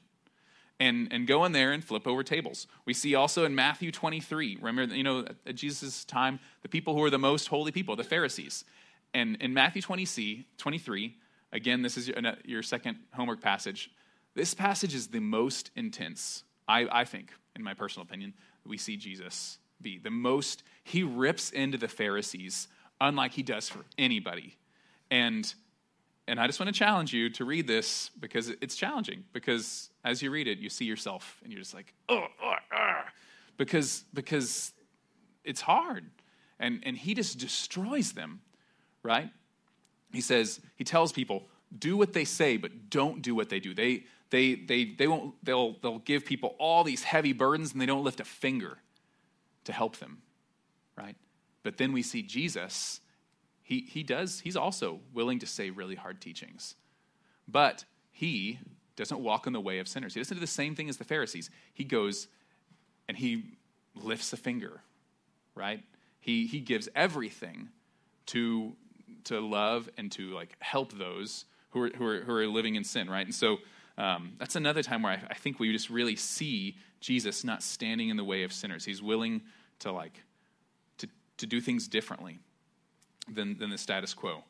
and, 0.80 1.08
and 1.12 1.28
go 1.28 1.46
in 1.46 1.52
there 1.52 1.72
and 1.72 1.84
flip 1.84 2.08
over 2.08 2.24
tables. 2.24 2.66
We 2.86 2.96
see 2.96 3.14
also 3.14 3.46
in 3.46 3.54
Matthew 3.54 3.92
23, 3.92 4.58
remember, 4.62 4.96
you 4.96 5.04
know, 5.04 5.28
at 5.46 5.54
Jesus' 5.54 6.06
time, 6.06 6.40
the 6.64 6.70
people 6.70 6.96
who 6.96 7.02
were 7.02 7.12
the 7.12 7.20
most 7.20 7.50
holy 7.50 7.72
people, 7.72 7.96
the 7.96 8.04
Pharisees. 8.04 8.66
And 9.14 9.38
in 9.42 9.54
Matthew 9.54 9.84
20, 9.84 10.48
23, 10.58 11.18
again, 11.56 11.82
this 11.82 11.98
is 11.98 12.12
your, 12.46 12.62
second 12.62 12.98
homework 13.14 13.42
passage. 13.42 13.90
This 14.36 14.54
passage 14.54 14.94
is 14.94 15.08
the 15.08 15.22
most 15.22 15.72
intense, 15.76 16.44
I, 16.68 16.88
I 16.92 17.06
think, 17.06 17.32
in 17.56 17.64
my 17.64 17.74
personal 17.74 18.04
opinion, 18.04 18.34
we 18.66 18.78
see 18.78 18.98
Jesus 18.98 19.58
be. 19.82 19.98
The 19.98 20.10
most, 20.12 20.64
he 20.84 21.02
rips 21.02 21.52
into 21.52 21.78
the 21.78 21.88
Pharisees 21.88 22.68
unlike 23.00 23.32
he 23.32 23.42
does 23.42 23.70
for 23.70 23.80
anybody. 23.98 24.58
And 25.10 25.52
and 26.28 26.40
I 26.40 26.48
just 26.48 26.60
want 26.60 26.74
to 26.74 26.78
challenge 26.78 27.14
you 27.14 27.30
to 27.30 27.46
read 27.46 27.68
this 27.68 28.10
because 28.20 28.50
it's 28.60 28.76
challenging. 28.76 29.26
Because 29.32 29.92
as 30.04 30.24
you 30.24 30.32
read 30.32 30.48
it, 30.48 30.58
you 30.58 30.70
see 30.70 30.86
yourself 30.86 31.40
and 31.44 31.54
you're 31.54 31.62
just 31.62 31.76
like, 31.76 31.94
oh, 32.10 32.26
oh, 32.44 32.54
oh. 32.76 33.02
because 33.58 34.04
because 34.14 34.74
it's 35.44 35.62
hard. 35.62 36.06
And 36.60 36.82
and 36.84 36.98
he 36.98 37.14
just 37.14 37.38
destroys 37.38 38.14
them, 38.14 38.42
right? 39.04 39.30
He 40.12 40.22
says, 40.22 40.60
he 40.76 40.84
tells 40.84 41.12
people, 41.12 41.44
do 41.78 41.98
what 41.98 42.14
they 42.14 42.26
say, 42.26 42.58
but 42.58 42.90
don't 42.90 43.22
do 43.22 43.36
what 43.36 43.50
they 43.50 43.60
do. 43.60 43.74
They 43.74 44.06
they, 44.30 44.56
they, 44.56 44.86
they 44.86 45.08
won't, 45.08 45.36
they'll, 45.44 45.74
they'll 45.82 46.00
give 46.00 46.26
people 46.26 46.56
all 46.58 46.84
these 46.84 47.04
heavy 47.04 47.34
burdens 47.34 47.74
and 47.74 47.82
they 47.82 47.86
don't 47.86 48.04
lift 48.04 48.20
a 48.20 48.26
finger 48.26 48.78
to 49.66 49.72
help 49.72 49.98
them, 49.98 50.22
right? 50.98 51.16
But 51.64 51.78
then 51.78 51.94
we 51.94 52.02
see 52.02 52.22
Jesus, 52.22 53.02
he, 53.64 53.82
he 53.82 54.04
does, 54.04 54.40
he's 54.40 54.56
also 54.56 55.00
willing 55.14 55.40
to 55.40 55.48
say 55.48 55.70
really 55.70 55.96
hard 55.96 56.22
teachings. 56.22 56.76
But 57.48 57.86
he 58.12 58.60
doesn't 58.96 59.20
walk 59.20 59.48
in 59.48 59.54
the 59.54 59.62
way 59.62 59.80
of 59.80 59.88
sinners. 59.88 60.14
He 60.14 60.20
doesn't 60.20 60.36
do 60.36 60.42
the 60.42 60.48
same 60.48 60.76
thing 60.76 60.90
as 60.90 60.98
the 60.98 61.04
Pharisees. 61.04 61.50
He 61.74 61.84
goes 61.84 62.28
and 63.08 63.18
he 63.18 63.58
lifts 63.96 64.34
a 64.34 64.38
finger, 64.38 64.82
right? 65.54 65.84
He, 66.20 66.48
he 66.48 66.60
gives 66.60 66.90
everything 66.96 67.70
to, 68.28 68.76
to 69.26 69.40
love 69.40 69.90
and 69.98 70.12
to 70.14 70.30
like 70.30 70.56
help 70.60 70.94
those 70.94 71.46
who 71.72 71.84
are, 71.84 71.90
who 71.90 72.06
are, 72.06 72.22
who 72.22 72.34
are 72.34 72.48
living 72.48 72.76
in 72.76 72.84
sin, 72.84 73.10
right? 73.10 73.26
And 73.26 73.36
so 73.36 73.58
um, 73.98 74.34
that's 74.38 74.56
another 74.56 74.84
time 74.84 75.02
where 75.02 75.14
I, 75.14 75.22
I 75.32 75.34
think 75.36 75.60
we 75.60 75.72
just 75.72 75.90
really 75.90 76.16
see 76.16 76.78
Jesus 77.00 77.44
not 77.44 77.64
standing 77.64 78.10
in 78.10 78.18
the 78.18 78.24
way 78.24 78.44
of 78.44 78.52
sinners. 78.52 78.86
He's 78.86 79.02
willing 79.02 79.42
to 79.80 79.92
like 79.92 80.24
to, 80.98 81.08
to 81.38 81.46
do 81.46 81.62
things 81.62 81.88
differently 81.88 82.40
than, 83.32 83.58
than 83.58 83.70
the 83.70 83.78
status 83.78 84.14
quo. 84.14 84.44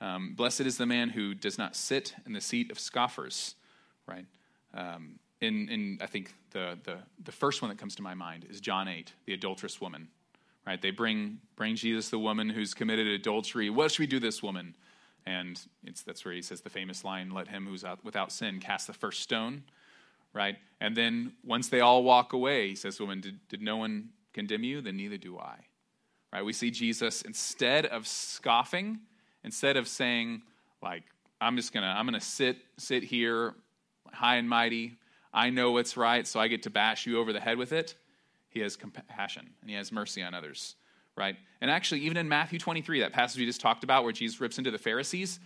Um, 0.00 0.34
Blessed 0.34 0.62
is 0.62 0.78
the 0.78 0.86
man 0.86 1.10
who 1.10 1.34
does 1.34 1.58
not 1.58 1.76
sit 1.76 2.14
in 2.24 2.32
the 2.32 2.40
seat 2.40 2.70
of 2.70 2.78
scoffers, 2.78 3.54
right? 4.06 4.24
Um, 4.72 5.18
in, 5.40 5.68
in 5.68 5.98
I 6.00 6.06
think 6.06 6.32
the, 6.50 6.78
the, 6.84 6.98
the 7.22 7.32
first 7.32 7.62
one 7.62 7.68
that 7.68 7.78
comes 7.78 7.94
to 7.96 8.02
my 8.02 8.14
mind 8.14 8.46
is 8.48 8.60
John 8.60 8.88
8, 8.88 9.12
the 9.26 9.34
adulterous 9.34 9.80
woman, 9.80 10.08
right? 10.66 10.80
They 10.80 10.90
bring, 10.90 11.38
bring 11.56 11.76
Jesus 11.76 12.10
the 12.10 12.18
woman 12.18 12.48
who's 12.48 12.74
committed 12.74 13.06
adultery. 13.06 13.70
What 13.70 13.92
should 13.92 14.00
we 14.00 14.06
do 14.06 14.20
this 14.20 14.42
woman? 14.42 14.74
And 15.26 15.60
it's, 15.84 16.02
that's 16.02 16.24
where 16.24 16.34
he 16.34 16.42
says 16.42 16.60
the 16.60 16.70
famous 16.70 17.04
line, 17.04 17.30
let 17.30 17.48
him 17.48 17.66
who's 17.66 17.84
out, 17.84 18.04
without 18.04 18.32
sin 18.32 18.60
cast 18.60 18.86
the 18.86 18.92
first 18.92 19.22
stone, 19.22 19.64
right? 20.32 20.56
And 20.80 20.96
then 20.96 21.32
once 21.44 21.68
they 21.68 21.80
all 21.80 22.02
walk 22.02 22.32
away, 22.32 22.68
he 22.68 22.74
says, 22.74 23.00
woman, 23.00 23.20
did, 23.20 23.38
did 23.48 23.62
no 23.62 23.76
one 23.76 24.10
condemn 24.32 24.64
you? 24.64 24.80
Then 24.80 24.96
neither 24.96 25.18
do 25.18 25.38
I. 25.38 25.56
Right? 26.32 26.44
We 26.44 26.52
see 26.52 26.70
Jesus, 26.70 27.22
instead 27.22 27.86
of 27.86 28.06
scoffing, 28.06 29.00
instead 29.44 29.76
of 29.76 29.88
saying, 29.88 30.42
like, 30.82 31.02
I'm 31.40 31.56
just 31.56 31.72
gonna, 31.72 31.94
I'm 31.96 32.06
gonna 32.06 32.20
sit, 32.20 32.58
sit 32.78 33.02
here, 33.02 33.54
high 34.12 34.36
and 34.36 34.48
mighty. 34.48 34.98
I 35.32 35.50
know 35.50 35.72
what's 35.72 35.96
right, 35.96 36.26
so 36.26 36.38
I 36.40 36.48
get 36.48 36.62
to 36.64 36.70
bash 36.70 37.06
you 37.06 37.18
over 37.18 37.32
the 37.32 37.40
head 37.40 37.58
with 37.58 37.72
it. 37.72 37.94
He 38.50 38.60
has 38.60 38.76
compassion 38.76 39.48
and 39.60 39.70
he 39.70 39.76
has 39.76 39.90
mercy 39.90 40.22
on 40.22 40.34
others, 40.34 40.76
right? 41.16 41.36
And 41.60 41.70
actually, 41.70 42.00
even 42.00 42.16
in 42.16 42.28
Matthew 42.28 42.58
23, 42.58 43.00
that 43.00 43.12
passage 43.12 43.38
we 43.38 43.46
just 43.46 43.60
talked 43.60 43.84
about, 43.84 44.04
where 44.04 44.12
Jesus 44.12 44.40
rips 44.40 44.58
into 44.58 44.70
the 44.70 44.78
Pharisees, 44.78 45.40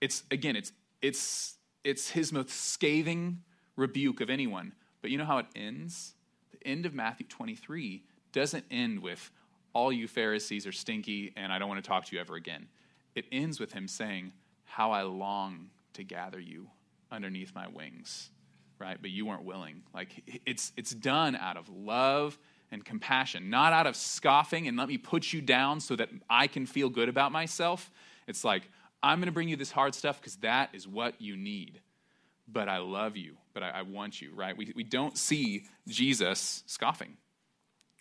it's 0.00 0.24
again, 0.30 0.56
it's 0.56 0.72
it's 1.00 1.56
it's 1.84 2.10
his 2.10 2.32
most 2.32 2.50
scathing 2.50 3.42
rebuke 3.76 4.20
of 4.20 4.30
anyone. 4.30 4.72
But 5.02 5.10
you 5.10 5.18
know 5.18 5.24
how 5.24 5.38
it 5.38 5.46
ends? 5.54 6.14
The 6.50 6.66
end 6.66 6.86
of 6.86 6.94
Matthew 6.94 7.26
23 7.26 8.02
doesn't 8.32 8.64
end 8.70 9.00
with 9.00 9.30
all 9.72 9.92
you 9.92 10.08
Pharisees 10.08 10.66
are 10.66 10.72
stinky 10.72 11.32
and 11.36 11.52
I 11.52 11.58
don't 11.58 11.68
want 11.68 11.84
to 11.84 11.86
talk 11.86 12.06
to 12.06 12.16
you 12.16 12.20
ever 12.20 12.34
again. 12.34 12.68
It 13.14 13.26
ends 13.30 13.60
with 13.60 13.72
him 13.72 13.86
saying, 13.86 14.32
How 14.64 14.90
I 14.90 15.02
long 15.02 15.68
to 15.92 16.02
gather 16.02 16.40
you 16.40 16.68
underneath 17.10 17.54
my 17.54 17.68
wings, 17.68 18.30
right? 18.78 18.98
But 19.00 19.10
you 19.10 19.26
weren't 19.26 19.44
willing. 19.44 19.82
Like 19.94 20.40
it's 20.44 20.72
it's 20.76 20.90
done 20.90 21.36
out 21.36 21.56
of 21.56 21.68
love 21.68 22.38
and 22.70 22.84
compassion, 22.84 23.50
not 23.50 23.72
out 23.72 23.86
of 23.86 23.96
scoffing 23.96 24.68
and 24.68 24.76
let 24.76 24.88
me 24.88 24.98
put 24.98 25.32
you 25.32 25.40
down 25.40 25.80
so 25.80 25.96
that 25.96 26.08
I 26.28 26.46
can 26.46 26.66
feel 26.66 26.88
good 26.88 27.08
about 27.08 27.32
myself. 27.32 27.90
It's 28.26 28.44
like, 28.44 28.68
I'm 29.02 29.18
going 29.18 29.26
to 29.26 29.32
bring 29.32 29.48
you 29.48 29.56
this 29.56 29.70
hard 29.70 29.94
stuff 29.94 30.20
because 30.20 30.36
that 30.36 30.70
is 30.72 30.86
what 30.86 31.20
you 31.20 31.36
need. 31.36 31.80
But 32.48 32.68
I 32.68 32.78
love 32.78 33.16
you, 33.16 33.36
but 33.54 33.62
I, 33.62 33.70
I 33.70 33.82
want 33.82 34.20
you, 34.20 34.32
right? 34.34 34.56
We, 34.56 34.72
we 34.74 34.84
don't 34.84 35.16
see 35.16 35.64
Jesus 35.88 36.62
scoffing, 36.66 37.16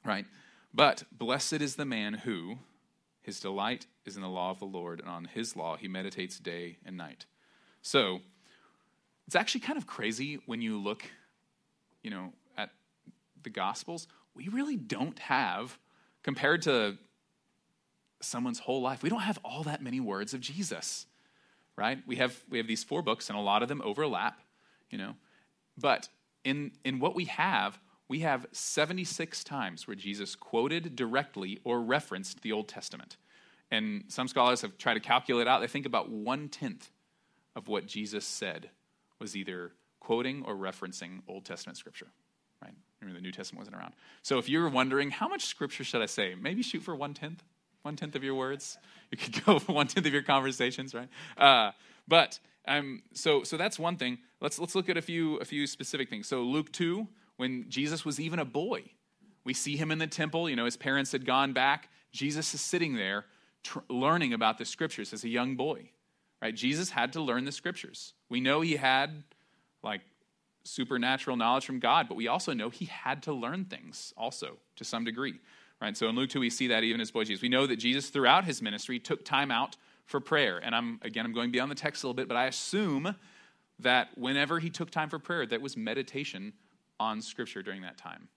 right? 0.03 0.25
But 0.73 1.03
blessed 1.11 1.53
is 1.53 1.75
the 1.75 1.85
man 1.85 2.13
who 2.13 2.57
his 3.21 3.39
delight 3.39 3.87
is 4.05 4.15
in 4.15 4.21
the 4.21 4.29
law 4.29 4.51
of 4.51 4.59
the 4.59 4.65
Lord, 4.65 4.99
and 4.99 5.09
on 5.09 5.25
his 5.25 5.55
law 5.55 5.77
he 5.77 5.87
meditates 5.87 6.37
day 6.37 6.77
and 6.85 6.95
night. 6.95 7.25
So 7.81 8.21
it's 9.27 9.35
actually 9.35 9.61
kind 9.61 9.77
of 9.77 9.87
crazy 9.87 10.39
when 10.45 10.61
you 10.61 10.77
look, 10.77 11.03
you 12.03 12.11
know, 12.11 12.33
at 12.57 12.69
the 13.43 13.49
Gospels. 13.49 14.07
We 14.35 14.49
really 14.49 14.75
don't 14.75 15.17
have, 15.19 15.77
compared 16.23 16.61
to 16.63 16.97
someone's 18.21 18.59
whole 18.59 18.81
life, 18.81 19.03
we 19.03 19.09
don't 19.09 19.21
have 19.21 19.39
all 19.43 19.63
that 19.63 19.81
many 19.81 19.99
words 19.99 20.33
of 20.33 20.41
Jesus, 20.41 21.05
right? 21.75 21.99
We 22.05 22.17
have 22.17 22.43
we 22.49 22.57
have 22.57 22.67
these 22.67 22.83
four 22.83 23.01
books, 23.01 23.29
and 23.29 23.37
a 23.37 23.41
lot 23.41 23.63
of 23.63 23.69
them 23.69 23.81
overlap, 23.83 24.39
you 24.89 24.97
know. 24.97 25.15
But 25.77 26.09
in 26.43 26.71
in 26.83 26.99
what 26.99 27.15
we 27.15 27.25
have, 27.25 27.79
we 28.07 28.19
have 28.19 28.45
76 28.51 29.43
times 29.43 29.87
where 29.87 29.95
Jesus 29.95 30.35
quoted 30.35 30.95
directly 30.95 31.59
or 31.63 31.81
referenced 31.81 32.41
the 32.41 32.51
Old 32.51 32.67
Testament. 32.67 33.17
And 33.71 34.03
some 34.07 34.27
scholars 34.27 34.61
have 34.61 34.77
tried 34.77 34.93
to 34.93 34.99
calculate 34.99 35.47
out, 35.47 35.59
they 35.61 35.67
think 35.67 35.87
about 35.87 36.09
one 36.09 36.49
tenth 36.49 36.91
of 37.55 37.67
what 37.67 37.87
Jesus 37.87 38.25
said 38.25 38.69
was 39.19 39.35
either 39.35 39.71
quoting 39.99 40.43
or 40.45 40.55
referencing 40.55 41.21
Old 41.27 41.45
Testament 41.45 41.77
scripture. 41.77 42.07
Right? 42.61 42.73
Remember, 43.01 43.19
the 43.19 43.23
New 43.23 43.31
Testament 43.31 43.61
wasn't 43.61 43.77
around. 43.77 43.93
So 44.21 44.37
if 44.37 44.49
you're 44.49 44.69
wondering, 44.69 45.11
how 45.11 45.27
much 45.27 45.45
scripture 45.45 45.83
should 45.83 46.01
I 46.01 46.05
say? 46.05 46.35
Maybe 46.39 46.61
shoot 46.61 46.83
for 46.83 46.95
one 46.95 47.13
tenth, 47.13 47.43
one 47.81 47.95
tenth 47.95 48.15
of 48.15 48.23
your 48.23 48.35
words. 48.35 48.77
You 49.11 49.17
could 49.17 49.45
go 49.45 49.59
for 49.59 49.73
one 49.73 49.87
tenth 49.87 50.05
of 50.05 50.13
your 50.13 50.23
conversations, 50.23 50.93
right? 50.93 51.09
Uh, 51.37 51.71
but 52.07 52.39
um, 52.67 53.03
so 53.13 53.43
so 53.43 53.57
that's 53.57 53.77
one 53.77 53.97
thing. 53.97 54.17
Let's 54.41 54.59
let's 54.59 54.75
look 54.75 54.89
at 54.89 54.97
a 54.97 55.01
few 55.01 55.37
a 55.37 55.45
few 55.45 55.67
specific 55.67 56.09
things. 56.09 56.27
So 56.27 56.41
Luke 56.41 56.71
two, 56.71 57.07
when 57.37 57.69
Jesus 57.69 58.05
was 58.05 58.19
even 58.19 58.39
a 58.39 58.45
boy. 58.45 58.83
We 59.43 59.53
see 59.53 59.77
him 59.77 59.91
in 59.91 59.99
the 59.99 60.07
temple. 60.07 60.49
You 60.49 60.55
know, 60.55 60.65
his 60.65 60.75
parents 60.75 61.11
had 61.11 61.25
gone 61.25 61.53
back. 61.53 61.89
Jesus 62.11 62.53
is 62.55 62.61
sitting 62.61 62.95
there 62.95 63.25
tr- 63.63 63.79
learning 63.89 64.33
about 64.33 64.57
the 64.57 64.65
scriptures 64.65 65.13
as 65.13 65.23
a 65.23 65.29
young 65.29 65.55
boy. 65.55 65.91
Right? 66.41 66.55
Jesus 66.55 66.89
had 66.89 67.13
to 67.13 67.21
learn 67.21 67.45
the 67.45 67.51
scriptures. 67.51 68.13
We 68.29 68.41
know 68.41 68.61
he 68.61 68.75
had 68.75 69.23
like 69.83 70.01
supernatural 70.63 71.37
knowledge 71.37 71.65
from 71.65 71.79
God, 71.79 72.07
but 72.07 72.15
we 72.15 72.27
also 72.27 72.53
know 72.53 72.69
he 72.69 72.85
had 72.85 73.23
to 73.23 73.33
learn 73.33 73.65
things 73.65 74.13
also 74.17 74.57
to 74.75 74.83
some 74.83 75.03
degree. 75.03 75.39
Right? 75.81 75.95
So 75.95 76.07
in 76.07 76.15
Luke 76.15 76.29
2, 76.29 76.39
we 76.39 76.49
see 76.49 76.67
that 76.67 76.83
even 76.83 77.01
as 77.01 77.11
boy 77.11 77.23
Jesus. 77.23 77.41
We 77.41 77.49
know 77.49 77.67
that 77.67 77.77
Jesus, 77.77 78.09
throughout 78.09 78.45
his 78.45 78.61
ministry, 78.61 78.99
took 78.99 79.25
time 79.25 79.51
out 79.51 79.77
for 80.05 80.19
prayer. 80.19 80.59
And 80.63 80.75
I'm 80.75 80.99
again 81.01 81.25
I'm 81.25 81.33
going 81.33 81.51
beyond 81.51 81.71
the 81.71 81.75
text 81.75 82.03
a 82.03 82.07
little 82.07 82.15
bit, 82.15 82.27
but 82.27 82.37
I 82.37 82.45
assume 82.45 83.15
that 83.79 84.09
whenever 84.17 84.59
he 84.59 84.69
took 84.69 84.89
time 84.89 85.09
for 85.09 85.19
prayer, 85.19 85.45
that 85.45 85.61
was 85.61 85.75
meditation 85.75 86.53
on 86.99 87.21
Scripture 87.21 87.61
during 87.61 87.81
that 87.81 87.97
time. 87.97 88.29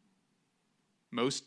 Most, 1.11 1.45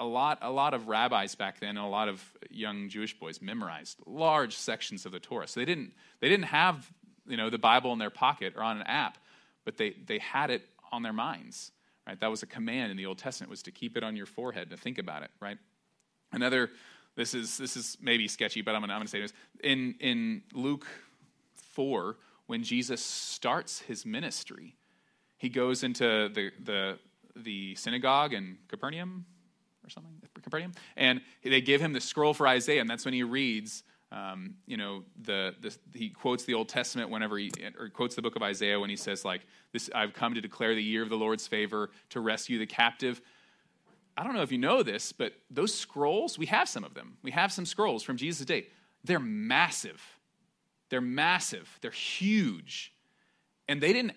a, 0.00 0.04
lot, 0.04 0.38
a 0.42 0.50
lot 0.50 0.74
of 0.74 0.88
rabbis 0.88 1.34
back 1.34 1.60
then, 1.60 1.70
and 1.70 1.78
a 1.78 1.86
lot 1.86 2.08
of 2.08 2.22
young 2.52 2.88
Jewish 2.88 3.18
boys 3.18 3.40
memorized 3.40 3.98
large 4.06 4.56
sections 4.56 5.06
of 5.06 5.12
the 5.12 5.20
Torah. 5.20 5.46
So 5.46 5.60
they 5.60 5.66
didn't, 5.66 5.92
they 6.20 6.28
didn't 6.28 6.46
have, 6.46 6.90
you 7.26 7.36
know, 7.36 7.50
the 7.50 7.58
Bible 7.58 7.92
in 7.92 7.98
their 7.98 8.10
pocket 8.10 8.54
or 8.56 8.62
on 8.62 8.78
an 8.78 8.86
app, 8.86 9.18
but 9.64 9.76
they, 9.76 9.94
they 10.06 10.18
had 10.18 10.50
it 10.50 10.62
on 10.90 11.02
their 11.02 11.12
minds. 11.12 11.72
Right? 12.06 12.18
That 12.20 12.30
was 12.30 12.42
a 12.42 12.46
command 12.46 12.90
in 12.90 12.96
the 12.96 13.06
Old 13.06 13.18
Testament 13.18 13.50
was 13.50 13.62
to 13.62 13.70
keep 13.70 13.96
it 13.96 14.02
on 14.02 14.16
your 14.16 14.26
forehead 14.26 14.70
to 14.70 14.76
think 14.76 14.98
about 14.98 15.22
it. 15.22 15.30
Right? 15.40 15.58
Another, 16.32 16.70
this 17.14 17.34
is 17.34 17.58
this 17.58 17.76
is 17.76 17.98
maybe 18.00 18.26
sketchy, 18.26 18.62
but 18.62 18.74
I'm 18.74 18.80
gonna, 18.80 18.94
I'm 18.94 19.00
gonna 19.00 19.08
say 19.08 19.20
this 19.20 19.32
in 19.62 19.94
in 20.00 20.42
Luke 20.54 20.86
four 21.54 22.16
when 22.46 22.62
Jesus 22.62 23.04
starts 23.04 23.80
his 23.80 24.06
ministry 24.06 24.76
he 25.42 25.48
goes 25.48 25.82
into 25.82 26.30
the, 26.32 26.52
the, 26.62 26.98
the 27.34 27.74
synagogue 27.74 28.32
in 28.32 28.58
Capernaum 28.68 29.26
or 29.84 29.90
something, 29.90 30.12
Capernaum, 30.42 30.72
and 30.96 31.20
they 31.42 31.60
give 31.60 31.80
him 31.80 31.92
the 31.92 32.00
scroll 32.00 32.34
for 32.34 32.46
Isaiah, 32.46 32.80
and 32.80 32.88
that's 32.88 33.04
when 33.04 33.14
he 33.14 33.22
reads. 33.22 33.82
Um, 34.12 34.56
you 34.66 34.76
know, 34.76 35.04
the, 35.22 35.54
the, 35.62 35.74
he 35.94 36.10
quotes 36.10 36.44
the 36.44 36.52
Old 36.52 36.68
Testament 36.68 37.08
whenever 37.08 37.38
he 37.38 37.50
or 37.78 37.88
quotes 37.88 38.14
the 38.14 38.20
book 38.20 38.36
of 38.36 38.42
Isaiah 38.42 38.78
when 38.78 38.90
he 38.90 38.96
says, 38.96 39.24
like, 39.24 39.40
this, 39.72 39.88
I've 39.94 40.12
come 40.12 40.34
to 40.34 40.40
declare 40.42 40.74
the 40.74 40.82
year 40.82 41.02
of 41.02 41.08
the 41.08 41.16
Lord's 41.16 41.46
favor 41.46 41.88
to 42.10 42.20
rescue 42.20 42.58
the 42.58 42.66
captive. 42.66 43.22
I 44.14 44.22
don't 44.22 44.34
know 44.34 44.42
if 44.42 44.52
you 44.52 44.58
know 44.58 44.82
this, 44.82 45.12
but 45.12 45.32
those 45.50 45.74
scrolls, 45.74 46.38
we 46.38 46.44
have 46.46 46.68
some 46.68 46.84
of 46.84 46.92
them. 46.92 47.16
We 47.22 47.30
have 47.30 47.52
some 47.52 47.64
scrolls 47.64 48.02
from 48.02 48.18
Jesus' 48.18 48.44
day. 48.44 48.66
They're 49.02 49.18
massive. 49.18 50.02
They're 50.90 51.00
massive. 51.00 51.78
They're 51.80 51.90
huge. 51.90 52.92
And 53.66 53.80
they 53.80 53.94
didn't 53.94 54.12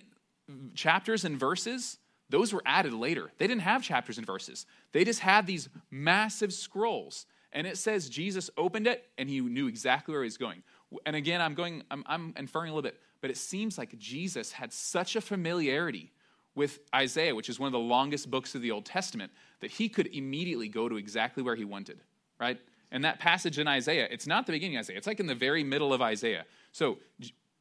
chapters 0.74 1.24
and 1.24 1.40
verses, 1.40 2.00
those 2.30 2.54
were 2.54 2.64
added 2.66 2.94
later. 2.94 3.32
They 3.38 3.48
didn't 3.48 3.62
have 3.62 3.84
chapters 3.84 4.18
and 4.18 4.26
verses, 4.26 4.66
they 4.92 5.04
just 5.04 5.20
had 5.20 5.48
these 5.48 5.70
massive 5.92 6.54
scrolls. 6.54 7.26
And 7.52 7.66
it 7.66 7.78
says 7.78 8.10
Jesus 8.10 8.50
opened 8.58 8.86
it 8.86 9.08
and 9.18 9.30
he 9.30 9.40
knew 9.40 9.68
exactly 9.68 10.12
where 10.12 10.24
he 10.24 10.28
was 10.28 10.38
going. 10.38 10.62
And 11.06 11.16
again, 11.16 11.40
I'm 11.40 11.54
going, 11.54 11.84
I'm, 11.90 12.04
I'm 12.06 12.34
inferring 12.36 12.70
a 12.70 12.76
little 12.76 12.90
bit, 12.90 13.00
but 13.22 13.30
it 13.30 13.38
seems 13.38 13.78
like 13.78 13.98
Jesus 13.98 14.52
had 14.52 14.74
such 14.74 15.16
a 15.16 15.22
familiarity 15.22 16.12
with 16.54 16.80
Isaiah, 16.94 17.34
which 17.34 17.48
is 17.48 17.58
one 17.58 17.68
of 17.68 17.74
the 17.74 17.80
longest 17.80 18.30
books 18.30 18.56
of 18.56 18.62
the 18.62 18.72
Old 18.72 18.86
Testament, 18.86 19.32
that 19.62 19.72
he 19.72 19.88
could 19.88 20.08
immediately 20.08 20.68
go 20.68 20.90
to 20.90 20.98
exactly 20.98 21.44
where 21.44 21.56
he 21.56 21.64
wanted, 21.64 22.02
right? 22.40 22.60
And 22.92 23.06
that 23.06 23.20
passage 23.20 23.58
in 23.58 23.68
Isaiah, 23.68 24.08
it's 24.12 24.28
not 24.28 24.46
the 24.46 24.52
beginning 24.52 24.78
of 24.78 24.82
Isaiah, 24.82 24.98
it's 24.98 25.08
like 25.08 25.22
in 25.22 25.28
the 25.28 25.36
very 25.36 25.64
middle 25.64 25.94
of 25.94 26.02
Isaiah. 26.02 26.46
So 26.74 26.98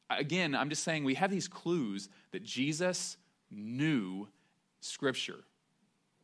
again, 0.09 0.55
I'm 0.55 0.69
just 0.69 0.83
saying 0.83 1.03
we 1.03 1.15
have 1.15 1.31
these 1.31 1.47
clues 1.47 2.09
that 2.31 2.43
Jesus 2.43 3.17
knew 3.49 4.27
Scripture, 4.85 5.39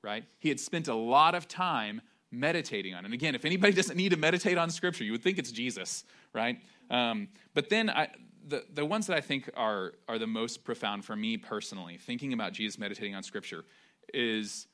right? 0.03 0.24
He 0.39 0.49
had 0.49 0.59
spent 0.59 0.88
a 0.88 0.95
lot 0.95 1.36
of 1.36 1.47
time 1.47 2.01
meditating 2.32 2.93
on. 2.93 3.03
it. 3.03 3.05
And 3.05 3.14
again, 3.14 3.36
if 3.36 3.43
anybody 3.43 3.74
doesn't 3.74 3.97
need 3.97 4.09
to 4.09 4.18
meditate 4.18 4.57
on 4.57 4.70
Scripture, 4.70 5.03
you 5.03 5.12
would 5.12 5.24
think 5.24 5.38
it's 5.38 5.51
Jesus, 5.51 6.05
right? 6.34 6.59
Um, 6.89 7.28
but 7.53 7.70
then 7.70 7.89
I, 7.89 8.07
the, 8.47 8.64
the 8.74 8.86
ones 8.86 9.07
that 9.07 9.18
I 9.18 9.22
think 9.22 9.49
are, 9.55 9.93
are 10.07 10.18
the 10.18 10.28
most 10.28 10.64
profound 10.64 11.03
for 11.03 11.16
me 11.16 11.38
personally, 11.38 11.97
thinking 11.97 12.34
about 12.34 12.53
Jesus 12.53 12.80
meditating 12.80 13.16
on 13.16 13.24
Scripture, 13.24 13.66
is, 14.14 14.68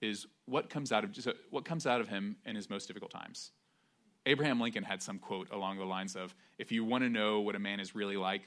is 0.00 0.26
what, 0.46 0.68
comes 0.68 0.90
out 0.92 1.04
of, 1.04 1.34
what 1.50 1.64
comes 1.64 1.86
out 1.86 2.00
of 2.00 2.08
him 2.08 2.36
in 2.44 2.56
his 2.56 2.68
most 2.68 2.86
difficult 2.86 3.12
times. 3.12 3.52
Abraham 4.26 4.60
Lincoln 4.60 4.82
had 4.82 5.02
some 5.02 5.18
quote 5.18 5.50
along 5.52 5.78
the 5.78 5.84
lines 5.84 6.16
of, 6.16 6.34
if 6.58 6.72
you 6.72 6.84
want 6.84 7.04
to 7.04 7.10
know 7.10 7.40
what 7.40 7.54
a 7.54 7.58
man 7.58 7.78
is 7.78 7.94
really 7.94 8.16
like, 8.16 8.42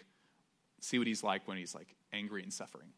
see 0.81 0.97
what 0.97 1.07
he's 1.07 1.23
like 1.23 1.47
when 1.47 1.57
he's 1.57 1.73
like 1.73 1.95
angry 2.11 2.43
and 2.43 2.51
suffering. 2.51 2.89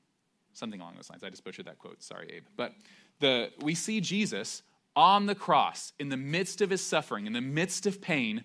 Something 0.53 0.81
along 0.81 0.95
those 0.95 1.09
lines. 1.09 1.23
I 1.23 1.29
just 1.29 1.43
butchered 1.43 1.65
that 1.65 1.79
quote. 1.79 2.01
Sorry, 2.03 2.29
Abe. 2.33 2.43
But 2.57 2.73
the, 3.19 3.51
we 3.61 3.75
see 3.75 4.01
Jesus 4.01 4.63
on 4.95 5.27
the 5.27 5.35
cross, 5.35 5.93
in 5.99 6.09
the 6.09 6.17
midst 6.17 6.61
of 6.61 6.69
his 6.69 6.81
suffering, 6.81 7.25
in 7.25 7.33
the 7.33 7.41
midst 7.41 7.85
of 7.85 8.01
pain, 8.01 8.43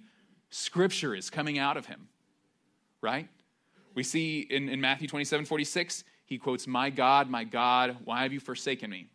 scripture 0.51 1.15
is 1.15 1.31
coming 1.31 1.59
out 1.59 1.77
of 1.77 1.87
him, 1.87 2.09
right? 3.01 3.29
We 3.95 4.03
see 4.03 4.41
in, 4.41 4.69
in 4.69 4.81
Matthew 4.81 5.09
27 5.09 5.47
46, 5.47 6.05
he 6.27 6.39
quotes, 6.39 6.67
My 6.67 6.91
God, 6.91 7.29
my 7.29 7.45
God, 7.45 7.97
why 8.05 8.23
have 8.23 8.33
you 8.33 8.41
forsaken 8.41 8.91
me? 8.91 9.09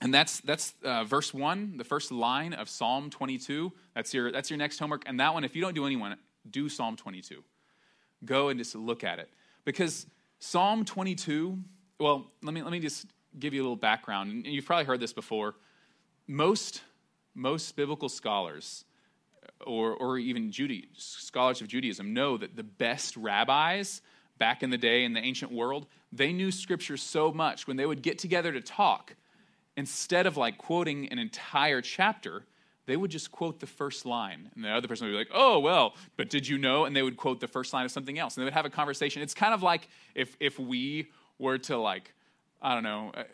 And 0.00 0.14
that's, 0.14 0.40
that's 0.40 0.74
uh, 0.82 1.04
verse 1.04 1.34
1, 1.34 1.76
the 1.76 1.84
first 1.84 2.10
line 2.10 2.54
of 2.54 2.68
Psalm 2.68 3.10
22. 3.10 3.72
That's 3.94 4.14
your, 4.14 4.32
that's 4.32 4.48
your 4.48 4.56
next 4.56 4.78
homework. 4.78 5.02
And 5.06 5.20
that 5.20 5.34
one, 5.34 5.44
if 5.44 5.54
you 5.54 5.60
don't 5.60 5.74
do 5.74 5.84
anyone, 5.84 6.16
do 6.48 6.68
Psalm 6.68 6.96
22. 6.96 7.44
Go 8.24 8.48
and 8.48 8.58
just 8.58 8.74
look 8.74 9.04
at 9.04 9.18
it. 9.18 9.28
Because 9.64 10.06
Psalm 10.38 10.86
22, 10.86 11.58
well, 12.00 12.26
let 12.42 12.54
me, 12.54 12.62
let 12.62 12.72
me 12.72 12.80
just 12.80 13.06
give 13.38 13.54
you 13.54 13.60
a 13.60 13.64
little 13.64 13.76
background. 13.76 14.32
And 14.32 14.46
you've 14.46 14.64
probably 14.64 14.86
heard 14.86 15.00
this 15.00 15.12
before. 15.12 15.54
Most, 16.26 16.82
most 17.34 17.76
biblical 17.76 18.08
scholars, 18.08 18.84
or, 19.66 19.94
or 19.94 20.18
even 20.18 20.50
Judy, 20.50 20.88
scholars 20.96 21.60
of 21.60 21.68
Judaism, 21.68 22.14
know 22.14 22.36
that 22.36 22.56
the 22.56 22.62
best 22.62 23.16
rabbis 23.16 24.00
back 24.38 24.62
in 24.62 24.70
the 24.70 24.78
day 24.78 25.04
in 25.04 25.12
the 25.12 25.20
ancient 25.20 25.52
world, 25.52 25.86
they 26.12 26.32
knew 26.32 26.50
scripture 26.50 26.96
so 26.96 27.30
much 27.30 27.66
when 27.66 27.76
they 27.76 27.86
would 27.86 28.02
get 28.02 28.18
together 28.18 28.52
to 28.52 28.60
talk, 28.60 29.14
instead 29.76 30.26
of 30.26 30.36
like 30.36 30.56
quoting 30.58 31.08
an 31.08 31.18
entire 31.18 31.80
chapter, 31.82 32.46
they 32.86 32.96
would 32.96 33.10
just 33.10 33.30
quote 33.30 33.60
the 33.60 33.66
first 33.66 34.06
line. 34.06 34.50
And 34.54 34.64
the 34.64 34.70
other 34.70 34.88
person 34.88 35.06
would 35.06 35.12
be 35.12 35.18
like, 35.18 35.30
oh, 35.32 35.60
well, 35.60 35.94
but 36.16 36.30
did 36.30 36.48
you 36.48 36.58
know? 36.58 36.86
And 36.86 36.96
they 36.96 37.02
would 37.02 37.16
quote 37.16 37.38
the 37.38 37.46
first 37.46 37.72
line 37.72 37.84
of 37.84 37.92
something 37.92 38.18
else. 38.18 38.36
And 38.36 38.42
they 38.42 38.46
would 38.46 38.54
have 38.54 38.64
a 38.64 38.70
conversation. 38.70 39.22
It's 39.22 39.34
kind 39.34 39.54
of 39.54 39.62
like 39.62 39.88
if, 40.14 40.36
if 40.40 40.58
we 40.58 41.10
were 41.40 41.58
to, 41.58 41.76
like, 41.78 42.14
I 42.62 42.74
don't 42.74 42.82
know, 42.82 43.12
uh, 43.14 43.24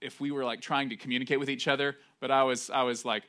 if 0.00 0.20
we 0.20 0.30
were 0.30 0.44
like 0.44 0.60
trying 0.60 0.90
to 0.90 0.96
communicate 0.96 1.40
with 1.40 1.50
each 1.50 1.68
other, 1.68 1.96
but 2.20 2.30
I 2.30 2.44
was, 2.44 2.70
I 2.70 2.84
was 2.84 3.04
like, 3.04 3.24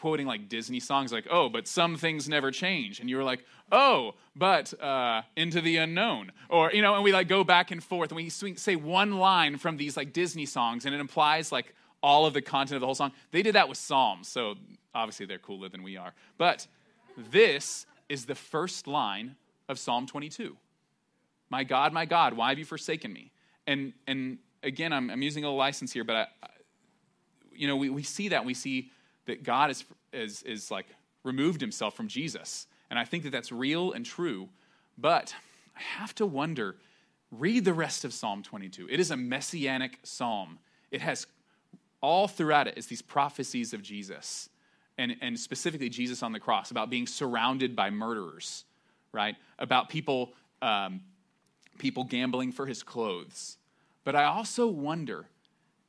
quoting 0.00 0.26
like 0.26 0.48
Disney 0.48 0.80
songs, 0.80 1.12
like, 1.12 1.26
oh, 1.30 1.48
but 1.48 1.66
some 1.66 1.96
things 1.96 2.28
never 2.28 2.50
change. 2.50 3.00
And 3.00 3.08
you 3.08 3.16
were 3.16 3.24
like, 3.24 3.44
oh, 3.72 4.14
but 4.34 4.78
uh, 4.82 5.22
into 5.36 5.60
the 5.60 5.78
unknown. 5.78 6.32
Or, 6.50 6.70
you 6.72 6.82
know, 6.82 6.94
and 6.96 7.04
we 7.04 7.12
like 7.12 7.28
go 7.28 7.44
back 7.44 7.70
and 7.70 7.82
forth 7.82 8.10
and 8.10 8.16
we 8.16 8.28
say 8.28 8.76
one 8.76 9.18
line 9.18 9.56
from 9.56 9.78
these 9.78 9.96
like 9.96 10.12
Disney 10.12 10.44
songs 10.44 10.84
and 10.84 10.94
it 10.94 11.00
implies 11.00 11.50
like 11.50 11.74
all 12.02 12.26
of 12.26 12.34
the 12.34 12.42
content 12.42 12.76
of 12.76 12.80
the 12.80 12.86
whole 12.86 12.94
song. 12.94 13.12
They 13.30 13.42
did 13.42 13.54
that 13.54 13.68
with 13.70 13.78
Psalms. 13.78 14.28
So 14.28 14.56
Obviously, 14.96 15.26
they're 15.26 15.38
cooler 15.38 15.68
than 15.68 15.82
we 15.82 15.98
are. 15.98 16.14
But 16.38 16.66
this 17.30 17.84
is 18.08 18.24
the 18.24 18.34
first 18.34 18.86
line 18.86 19.36
of 19.68 19.78
Psalm 19.78 20.06
22. 20.06 20.56
My 21.50 21.64
God, 21.64 21.92
my 21.92 22.06
God, 22.06 22.32
why 22.32 22.48
have 22.48 22.58
you 22.58 22.64
forsaken 22.64 23.12
me? 23.12 23.30
And, 23.66 23.92
and 24.06 24.38
again, 24.62 24.92
I'm, 24.92 25.10
I'm 25.10 25.22
using 25.22 25.44
a 25.44 25.50
license 25.50 25.92
here, 25.92 26.04
but 26.04 26.16
I, 26.16 26.26
you 27.52 27.66
know, 27.66 27.76
we, 27.76 27.90
we 27.90 28.02
see 28.02 28.28
that. 28.28 28.44
We 28.44 28.54
see 28.54 28.90
that 29.26 29.42
God 29.42 29.70
is, 29.70 29.84
is, 30.12 30.42
is 30.42 30.70
like 30.70 30.86
removed 31.24 31.60
himself 31.60 31.94
from 31.94 32.08
Jesus. 32.08 32.66
And 32.90 32.98
I 32.98 33.04
think 33.04 33.24
that 33.24 33.30
that's 33.30 33.50
real 33.50 33.92
and 33.92 34.04
true. 34.04 34.48
But 34.96 35.34
I 35.76 35.80
have 35.80 36.14
to 36.16 36.26
wonder 36.26 36.76
read 37.30 37.64
the 37.64 37.74
rest 37.74 38.04
of 38.04 38.14
Psalm 38.14 38.42
22. 38.42 38.88
It 38.90 39.00
is 39.00 39.10
a 39.10 39.16
messianic 39.16 39.98
psalm. 40.02 40.58
It 40.90 41.00
has 41.00 41.26
all 42.00 42.28
throughout 42.28 42.68
it 42.68 42.78
is 42.78 42.86
these 42.86 43.02
prophecies 43.02 43.72
of 43.72 43.82
Jesus 43.82 44.48
and, 44.98 45.16
and 45.20 45.38
specifically 45.38 45.88
Jesus 45.88 46.22
on 46.22 46.32
the 46.32 46.40
cross, 46.40 46.70
about 46.70 46.88
being 46.88 47.06
surrounded 47.06 47.76
by 47.76 47.90
murderers, 47.90 48.64
right? 49.12 49.36
About 49.58 49.88
people, 49.88 50.32
um, 50.62 51.00
people 51.78 52.04
gambling 52.04 52.52
for 52.52 52.66
his 52.66 52.82
clothes. 52.82 53.56
But 54.04 54.16
I 54.16 54.24
also 54.24 54.66
wonder 54.66 55.26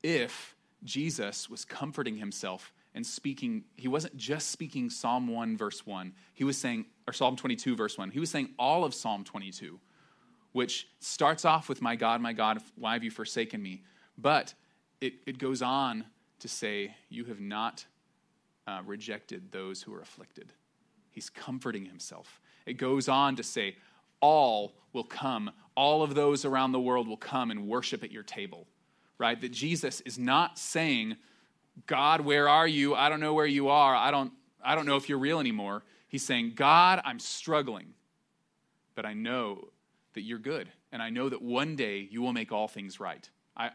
if 0.04 0.56
Jesus 0.84 1.50
was 1.50 1.66
comforting 1.66 2.18
himself 2.18 2.74
and 2.94 3.06
speaking, 3.06 3.64
he 3.76 3.88
wasn't 3.88 4.18
just 4.18 4.50
speaking 4.50 4.90
Psalm 4.90 5.28
1, 5.28 5.56
verse 5.56 5.86
1. 5.86 6.14
He 6.34 6.44
was 6.44 6.58
saying, 6.58 6.86
or 7.06 7.14
Psalm 7.14 7.36
22, 7.36 7.76
verse 7.76 7.98
1. 7.98 8.10
He 8.10 8.20
was 8.20 8.32
saying 8.32 8.50
all 8.58 8.84
of 8.84 8.94
Psalm 8.96 9.24
22, 9.24 9.80
which 10.52 10.88
starts 11.00 11.46
off 11.46 11.70
with, 11.70 11.82
My 11.82 11.96
God, 11.96 12.22
my 12.22 12.34
God, 12.34 12.60
why 12.76 12.94
have 12.94 13.04
you 13.04 13.12
forsaken 13.12 13.62
me? 13.62 13.84
But 14.18 14.56
it, 15.00 15.14
it 15.28 15.38
goes 15.38 15.62
on 15.62 16.06
to 16.40 16.48
say, 16.48 16.96
You 17.10 17.26
have 17.26 17.40
not 17.40 17.86
uh, 18.66 18.82
rejected 18.86 19.52
those 19.52 19.84
who 19.84 19.94
are 19.94 20.02
afflicted. 20.02 20.52
He's 21.12 21.30
comforting 21.30 21.86
himself. 21.86 22.42
It 22.66 22.74
goes 22.74 23.08
on 23.08 23.36
to 23.36 23.44
say, 23.44 23.76
all 24.22 24.76
will 24.94 25.04
come, 25.04 25.52
all 25.76 26.02
of 26.02 26.16
those 26.16 26.46
around 26.46 26.72
the 26.72 26.80
world 26.80 27.08
will 27.08 27.18
come 27.18 27.52
and 27.52 27.68
worship 27.68 28.04
at 28.04 28.12
your 28.12 28.24
table, 28.24 28.68
right? 29.18 29.40
That 29.40 29.52
Jesus 29.52 30.02
is 30.02 30.18
not 30.18 30.58
saying, 30.58 31.18
God, 31.86 32.22
where 32.22 32.50
are 32.50 32.68
you? 32.68 32.96
I 32.96 33.10
don't 33.10 33.20
know 33.20 33.34
where 33.34 33.46
you 33.46 33.70
are. 33.70 33.96
I 33.96 34.12
don't, 34.12 34.32
I 34.64 34.76
don't 34.76 34.86
know 34.86 34.96
if 34.96 35.08
you're 35.08 35.20
real 35.20 35.40
anymore. 35.40 35.84
He's 36.08 36.26
saying, 36.26 36.54
God, 36.56 37.02
I'm 37.06 37.20
struggling, 37.20 37.94
but 38.96 39.06
I 39.06 39.14
know 39.14 39.70
that 40.14 40.22
you're 40.22 40.40
good. 40.40 40.70
And 40.92 41.02
I 41.02 41.10
know 41.10 41.30
that 41.30 41.42
one 41.42 41.76
day 41.76 42.08
you 42.10 42.22
will 42.22 42.34
make 42.34 42.52
all 42.52 42.68
things 42.68 43.00
right. 43.00 43.30
I, 43.56 43.72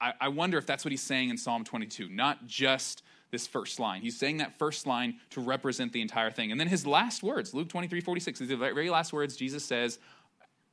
I, 0.00 0.12
I 0.20 0.28
wonder 0.28 0.58
if 0.58 0.66
that's 0.66 0.84
what 0.84 0.92
he's 0.92 1.02
saying 1.02 1.30
in 1.30 1.36
Psalm 1.38 1.64
22, 1.64 2.08
not 2.10 2.46
just 2.46 3.02
this 3.30 3.46
first 3.46 3.80
line. 3.80 4.02
He's 4.02 4.18
saying 4.18 4.38
that 4.38 4.58
first 4.58 4.86
line 4.86 5.18
to 5.30 5.40
represent 5.40 5.92
the 5.92 6.00
entire 6.00 6.30
thing. 6.30 6.50
And 6.50 6.60
then 6.60 6.68
his 6.68 6.86
last 6.86 7.22
words, 7.22 7.54
Luke 7.54 7.68
23, 7.68 8.00
46, 8.00 8.38
the 8.40 8.56
very 8.56 8.90
last 8.90 9.12
words 9.12 9.36
Jesus 9.36 9.64
says 9.64 9.98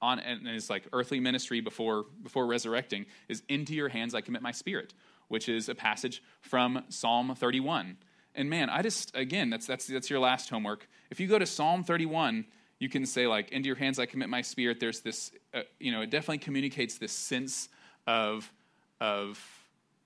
on 0.01 0.19
in 0.19 0.45
his 0.45 0.69
like 0.69 0.87
earthly 0.93 1.19
ministry 1.19 1.61
before, 1.61 2.05
before 2.23 2.45
resurrecting 2.45 3.05
is, 3.29 3.43
Into 3.49 3.73
your 3.73 3.89
hands 3.89 4.15
I 4.15 4.21
commit 4.21 4.41
my 4.41 4.51
spirit, 4.51 4.93
which 5.27 5.47
is 5.47 5.69
a 5.69 5.75
passage 5.75 6.23
from 6.41 6.83
Psalm 6.89 7.35
31. 7.35 7.97
And 8.33 8.49
man, 8.49 8.69
I 8.69 8.81
just, 8.81 9.15
again, 9.15 9.49
that's, 9.49 9.67
that's, 9.67 9.87
that's 9.87 10.09
your 10.09 10.19
last 10.19 10.49
homework. 10.49 10.87
If 11.09 11.19
you 11.19 11.27
go 11.27 11.37
to 11.37 11.45
Psalm 11.45 11.83
31, 11.83 12.45
you 12.79 12.89
can 12.89 13.05
say, 13.05 13.27
like, 13.27 13.51
Into 13.51 13.67
your 13.67 13.75
hands 13.75 13.99
I 13.99 14.05
commit 14.05 14.29
my 14.29 14.41
spirit. 14.41 14.79
There's 14.79 15.01
this, 15.01 15.31
uh, 15.53 15.61
you 15.79 15.91
know, 15.91 16.01
it 16.01 16.09
definitely 16.09 16.39
communicates 16.39 16.97
this 16.97 17.11
sense 17.11 17.69
of, 18.07 18.51
of 18.99 19.39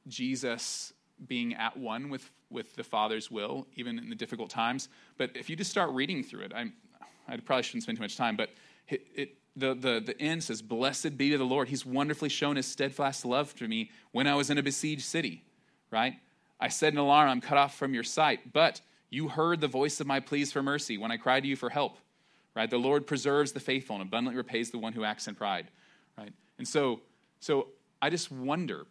Jesus 0.08 0.92
being 1.26 1.54
at 1.54 1.78
one 1.78 2.10
with, 2.10 2.30
with 2.50 2.76
the 2.76 2.84
Father's 2.84 3.32
will, 3.32 3.68
even 3.76 3.98
in 3.98 4.10
the 4.10 4.16
difficult 4.16 4.50
times. 4.50 4.90
But 5.18 5.32
if 5.36 5.50
you 5.50 5.56
just 5.56 5.72
start 5.72 5.92
reading 5.92 6.24
through 6.24 6.42
it, 6.42 6.52
I'm, 6.56 6.74
I 7.28 7.38
probably 7.38 7.64
shouldn't 7.64 7.84
spend 7.84 7.98
too 7.98 8.04
much 8.04 8.18
time, 8.18 8.36
but 8.36 8.50
it, 8.88 9.06
it, 9.16 9.36
the, 9.56 9.74
the, 9.74 10.04
the 10.06 10.22
end 10.22 10.44
says, 10.44 10.62
Blessed 10.62 11.18
be 11.18 11.32
to 11.32 11.38
the 11.38 11.46
Lord. 11.46 11.70
He's 11.70 11.86
wonderfully 11.86 12.30
shown 12.30 12.56
his 12.56 12.68
steadfast 12.68 13.26
love 13.26 13.56
to 13.56 13.68
me 13.68 13.92
when 14.12 14.28
I 14.28 14.36
was 14.36 14.50
in 14.50 14.58
a 14.58 14.64
besieged 14.64 15.04
city, 15.04 15.44
right? 15.92 16.16
I 16.60 16.68
said 16.70 16.94
in 16.94 17.00
alarm, 17.00 17.30
I'm 17.30 17.42
cut 17.42 17.58
off 17.58 17.76
from 17.76 17.94
your 17.94 18.04
sight, 18.04 18.54
but 18.54 18.82
you 19.10 19.28
heard 19.28 19.62
the 19.62 19.68
voice 19.68 20.00
of 20.00 20.08
my 20.08 20.20
pleas 20.20 20.52
for 20.52 20.62
mercy 20.62 20.98
when 20.98 21.12
I 21.12 21.18
cried 21.18 21.44
to 21.44 21.50
you 21.50 21.56
for 21.56 21.70
help, 21.70 21.98
right? 22.56 22.70
The 22.70 22.78
Lord 22.78 23.08
preserves 23.08 23.52
the 23.52 23.60
faithful 23.60 23.96
and 23.96 24.04
abundantly 24.04 24.38
repays 24.38 24.72
the 24.72 24.78
one 24.78 24.94
who 24.94 25.04
acts 25.04 25.28
in 25.28 25.36
pride, 25.36 25.68
right? 26.18 26.34
And 26.58 26.68
so, 26.68 27.02
so 27.40 27.68
I 28.02 28.10
just 28.10 28.32
wonder 28.32 28.86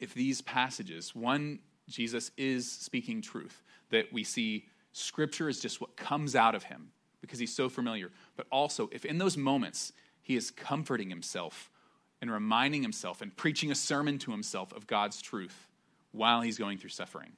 if 0.00 0.14
these 0.14 0.40
passages, 0.40 1.14
one, 1.14 1.60
Jesus 1.88 2.30
is 2.36 2.70
speaking 2.70 3.20
truth, 3.20 3.62
that 3.90 4.12
we 4.12 4.24
see 4.24 4.66
scripture 4.92 5.48
is 5.48 5.60
just 5.60 5.80
what 5.80 5.96
comes 5.96 6.34
out 6.34 6.54
of 6.54 6.64
him 6.64 6.90
because 7.20 7.38
he's 7.38 7.54
so 7.54 7.68
familiar, 7.68 8.10
but 8.36 8.46
also 8.50 8.88
if 8.92 9.04
in 9.04 9.18
those 9.18 9.36
moments 9.36 9.92
he 10.22 10.36
is 10.36 10.50
comforting 10.50 11.10
himself 11.10 11.70
and 12.20 12.30
reminding 12.30 12.82
himself 12.82 13.20
and 13.20 13.36
preaching 13.36 13.70
a 13.70 13.74
sermon 13.74 14.18
to 14.18 14.30
himself 14.30 14.72
of 14.72 14.86
God's 14.86 15.20
truth 15.20 15.68
while 16.12 16.40
he's 16.40 16.58
going 16.58 16.78
through 16.78 16.90
suffering, 16.90 17.32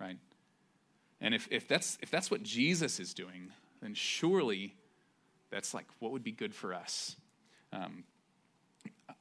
right? 0.00 0.18
And 1.20 1.34
if, 1.34 1.48
if, 1.50 1.66
that's, 1.68 1.98
if 2.02 2.10
that's 2.10 2.30
what 2.30 2.42
Jesus 2.42 3.00
is 3.00 3.14
doing, 3.14 3.50
then 3.80 3.94
surely 3.94 4.74
that's 5.50 5.74
like 5.74 5.86
what 5.98 6.12
would 6.12 6.24
be 6.24 6.32
good 6.32 6.54
for 6.54 6.74
us. 6.74 7.16
Um, 7.72 8.04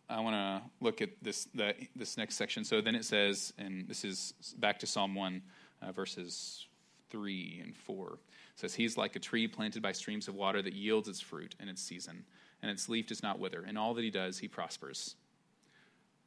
I 0.09 0.21
want 0.21 0.35
to 0.35 0.61
look 0.79 1.01
at 1.01 1.09
this 1.21 1.45
the, 1.53 1.73
this 1.95 2.17
next 2.17 2.35
section. 2.35 2.63
So 2.63 2.81
then 2.81 2.95
it 2.95 3.05
says, 3.05 3.53
and 3.57 3.87
this 3.87 4.05
is 4.05 4.33
back 4.57 4.79
to 4.79 4.87
Psalm 4.87 5.15
one, 5.15 5.41
uh, 5.81 5.91
verses 5.91 6.67
three 7.09 7.59
and 7.63 7.75
four. 7.75 8.13
It 8.53 8.59
says, 8.59 8.73
"He's 8.73 8.97
like 8.97 9.15
a 9.15 9.19
tree 9.19 9.47
planted 9.47 9.81
by 9.81 9.91
streams 9.91 10.27
of 10.27 10.35
water 10.35 10.61
that 10.61 10.73
yields 10.73 11.07
its 11.07 11.19
fruit 11.19 11.55
in 11.59 11.67
its 11.69 11.81
season, 11.81 12.25
and 12.61 12.71
its 12.71 12.87
leaf 12.89 13.07
does 13.07 13.21
not 13.21 13.39
wither. 13.39 13.65
In 13.65 13.77
all 13.77 13.93
that 13.93 14.03
he 14.03 14.11
does, 14.11 14.39
he 14.39 14.47
prospers." 14.47 15.15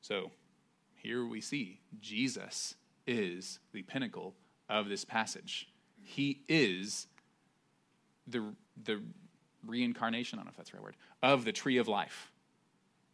So 0.03 0.31
here 0.95 1.27
we 1.27 1.41
see 1.41 1.81
Jesus 2.01 2.75
is 3.07 3.59
the 3.73 3.83
pinnacle 3.83 4.35
of 4.69 4.89
this 4.89 5.05
passage. 5.05 5.69
He 6.03 6.43
is 6.49 7.07
the, 8.27 8.45
the 8.85 9.03
reincarnation, 9.67 10.39
I 10.39 10.41
don't 10.41 10.47
know 10.47 10.51
if 10.51 10.57
that's 10.57 10.71
the 10.71 10.77
right 10.77 10.85
word, 10.85 10.97
of 11.23 11.45
the 11.45 11.53
tree 11.53 11.79
of 11.79 11.89
life. 11.89 12.31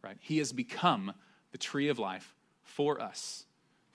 Right? 0.07 0.17
He 0.21 0.37
has 0.37 0.53
become 0.53 1.11
the 1.51 1.57
tree 1.57 1.89
of 1.89 1.99
life 1.99 2.33
for 2.63 3.01
us 3.01 3.43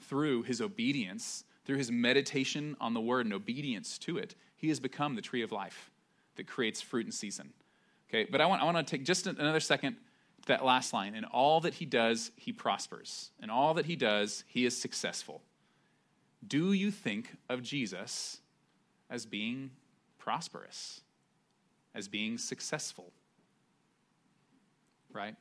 through 0.02 0.42
his 0.42 0.60
obedience, 0.60 1.44
through 1.64 1.78
his 1.78 1.90
meditation 1.90 2.76
on 2.82 2.92
the 2.92 3.00
word 3.00 3.24
and 3.24 3.32
obedience 3.32 3.96
to 4.00 4.18
it. 4.18 4.34
He 4.56 4.68
has 4.68 4.78
become 4.78 5.14
the 5.14 5.22
tree 5.22 5.40
of 5.40 5.52
life 5.52 5.90
that 6.36 6.46
creates 6.46 6.82
fruit 6.82 7.06
in 7.06 7.12
season. 7.12 7.54
Okay, 8.10 8.28
but 8.30 8.42
I 8.42 8.46
want, 8.46 8.60
I 8.60 8.66
want 8.66 8.76
to 8.76 8.82
take 8.82 9.06
just 9.06 9.26
another 9.26 9.58
second 9.58 9.94
to 10.42 10.48
that 10.48 10.62
last 10.62 10.92
line. 10.92 11.14
In 11.14 11.24
all 11.24 11.60
that 11.60 11.72
he 11.72 11.86
does, 11.86 12.30
he 12.36 12.52
prospers. 12.52 13.30
In 13.42 13.48
all 13.48 13.72
that 13.72 13.86
he 13.86 13.96
does, 13.96 14.44
he 14.48 14.66
is 14.66 14.76
successful. 14.76 15.40
Do 16.46 16.74
you 16.74 16.90
think 16.90 17.36
of 17.48 17.62
Jesus 17.62 18.36
as 19.08 19.24
being 19.24 19.70
prosperous, 20.18 21.00
as 21.94 22.06
being 22.06 22.36
successful? 22.36 23.14
Right? 25.10 25.36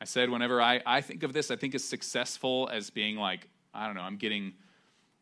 I 0.00 0.04
said, 0.04 0.28
whenever 0.30 0.60
I, 0.60 0.80
I 0.84 1.00
think 1.00 1.22
of 1.22 1.32
this, 1.32 1.50
I 1.50 1.56
think 1.56 1.74
of 1.74 1.80
successful 1.80 2.68
as 2.72 2.90
being 2.90 3.16
like, 3.16 3.48
I 3.72 3.86
don't 3.86 3.94
know, 3.94 4.02
I'm 4.02 4.16
getting 4.16 4.54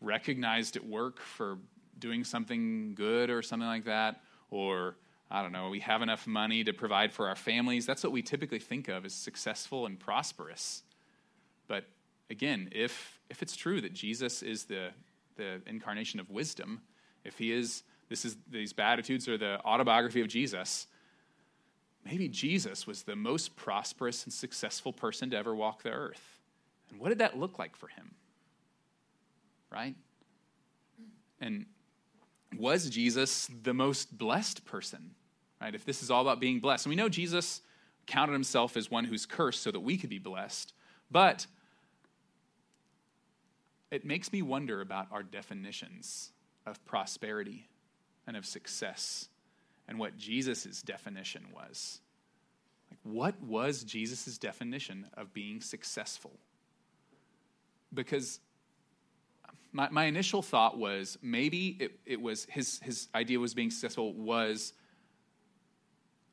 recognized 0.01 0.77
at 0.77 0.85
work 0.85 1.21
for 1.21 1.59
doing 1.99 2.25
something 2.25 2.95
good 2.95 3.31
or 3.31 3.43
something 3.43 3.69
like 3.69 3.85
that, 3.85 4.21
or 4.51 4.97
I 5.31 5.43
don't 5.43 5.53
know, 5.53 5.71
we 5.71 5.81
have 5.81 6.03
enough 6.03 6.27
money 6.27 6.65
to 6.65 6.73
provide 6.73 7.13
for 7.13 7.29
our 7.29 7.37
families. 7.37 7.87
That's 7.87 8.03
what 8.03 8.13
we 8.13 8.23
typically 8.23 8.59
think 8.59 8.89
of 8.89 9.05
as 9.05 9.15
successful 9.15 9.87
and 9.87 9.99
prosperous. 9.99 10.83
But 11.69 11.85
again, 12.29 12.69
if, 12.73 13.21
if 13.31 13.41
it's 13.41 13.57
true 13.57 13.81
that 13.81 13.95
Jesus 13.95 14.43
is 14.43 14.65
the, 14.65 14.89
the 15.37 15.63
incarnation 15.67 16.21
of 16.21 16.29
wisdom, 16.29 16.83
if 17.25 17.39
he 17.39 17.53
is, 17.53 17.83
this 18.09 18.25
is, 18.25 18.37
these 18.51 18.73
Beatitudes 18.73 19.29
are 19.29 19.39
the 19.39 19.61
autobiography 19.65 20.21
of 20.21 20.29
Jesus, 20.29 20.87
maybe 22.05 22.29
Jesus 22.29 22.87
was 22.87 23.03
the 23.03 23.17
most 23.17 23.57
prosperous 23.57 24.25
and 24.25 24.33
successful 24.33 24.93
person 24.93 25.31
to 25.31 25.37
ever 25.37 25.55
walk 25.55 25.83
the 25.83 25.91
earth. 25.91 26.41
And 26.91 27.01
what 27.01 27.11
did 27.11 27.19
that 27.19 27.39
look 27.39 27.59
like 27.59 27.77
for 27.77 27.89
him? 27.89 28.15
Right? 29.71 29.97
And 31.41 31.67
was 32.57 32.91
Jesus 32.91 33.49
the 33.63 33.75
most 33.75 34.17
blessed 34.17 34.65
person? 34.65 35.15
right? 35.63 35.75
If 35.75 35.85
this 35.85 36.03
is 36.03 36.11
all 36.11 36.21
about 36.21 36.41
being 36.41 36.59
blessed. 36.59 36.87
And 36.87 36.91
we 36.91 36.97
know 36.97 37.09
Jesus 37.09 37.63
counted 38.07 38.33
himself 38.33 38.77
as 38.77 38.91
one 38.91 39.05
who's 39.05 39.25
cursed 39.25 39.63
so 39.63 39.71
that 39.71 39.81
we 39.81 39.97
could 39.97 40.11
be 40.11 40.19
blessed. 40.19 40.73
But 41.11 41.47
it 43.93 44.05
makes 44.05 44.33
me 44.33 44.43
wonder 44.43 44.81
about 44.81 45.07
our 45.13 45.23
definitions 45.23 46.33
of 46.67 46.85
prosperity 46.85 47.69
and 48.27 48.37
of 48.37 48.45
success 48.45 49.29
and 49.89 49.99
what 49.99 50.17
Jesus' 50.17 50.83
definition 50.83 51.45
was. 51.55 52.01
Like, 52.91 52.99
what 53.03 53.41
was 53.43 53.85
Jesus' 53.85 54.39
definition 54.39 55.07
of 55.15 55.33
being 55.33 55.61
successful? 55.61 56.33
Because 57.93 58.41
my, 59.73 59.89
my 59.91 60.05
initial 60.05 60.43
thought 60.43 60.79
was 60.79 61.19
maybe 61.23 61.77
it, 61.81 61.99
it 62.05 62.21
was 62.21 62.47
his, 62.51 62.79
his 62.81 63.09
idea 63.15 63.41
was 63.41 63.55
being 63.55 63.71
successful 63.71 64.13
was 64.13 64.75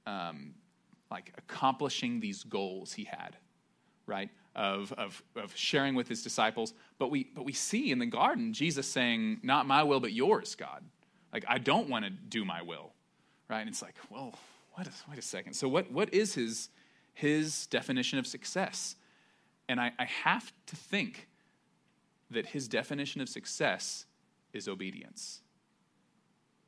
um, 0.06 0.54
like 1.10 1.34
accomplishing 1.38 2.20
these 2.20 2.44
goals 2.44 2.94
he 2.94 3.06
had, 3.06 3.38
right? 4.06 4.30
Of, 4.56 4.92
of, 4.94 5.24
of 5.36 5.56
sharing 5.56 5.96
with 5.96 6.08
his 6.08 6.22
disciples. 6.22 6.74
But 6.98 7.12
we, 7.12 7.30
but 7.34 7.46
we 7.46 7.54
see 7.54 7.92
in 7.92 8.00
the 8.00 8.06
garden 8.06 8.54
Jesus 8.54 8.88
saying, 8.88 9.40
Not 9.42 9.68
my 9.68 9.84
will, 9.84 10.00
but 10.00 10.12
yours, 10.12 10.56
God. 10.56 10.84
Like, 11.32 11.46
I 11.48 11.60
don't 11.60 11.90
want 11.90 12.06
to 12.06 12.10
do 12.10 12.44
my 12.44 12.62
will, 12.62 12.92
right? 13.50 13.62
And 13.62 13.70
it's 13.70 13.82
like, 13.82 13.96
well, 14.10 14.34
what 14.74 14.88
is, 14.88 15.04
wait 15.10 15.18
a 15.20 15.22
second. 15.22 15.54
So, 15.54 15.68
what, 15.68 15.92
what 15.92 16.14
is 16.14 16.36
his, 16.36 16.70
his 17.14 17.68
definition 17.68 18.20
of 18.20 18.28
success? 18.28 18.96
And 19.68 19.80
I, 19.80 19.92
I 20.00 20.06
have 20.06 20.52
to 20.68 20.76
think 20.76 21.28
that 22.32 22.48
his 22.48 22.68
definition 22.68 23.22
of 23.22 23.30
success 23.30 24.06
is 24.54 24.68
obedience 24.68 25.42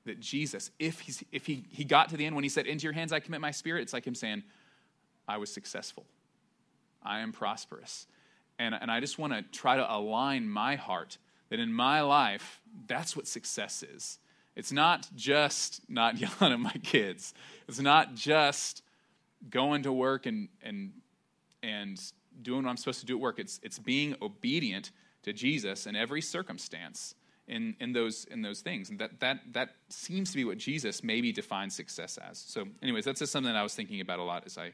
that 0.06 0.20
Jesus, 0.20 0.72
if, 0.80 1.00
he's, 1.00 1.24
if 1.32 1.46
he, 1.46 1.66
he 1.70 1.84
got 1.84 2.10
to 2.10 2.18
the 2.18 2.26
end 2.26 2.36
when 2.36 2.44
he 2.44 2.50
said, 2.50 2.66
Into 2.66 2.84
your 2.84 2.94
hands 2.94 3.12
I 3.12 3.20
commit 3.20 3.42
my 3.42 3.52
spirit, 3.52 3.82
it's 3.82 3.94
like 3.94 4.06
him 4.06 4.16
saying, 4.16 4.44
I 5.28 5.38
was 5.38 5.52
successful. 5.52 6.06
I 7.04 7.20
am 7.20 7.32
prosperous. 7.32 8.08
And, 8.60 8.76
and 8.76 8.92
I 8.92 9.00
just 9.00 9.18
want 9.18 9.34
to 9.34 9.42
try 9.58 9.78
to 9.78 9.94
align 9.94 10.50
my 10.50 10.76
heart 10.76 11.18
that 11.50 11.60
in 11.60 11.74
my 11.74 12.02
life, 12.02 12.62
that's 12.88 13.16
what 13.16 13.28
success 13.28 13.84
is. 13.84 14.20
It's 14.56 14.72
not 14.72 15.08
just 15.16 15.82
not 15.90 16.18
yelling 16.20 16.54
at 16.54 16.60
my 16.60 16.76
kids. 16.84 17.34
It's 17.68 17.80
not 17.80 18.16
just 18.16 18.84
going 19.50 19.84
to 19.84 19.94
work 19.94 20.26
and, 20.26 20.50
and, 20.62 20.92
and 21.64 22.02
doing 22.42 22.64
what 22.64 22.70
I'm 22.70 22.78
supposed 22.78 23.00
to 23.02 23.06
do 23.06 23.16
at 23.16 23.22
work. 23.22 23.40
It's, 23.40 23.60
it's 23.64 23.80
being 23.80 24.16
obedient 24.22 24.92
to 25.24 25.34
Jesus 25.34 25.88
in 25.88 25.96
every 25.96 26.22
circumstance 26.22 27.16
in, 27.48 27.76
in, 27.80 27.92
those, 27.94 28.26
in 28.26 28.42
those 28.42 28.62
things. 28.62 28.90
And 28.90 29.00
that, 29.00 29.20
that, 29.20 29.42
that 29.52 29.70
seems 29.90 30.32
to 30.32 30.38
be 30.38 30.46
what 30.46 30.58
Jesus 30.58 31.04
maybe 31.04 31.32
defines 31.32 31.76
success 31.76 32.18
as. 32.18 32.40
So, 32.40 32.66
anyways, 32.82 33.06
that's 33.06 33.20
just 33.20 33.32
something 33.32 33.52
that 33.52 33.60
I 33.60 33.64
was 33.64 33.76
thinking 33.76 34.02
about 34.02 34.20
a 34.20 34.24
lot 34.24 34.44
as 34.46 34.58
I 34.58 34.72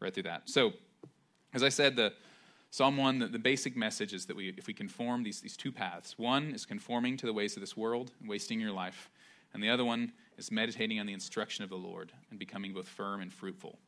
read 0.00 0.14
through 0.14 0.24
that. 0.24 0.42
So, 0.48 0.72
as 1.52 1.62
I 1.62 1.68
said, 1.68 1.96
the 1.96 2.12
Psalm 2.72 2.96
1, 2.96 3.18
the, 3.18 3.26
the 3.26 3.38
basic 3.38 3.76
message 3.76 4.14
is 4.14 4.24
that 4.24 4.34
we, 4.34 4.48
if 4.56 4.66
we 4.66 4.72
conform 4.72 5.22
these, 5.22 5.42
these 5.42 5.58
two 5.58 5.70
paths, 5.70 6.18
one 6.18 6.54
is 6.54 6.64
conforming 6.64 7.18
to 7.18 7.26
the 7.26 7.32
ways 7.32 7.54
of 7.54 7.60
this 7.60 7.76
world 7.76 8.12
and 8.18 8.30
wasting 8.30 8.58
your 8.58 8.72
life, 8.72 9.10
and 9.52 9.62
the 9.62 9.68
other 9.68 9.84
one 9.84 10.10
is 10.38 10.50
meditating 10.50 10.98
on 10.98 11.04
the 11.04 11.12
instruction 11.12 11.62
of 11.62 11.68
the 11.68 11.76
Lord 11.76 12.12
and 12.30 12.38
becoming 12.38 12.72
both 12.72 12.88
firm 12.88 13.20
and 13.20 13.30
fruitful. 13.30 13.78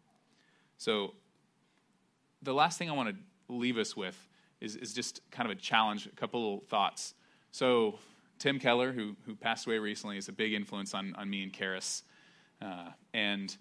So, 0.76 1.14
the 2.42 2.52
last 2.52 2.76
thing 2.76 2.90
I 2.90 2.92
want 2.92 3.08
to 3.08 3.16
leave 3.48 3.78
us 3.78 3.96
with 3.96 4.28
is, 4.60 4.76
is 4.76 4.92
just 4.92 5.22
kind 5.30 5.50
of 5.50 5.56
a 5.56 5.58
challenge, 5.58 6.04
a 6.04 6.10
couple 6.10 6.62
thoughts. 6.68 7.14
So, 7.52 7.98
Tim 8.38 8.58
Keller, 8.58 8.92
who, 8.92 9.16
who 9.24 9.34
passed 9.34 9.66
away 9.66 9.78
recently, 9.78 10.18
is 10.18 10.28
a 10.28 10.32
big 10.32 10.52
influence 10.52 10.92
on, 10.92 11.14
on 11.16 11.30
me 11.30 11.42
and 11.42 11.54
Karis. 11.54 12.02
Uh, 12.60 12.90
and 13.14 13.56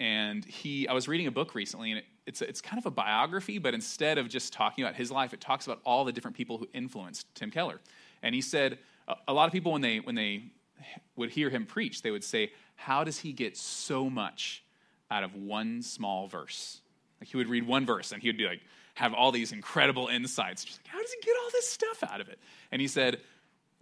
and 0.00 0.46
he, 0.46 0.88
I 0.88 0.94
was 0.94 1.08
reading 1.08 1.26
a 1.26 1.30
book 1.30 1.54
recently, 1.54 1.90
and 1.90 1.98
it, 1.98 2.06
it's, 2.26 2.42
a, 2.42 2.48
it's 2.48 2.60
kind 2.60 2.78
of 2.78 2.86
a 2.86 2.90
biography, 2.90 3.58
but 3.58 3.74
instead 3.74 4.18
of 4.18 4.28
just 4.28 4.52
talking 4.52 4.84
about 4.84 4.94
his 4.94 5.10
life, 5.10 5.32
it 5.32 5.40
talks 5.40 5.66
about 5.66 5.80
all 5.84 6.04
the 6.04 6.12
different 6.12 6.36
people 6.36 6.58
who 6.58 6.68
influenced 6.72 7.26
Tim 7.34 7.50
Keller. 7.50 7.80
And 8.22 8.34
he 8.34 8.40
said 8.40 8.78
a, 9.08 9.14
a 9.28 9.32
lot 9.32 9.46
of 9.46 9.52
people, 9.52 9.72
when 9.72 9.82
they, 9.82 9.98
when 9.98 10.14
they 10.14 10.44
would 11.16 11.30
hear 11.30 11.50
him 11.50 11.66
preach, 11.66 12.02
they 12.02 12.10
would 12.10 12.24
say, 12.24 12.52
How 12.76 13.04
does 13.04 13.18
he 13.18 13.32
get 13.32 13.56
so 13.56 14.08
much 14.08 14.64
out 15.10 15.24
of 15.24 15.34
one 15.34 15.82
small 15.82 16.28
verse? 16.28 16.80
Like 17.20 17.28
he 17.28 17.36
would 17.36 17.48
read 17.48 17.66
one 17.66 17.84
verse 17.86 18.12
and 18.12 18.22
he 18.22 18.28
would 18.28 18.38
be 18.38 18.46
like, 18.46 18.60
have 18.94 19.14
all 19.14 19.32
these 19.32 19.52
incredible 19.52 20.08
insights. 20.08 20.64
Just 20.64 20.78
like, 20.78 20.88
How 20.88 21.00
does 21.00 21.12
he 21.12 21.20
get 21.20 21.36
all 21.42 21.50
this 21.52 21.68
stuff 21.68 22.02
out 22.10 22.20
of 22.20 22.28
it? 22.28 22.38
And 22.70 22.80
he 22.80 22.88
said, 22.88 23.20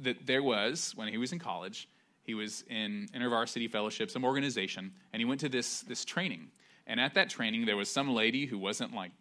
that 0.01 0.27
there 0.27 0.43
was, 0.43 0.93
when 0.97 1.09
he 1.09 1.19
was 1.19 1.33
in 1.33 1.39
college, 1.39 1.89
he 2.23 2.35
was 2.35 2.65
in 2.69 3.09
InterVarsity 3.15 3.71
Fellowship, 3.71 4.11
some 4.11 4.25
organization, 4.25 4.93
and 5.13 5.21
he 5.21 5.25
went 5.25 5.41
to 5.41 5.49
this, 5.49 5.81
this 5.83 6.05
training. 6.05 6.49
And 6.89 6.99
at 6.99 7.15
that 7.15 7.29
training, 7.29 7.67
there 7.67 7.77
was 7.77 7.91
some 7.91 8.13
lady 8.15 8.47
who 8.47 8.59
wasn't 8.59 8.95
like, 8.95 9.13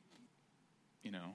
you 1.03 1.11
know, 1.11 1.33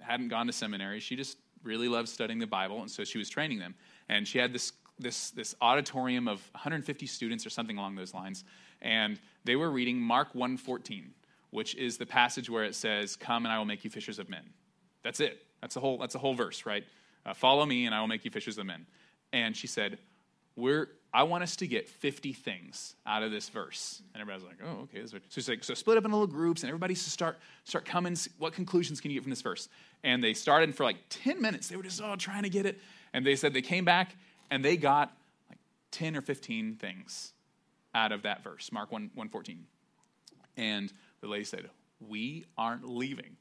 hadn't 0.00 0.28
gone 0.28 0.46
to 0.46 0.52
seminary. 0.52 0.98
She 0.98 1.14
just 1.14 1.36
really 1.62 1.86
loved 1.86 2.08
studying 2.08 2.38
the 2.38 2.46
Bible, 2.46 2.80
and 2.80 2.90
so 2.90 3.04
she 3.04 3.18
was 3.18 3.28
training 3.28 3.58
them. 3.58 3.74
And 4.08 4.26
she 4.26 4.38
had 4.38 4.54
this, 4.54 4.72
this, 4.98 5.30
this 5.30 5.54
auditorium 5.60 6.26
of 6.26 6.40
150 6.52 7.06
students 7.06 7.46
or 7.46 7.50
something 7.50 7.76
along 7.76 7.94
those 7.94 8.14
lines, 8.14 8.44
and 8.80 9.20
they 9.44 9.54
were 9.54 9.70
reading 9.70 10.00
Mark 10.00 10.32
1.14, 10.32 11.04
which 11.50 11.74
is 11.74 11.98
the 11.98 12.06
passage 12.06 12.48
where 12.48 12.64
it 12.64 12.74
says, 12.74 13.14
come 13.14 13.44
and 13.44 13.52
I 13.52 13.58
will 13.58 13.66
make 13.66 13.84
you 13.84 13.90
fishers 13.90 14.18
of 14.18 14.30
men. 14.30 14.44
That's 15.02 15.20
it. 15.20 15.42
That's 15.60 15.76
a 15.76 15.80
whole, 15.80 15.98
that's 15.98 16.14
a 16.14 16.18
whole 16.18 16.34
verse, 16.34 16.64
right? 16.64 16.84
Uh, 17.26 17.34
Follow 17.34 17.66
me, 17.66 17.84
and 17.84 17.94
I 17.94 18.00
will 18.00 18.08
make 18.08 18.24
you 18.24 18.30
fishers 18.30 18.56
of 18.56 18.64
men. 18.64 18.86
And 19.34 19.54
she 19.54 19.66
said, 19.66 19.98
We're, 20.60 20.88
I 21.12 21.24
want 21.24 21.42
us 21.42 21.56
to 21.56 21.66
get 21.66 21.88
50 21.88 22.32
things 22.32 22.94
out 23.06 23.22
of 23.22 23.30
this 23.30 23.48
verse. 23.48 24.02
And 24.14 24.20
everybody's 24.20 24.46
like, 24.46 24.58
oh, 24.64 24.82
okay. 24.82 25.06
So 25.06 25.18
she's 25.28 25.48
like, 25.48 25.64
so 25.64 25.74
split 25.74 25.98
up 25.98 26.04
in 26.04 26.12
little 26.12 26.26
groups, 26.26 26.62
and 26.62 26.68
everybody 26.68 26.94
to 26.94 27.00
start, 27.00 27.38
start 27.64 27.84
coming. 27.84 28.16
What 28.38 28.52
conclusions 28.52 29.00
can 29.00 29.10
you 29.10 29.16
get 29.16 29.24
from 29.24 29.30
this 29.30 29.42
verse? 29.42 29.68
And 30.04 30.22
they 30.22 30.34
started 30.34 30.74
for 30.74 30.84
like 30.84 30.98
10 31.08 31.40
minutes. 31.40 31.68
They 31.68 31.76
were 31.76 31.82
just 31.82 32.00
all 32.00 32.16
trying 32.16 32.44
to 32.44 32.50
get 32.50 32.66
it. 32.66 32.78
And 33.12 33.26
they 33.26 33.34
said 33.36 33.52
they 33.52 33.62
came 33.62 33.84
back 33.84 34.14
and 34.50 34.64
they 34.64 34.76
got 34.76 35.12
like 35.48 35.58
10 35.90 36.16
or 36.16 36.22
15 36.22 36.76
things 36.76 37.32
out 37.94 38.12
of 38.12 38.22
that 38.22 38.44
verse, 38.44 38.70
Mark 38.70 38.92
1, 38.92 39.10
114. 39.14 39.64
And 40.56 40.92
the 41.20 41.26
lady 41.26 41.44
said, 41.44 41.68
We 42.06 42.44
aren't 42.56 42.88
leaving 42.88 43.36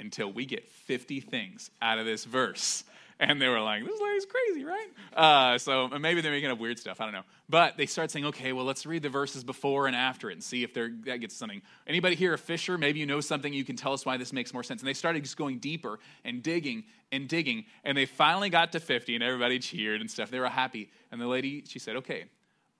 until 0.00 0.32
we 0.32 0.46
get 0.46 0.66
50 0.68 1.20
things 1.20 1.70
out 1.82 1.98
of 1.98 2.06
this 2.06 2.24
verse. 2.24 2.84
And 3.20 3.42
they 3.42 3.48
were 3.48 3.60
like, 3.60 3.84
this 3.84 4.00
lady's 4.00 4.26
crazy, 4.26 4.64
right? 4.64 4.86
Uh, 5.12 5.58
so 5.58 5.88
maybe 5.88 6.20
they're 6.20 6.30
making 6.30 6.50
up 6.50 6.58
weird 6.58 6.78
stuff. 6.78 7.00
I 7.00 7.04
don't 7.04 7.14
know. 7.14 7.24
But 7.48 7.76
they 7.76 7.86
start 7.86 8.12
saying, 8.12 8.26
okay, 8.26 8.52
well, 8.52 8.64
let's 8.64 8.86
read 8.86 9.02
the 9.02 9.08
verses 9.08 9.42
before 9.42 9.88
and 9.88 9.96
after 9.96 10.30
it 10.30 10.34
and 10.34 10.42
see 10.42 10.62
if 10.62 10.72
that 10.74 11.18
gets 11.20 11.34
something. 11.34 11.60
Anybody 11.86 12.14
here 12.14 12.32
a 12.34 12.38
fisher? 12.38 12.78
Maybe 12.78 13.00
you 13.00 13.06
know 13.06 13.20
something. 13.20 13.52
You 13.52 13.64
can 13.64 13.74
tell 13.74 13.92
us 13.92 14.06
why 14.06 14.18
this 14.18 14.32
makes 14.32 14.54
more 14.54 14.62
sense. 14.62 14.82
And 14.82 14.88
they 14.88 14.94
started 14.94 15.24
just 15.24 15.36
going 15.36 15.58
deeper 15.58 15.98
and 16.24 16.44
digging 16.44 16.84
and 17.10 17.28
digging. 17.28 17.64
And 17.82 17.98
they 17.98 18.06
finally 18.06 18.50
got 18.50 18.70
to 18.72 18.80
50 18.80 19.16
and 19.16 19.24
everybody 19.24 19.58
cheered 19.58 20.00
and 20.00 20.08
stuff. 20.08 20.30
They 20.30 20.38
were 20.38 20.48
happy. 20.48 20.88
And 21.10 21.20
the 21.20 21.26
lady, 21.26 21.64
she 21.66 21.80
said, 21.80 21.96
okay, 21.96 22.26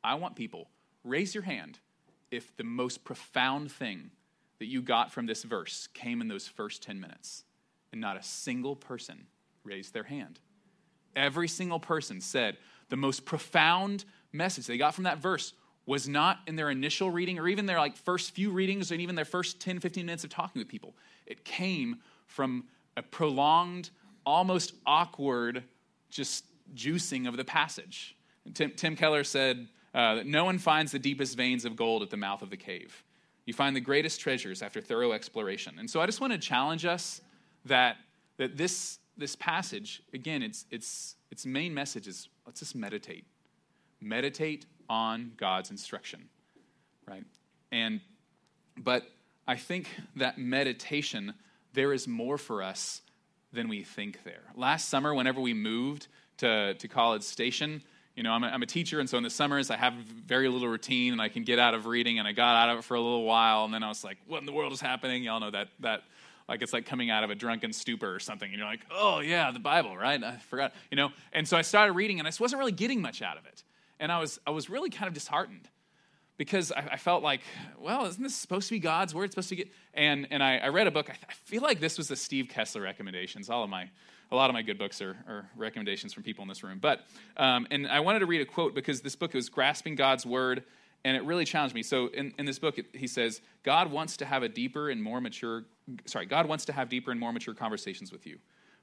I 0.05 0.15
want 0.15 0.37
people, 0.37 0.69
raise 1.03 1.35
your 1.35 1.45
hand 1.45 1.81
if 2.31 2.57
the 2.57 2.65
most 2.65 3.03
profound 3.03 3.73
thing 3.73 4.11
that 4.61 4.67
you 4.67 4.83
got 4.83 5.11
from 5.11 5.27
this 5.27 5.43
verse 5.43 5.89
came 5.95 6.21
in 6.21 6.29
those 6.29 6.47
first 6.47 6.85
10 6.85 7.01
minutes. 7.01 7.43
And 7.91 8.01
not 8.01 8.17
a 8.17 8.23
single 8.23 8.77
person 8.77 9.27
raised 9.69 9.93
their 9.93 10.05
hand. 10.05 10.39
Every 11.15 11.49
single 11.49 11.81
person 11.81 12.21
said 12.21 12.57
the 12.89 12.97
most 12.97 13.25
profound 13.25 14.05
message 14.33 14.67
they 14.67 14.79
got 14.79 14.95
from 14.95 15.05
that 15.05 15.19
verse 15.19 15.53
was 15.87 16.07
not 16.07 16.41
in 16.47 16.55
their 16.55 16.69
initial 16.71 17.11
reading 17.11 17.39
or 17.39 17.49
even 17.49 17.65
their 17.65 17.79
like 17.79 17.97
first 17.97 18.33
few 18.33 18.51
readings 18.51 18.91
and 18.91 19.01
even 19.01 19.15
their 19.15 19.25
first 19.25 19.59
10 19.61 19.81
15 19.81 20.05
minutes 20.05 20.23
of 20.25 20.31
talking 20.31 20.61
with 20.61 20.69
people. 20.69 20.95
It 21.27 21.45
came 21.45 21.97
from 22.27 22.65
a 22.97 23.03
prolonged 23.03 23.91
almost 24.27 24.75
awkward 24.85 25.65
just 26.11 26.45
juicing 26.75 27.27
of 27.27 27.37
the 27.37 27.45
passage. 27.45 28.17
Tim, 28.53 28.73
tim 28.73 28.97
keller 28.97 29.25
said 29.25 29.67
uh, 29.95 30.17
that 30.17 30.27
no 30.27 30.45
one 30.45 30.59
finds 30.59 30.93
the 30.93 30.99
deepest 30.99 31.37
veins 31.37 31.65
of 31.65 31.75
gold 31.75 32.03
at 32.03 32.11
the 32.11 32.17
mouth 32.17 32.43
of 32.43 32.51
the 32.51 32.57
cave. 32.57 33.03
You 33.47 33.55
find 33.55 33.75
the 33.75 33.81
greatest 33.81 34.21
treasures 34.21 34.61
after 34.61 34.83
thorough 34.83 35.13
exploration. 35.13 35.79
And 35.79 35.89
so 35.89 36.03
i 36.03 36.07
just 36.07 36.21
want 36.21 36.35
to 36.35 36.39
challenge 36.39 36.85
us 36.85 37.23
that 37.65 37.97
that 38.37 38.57
this 38.57 38.99
this 39.19 39.37
passage, 39.37 40.03
again, 40.15 40.43
its, 40.43 40.65
its, 40.71 41.17
its 41.31 41.45
main 41.45 41.75
message 41.75 42.07
is 42.07 42.29
let's 42.47 42.61
just 42.61 42.75
meditate. 42.75 43.25
Meditate 44.01 44.65
on 44.89 45.33
God's 45.37 45.71
instruction, 45.71 46.29
right? 47.07 47.25
And, 47.73 48.01
but 48.77 49.03
I 49.47 49.57
think 49.57 49.89
that 50.17 50.39
meditation, 50.39 51.35
there 51.73 51.93
is 51.93 52.07
more 52.07 52.39
for 52.39 52.63
us 52.63 53.03
than 53.53 53.69
we 53.69 53.83
think 53.83 54.23
there. 54.25 54.45
Last 54.55 54.89
summer, 54.89 55.15
whenever 55.15 55.41
we 55.41 55.53
moved 55.53 56.07
to, 56.39 56.75
to 56.75 56.89
College 56.89 57.23
Station, 57.23 57.83
you 58.15 58.23
know, 58.23 58.33
I'm 58.33 58.43
a, 58.43 58.49
I'm 58.49 58.63
a 58.63 58.67
teacher, 58.67 58.99
and 58.99 59.09
so 59.09 59.17
in 59.17 59.23
the 59.23 59.31
summers 59.31 59.71
I 59.71 59.77
have 59.77 59.95
very 59.95 60.49
little 60.49 60.67
routine, 60.67 61.13
and 61.13 61.23
I 61.23 61.29
can 61.29 61.45
get 61.45 61.61
out 61.61 61.75
of 61.75 61.87
reading, 61.87 62.19
and 62.19 62.27
I 62.27 62.33
got 62.33 62.57
out 62.57 62.71
of 62.71 62.81
it 62.81 62.83
for 62.83 62.95
a 62.95 63.01
little 63.01 63.23
while, 63.23 63.65
and 63.65 63.73
then 63.73 63.85
I 63.85 63.89
was 63.89 64.03
like, 64.03 64.19
"What 64.27 64.39
in 64.39 64.47
the 64.47 64.51
world 64.51 64.73
is 64.73 64.81
happening?" 64.81 65.23
Y'all 65.23 65.39
know 65.39 65.53
that 65.53 65.69
that 65.79 66.03
like 66.49 66.63
it's 66.63 66.73
like 66.73 66.87
coming 66.87 67.11
out 67.11 67.25
of 67.25 67.31
a 67.31 67.35
drunken 67.35 67.73
stupor 67.73 68.13
or 68.13 68.19
something. 68.19 68.49
And 68.49 68.59
you're 68.59 68.67
like, 68.67 68.81
oh, 68.91 69.21
yeah, 69.21 69.51
the 69.51 69.59
Bible, 69.59 69.97
right? 69.97 70.23
I 70.23 70.37
forgot, 70.39 70.73
you 70.91 70.97
know? 70.97 71.11
And 71.33 71.47
so 71.47 71.57
I 71.57 71.63
started 71.63 71.93
reading 71.93 72.19
and 72.19 72.27
I 72.27 72.31
just 72.31 72.41
wasn't 72.41 72.59
really 72.59 72.73
getting 72.73 73.03
much 73.03 73.21
out 73.21 73.37
of 73.37 73.45
it. 73.45 73.63
And 74.01 74.11
I 74.11 74.19
was, 74.19 74.41
I 74.47 74.51
was 74.51 74.71
really 74.71 74.91
kind 74.91 75.09
of 75.09 75.15
disheartened 75.15 75.69
because 76.39 76.73
I, 76.73 76.89
I 76.93 76.97
felt 76.97 77.23
like, 77.23 77.41
well, 77.79 78.07
isn't 78.07 78.23
this 78.23 78.35
supposed 78.35 78.69
to 78.69 78.75
be 78.75 78.79
God's 78.79 79.15
word? 79.15 79.25
It's 79.25 79.35
supposed 79.35 79.51
to 79.51 79.57
get, 79.57 79.69
and, 79.93 80.27
and 80.31 80.43
I, 80.43 80.59
I 80.59 80.69
read 80.69 80.87
a 80.87 80.91
book. 80.91 81.11
I, 81.11 81.15
I, 81.29 81.33
feel 81.33 81.63
like 81.63 81.81
this 81.81 81.99
was 81.99 82.09
the 82.09 82.17
Steve 82.17 82.49
Kessler 82.49 82.81
recommendations. 82.81 83.51
All 83.51 83.65
of 83.65 83.69
my, 83.69 83.91
a 84.31 84.37
lot 84.37 84.49
of 84.49 84.55
my 84.55 84.63
good 84.63 84.79
books 84.79 85.03
are, 85.03 85.17
are 85.27 85.51
recommendations 85.57 86.15
from 86.15 86.23
people 86.23 86.43
in 86.43 86.49
this 86.49 86.63
room. 86.63 86.79
But, 86.81 87.01
um, 87.37 87.67
and 87.71 87.89
I 87.89 88.01
wanted 88.01 88.21
to 88.21 88.27
read 88.27 88.41
a 88.41 88.47
quote 88.47 88.75
because 88.75 89.03
this 89.03 89.17
book 89.17 89.35
was 89.35 89.49
Grasping 89.49 89.97
God's 89.97 90.25
Word 90.25 90.65
and 91.05 91.17
it 91.17 91.25
really 91.25 91.45
challenged 91.45 91.75
me. 91.75 91.83
So 91.83 92.09
in, 92.09 92.35
in 92.39 92.47
this 92.47 92.59
book, 92.59 92.79
he 92.93 93.07
says, 93.07 93.41
God 93.63 93.91
wants 93.91 94.17
to 94.19 94.25
have 94.25 94.43
a 94.43 94.49
deeper 94.49 94.91
and 94.91 95.03
more 95.03 95.21
mature, 95.21 95.65
sorry, 96.07 96.27
God 96.27 96.47
wants 96.47 96.65
to 96.67 96.73
have 96.73 96.89
deeper 96.89 97.11
and 97.11 97.21
more 97.21 97.33
mature 97.33 97.55
conversations 97.55 98.13
with 98.13 98.27
you. 98.27 98.39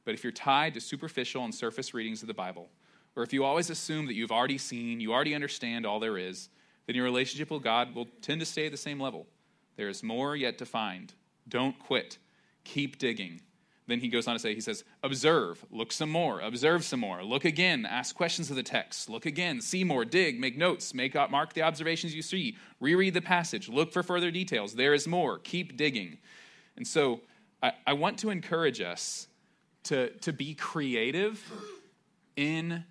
But 0.06 0.14
if 0.14 0.24
you're 0.24 0.32
tied 0.32 0.74
to 0.76 0.80
superficial 0.80 1.44
and 1.44 1.54
surface 1.54 1.94
readings 1.94 2.22
of 2.22 2.28
the 2.28 2.34
Bible, 2.34 2.70
or 3.16 3.24
if 3.24 3.34
you 3.34 3.44
always 3.44 3.70
assume 3.70 4.06
that 4.08 4.14
you've 4.14 4.32
already 4.32 4.58
seen, 4.58 5.00
you 5.00 5.14
already 5.14 5.36
understand 5.36 5.86
all 5.86 6.00
there 6.00 6.18
is, 6.18 6.50
then 6.86 6.96
your 6.96 7.06
relationship 7.06 7.50
with 7.50 7.64
God 7.64 7.96
will 7.96 8.08
tend 8.22 8.40
to 8.40 8.46
stay 8.46 8.66
at 8.66 8.72
the 8.72 8.78
same 8.78 9.00
level. 9.00 9.26
There 9.76 9.90
is 9.90 10.04
more 10.04 10.36
yet 10.36 10.58
to 10.60 10.66
find. 10.66 11.14
Don't 11.48 11.78
quit. 11.80 12.18
Keep 12.64 13.00
digging. 13.00 13.42
Then 13.88 14.00
he 14.00 14.08
goes 14.08 14.28
on 14.28 14.34
to 14.34 14.40
say, 14.40 14.56
he 14.56 14.62
says, 14.62 14.84
observe, 15.04 15.64
look 15.70 15.92
some 15.92 16.10
more, 16.10 16.40
observe 16.40 16.84
some 16.84 17.00
more, 17.00 17.24
look 17.24 17.46
again, 17.46 17.86
ask 17.86 18.16
questions 18.16 18.50
of 18.50 18.56
the 18.56 18.64
text, 18.64 19.10
look 19.10 19.28
again, 19.28 19.62
see 19.62 19.84
more, 19.84 20.04
dig, 20.06 20.40
make 20.40 20.58
notes, 20.58 20.94
make 20.94 21.14
mark 21.30 21.54
the 21.54 21.62
observations 21.62 22.16
you 22.16 22.24
see, 22.24 22.58
reread 22.80 23.14
the 23.14 23.22
passage, 23.22 23.70
look 23.70 23.92
for 23.92 24.02
further 24.02 24.32
details. 24.32 24.74
There 24.74 24.96
is 24.96 25.08
more, 25.08 25.38
keep 25.38 25.78
digging. 25.78 26.18
And 26.78 26.88
so 26.88 27.22
I, 27.62 27.74
I 27.86 27.94
want 27.94 28.18
to 28.20 28.32
encourage 28.32 28.82
us 28.82 29.28
to, 29.84 30.10
to 30.18 30.34
be 30.34 30.56
creative 30.56 31.44
in 32.36 32.84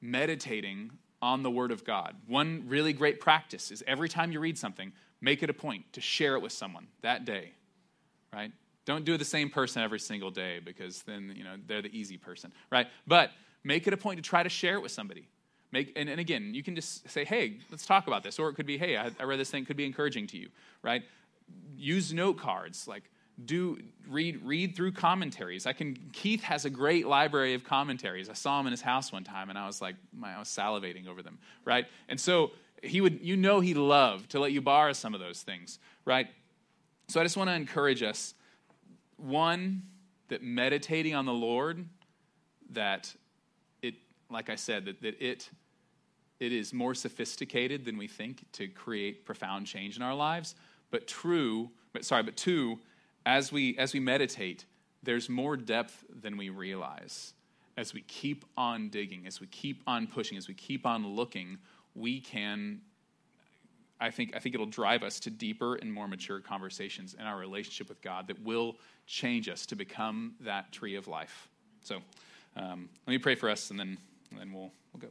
meditating 0.00 0.92
on 1.20 1.42
the 1.42 1.50
Word 1.50 1.72
of 1.72 1.84
God. 1.84 2.14
One 2.28 2.64
really 2.68 2.92
great 2.92 3.20
practice 3.20 3.72
is 3.72 3.82
every 3.86 4.08
time 4.08 4.30
you 4.30 4.38
read 4.38 4.58
something, 4.58 4.92
make 5.20 5.42
it 5.42 5.50
a 5.50 5.54
point 5.54 5.92
to 5.94 6.00
share 6.00 6.34
it 6.34 6.42
with 6.42 6.52
someone 6.52 6.86
that 7.02 7.24
day, 7.24 7.52
right? 8.32 8.52
Don't 8.86 9.04
do 9.04 9.14
it 9.14 9.18
the 9.18 9.24
same 9.24 9.50
person 9.50 9.82
every 9.82 10.00
single 10.00 10.30
day 10.30 10.60
because 10.64 11.02
then, 11.02 11.34
you 11.36 11.44
know, 11.44 11.56
they're 11.66 11.82
the 11.82 11.94
easy 11.94 12.16
person, 12.16 12.52
right? 12.70 12.86
But 13.06 13.30
make 13.64 13.86
it 13.86 13.92
a 13.92 13.96
point 13.96 14.16
to 14.16 14.22
try 14.22 14.42
to 14.42 14.48
share 14.48 14.74
it 14.74 14.82
with 14.82 14.92
somebody. 14.92 15.28
Make, 15.72 15.92
and, 15.96 16.08
and 16.08 16.20
again, 16.20 16.54
you 16.54 16.62
can 16.62 16.76
just 16.76 17.08
say, 17.10 17.24
hey, 17.24 17.58
let's 17.70 17.84
talk 17.84 18.06
about 18.06 18.22
this. 18.22 18.38
Or 18.38 18.48
it 18.48 18.54
could 18.54 18.64
be, 18.64 18.78
hey, 18.78 18.96
I, 18.96 19.10
I 19.20 19.24
read 19.24 19.40
this 19.40 19.50
thing, 19.50 19.64
could 19.64 19.76
be 19.76 19.84
encouraging 19.84 20.28
to 20.28 20.38
you, 20.38 20.48
right? 20.82 21.02
Use 21.76 22.12
note 22.12 22.38
cards. 22.38 22.86
Like, 22.86 23.10
do 23.44 23.78
read 24.08 24.40
read 24.44 24.74
through 24.74 24.92
commentaries. 24.92 25.66
I 25.66 25.74
can 25.74 25.96
Keith 26.12 26.42
has 26.42 26.64
a 26.64 26.70
great 26.70 27.06
library 27.06 27.52
of 27.52 27.64
commentaries. 27.64 28.30
I 28.30 28.32
saw 28.32 28.58
him 28.58 28.66
in 28.66 28.70
his 28.70 28.80
house 28.80 29.12
one 29.12 29.24
time 29.24 29.50
and 29.50 29.58
I 29.58 29.66
was 29.66 29.82
like 29.82 29.96
I 30.24 30.38
was 30.38 30.48
salivating 30.48 31.06
over 31.06 31.22
them, 31.22 31.38
right? 31.64 31.84
And 32.08 32.18
so 32.18 32.52
he 32.82 33.02
would 33.02 33.20
you 33.20 33.36
know 33.36 33.60
he 33.60 33.74
loved 33.74 34.30
to 34.30 34.40
let 34.40 34.52
you 34.52 34.62
borrow 34.62 34.94
some 34.94 35.12
of 35.12 35.20
those 35.20 35.42
things, 35.42 35.78
right? 36.06 36.28
So 37.08 37.20
I 37.20 37.24
just 37.24 37.36
want 37.36 37.50
to 37.50 37.54
encourage 37.54 38.02
us 38.02 38.32
one, 39.16 39.82
that 40.28 40.42
meditating 40.42 41.14
on 41.14 41.26
the 41.26 41.32
Lord, 41.32 41.86
that 42.70 43.14
it, 43.82 43.94
like 44.30 44.50
I 44.50 44.56
said, 44.56 44.84
that, 44.86 45.02
that 45.02 45.20
it, 45.20 45.50
it 46.40 46.52
is 46.52 46.72
more 46.72 46.94
sophisticated 46.94 47.84
than 47.84 47.96
we 47.96 48.08
think 48.08 48.44
to 48.52 48.68
create 48.68 49.24
profound 49.24 49.66
change 49.66 49.96
in 49.96 50.02
our 50.02 50.14
lives. 50.14 50.54
But 50.90 51.06
true, 51.06 51.70
but 51.92 52.04
sorry, 52.04 52.22
but 52.22 52.36
two, 52.36 52.78
as 53.24 53.50
we 53.50 53.76
as 53.78 53.92
we 53.92 54.00
meditate, 54.00 54.64
there's 55.02 55.28
more 55.28 55.56
depth 55.56 56.04
than 56.08 56.36
we 56.36 56.48
realize. 56.48 57.34
As 57.76 57.92
we 57.92 58.00
keep 58.02 58.44
on 58.56 58.88
digging, 58.88 59.26
as 59.26 59.40
we 59.40 59.46
keep 59.48 59.82
on 59.86 60.06
pushing, 60.06 60.38
as 60.38 60.48
we 60.48 60.54
keep 60.54 60.86
on 60.86 61.06
looking, 61.06 61.58
we 61.94 62.20
can 62.20 62.80
I 64.00 64.10
think, 64.10 64.36
I 64.36 64.38
think 64.38 64.54
it'll 64.54 64.66
drive 64.66 65.02
us 65.02 65.18
to 65.20 65.30
deeper 65.30 65.76
and 65.76 65.92
more 65.92 66.06
mature 66.06 66.40
conversations 66.40 67.14
in 67.14 67.24
our 67.24 67.38
relationship 67.38 67.88
with 67.88 68.02
God 68.02 68.28
that 68.28 68.40
will 68.42 68.76
change 69.06 69.48
us 69.48 69.64
to 69.66 69.76
become 69.76 70.34
that 70.40 70.70
tree 70.72 70.96
of 70.96 71.08
life. 71.08 71.48
So 71.82 71.96
um, 72.56 72.88
let 73.06 73.12
me 73.12 73.18
pray 73.18 73.34
for 73.34 73.48
us, 73.48 73.70
and 73.70 73.78
then, 73.78 73.96
and 74.30 74.40
then 74.40 74.52
we'll, 74.52 74.70
we'll 74.92 75.00
go. 75.00 75.08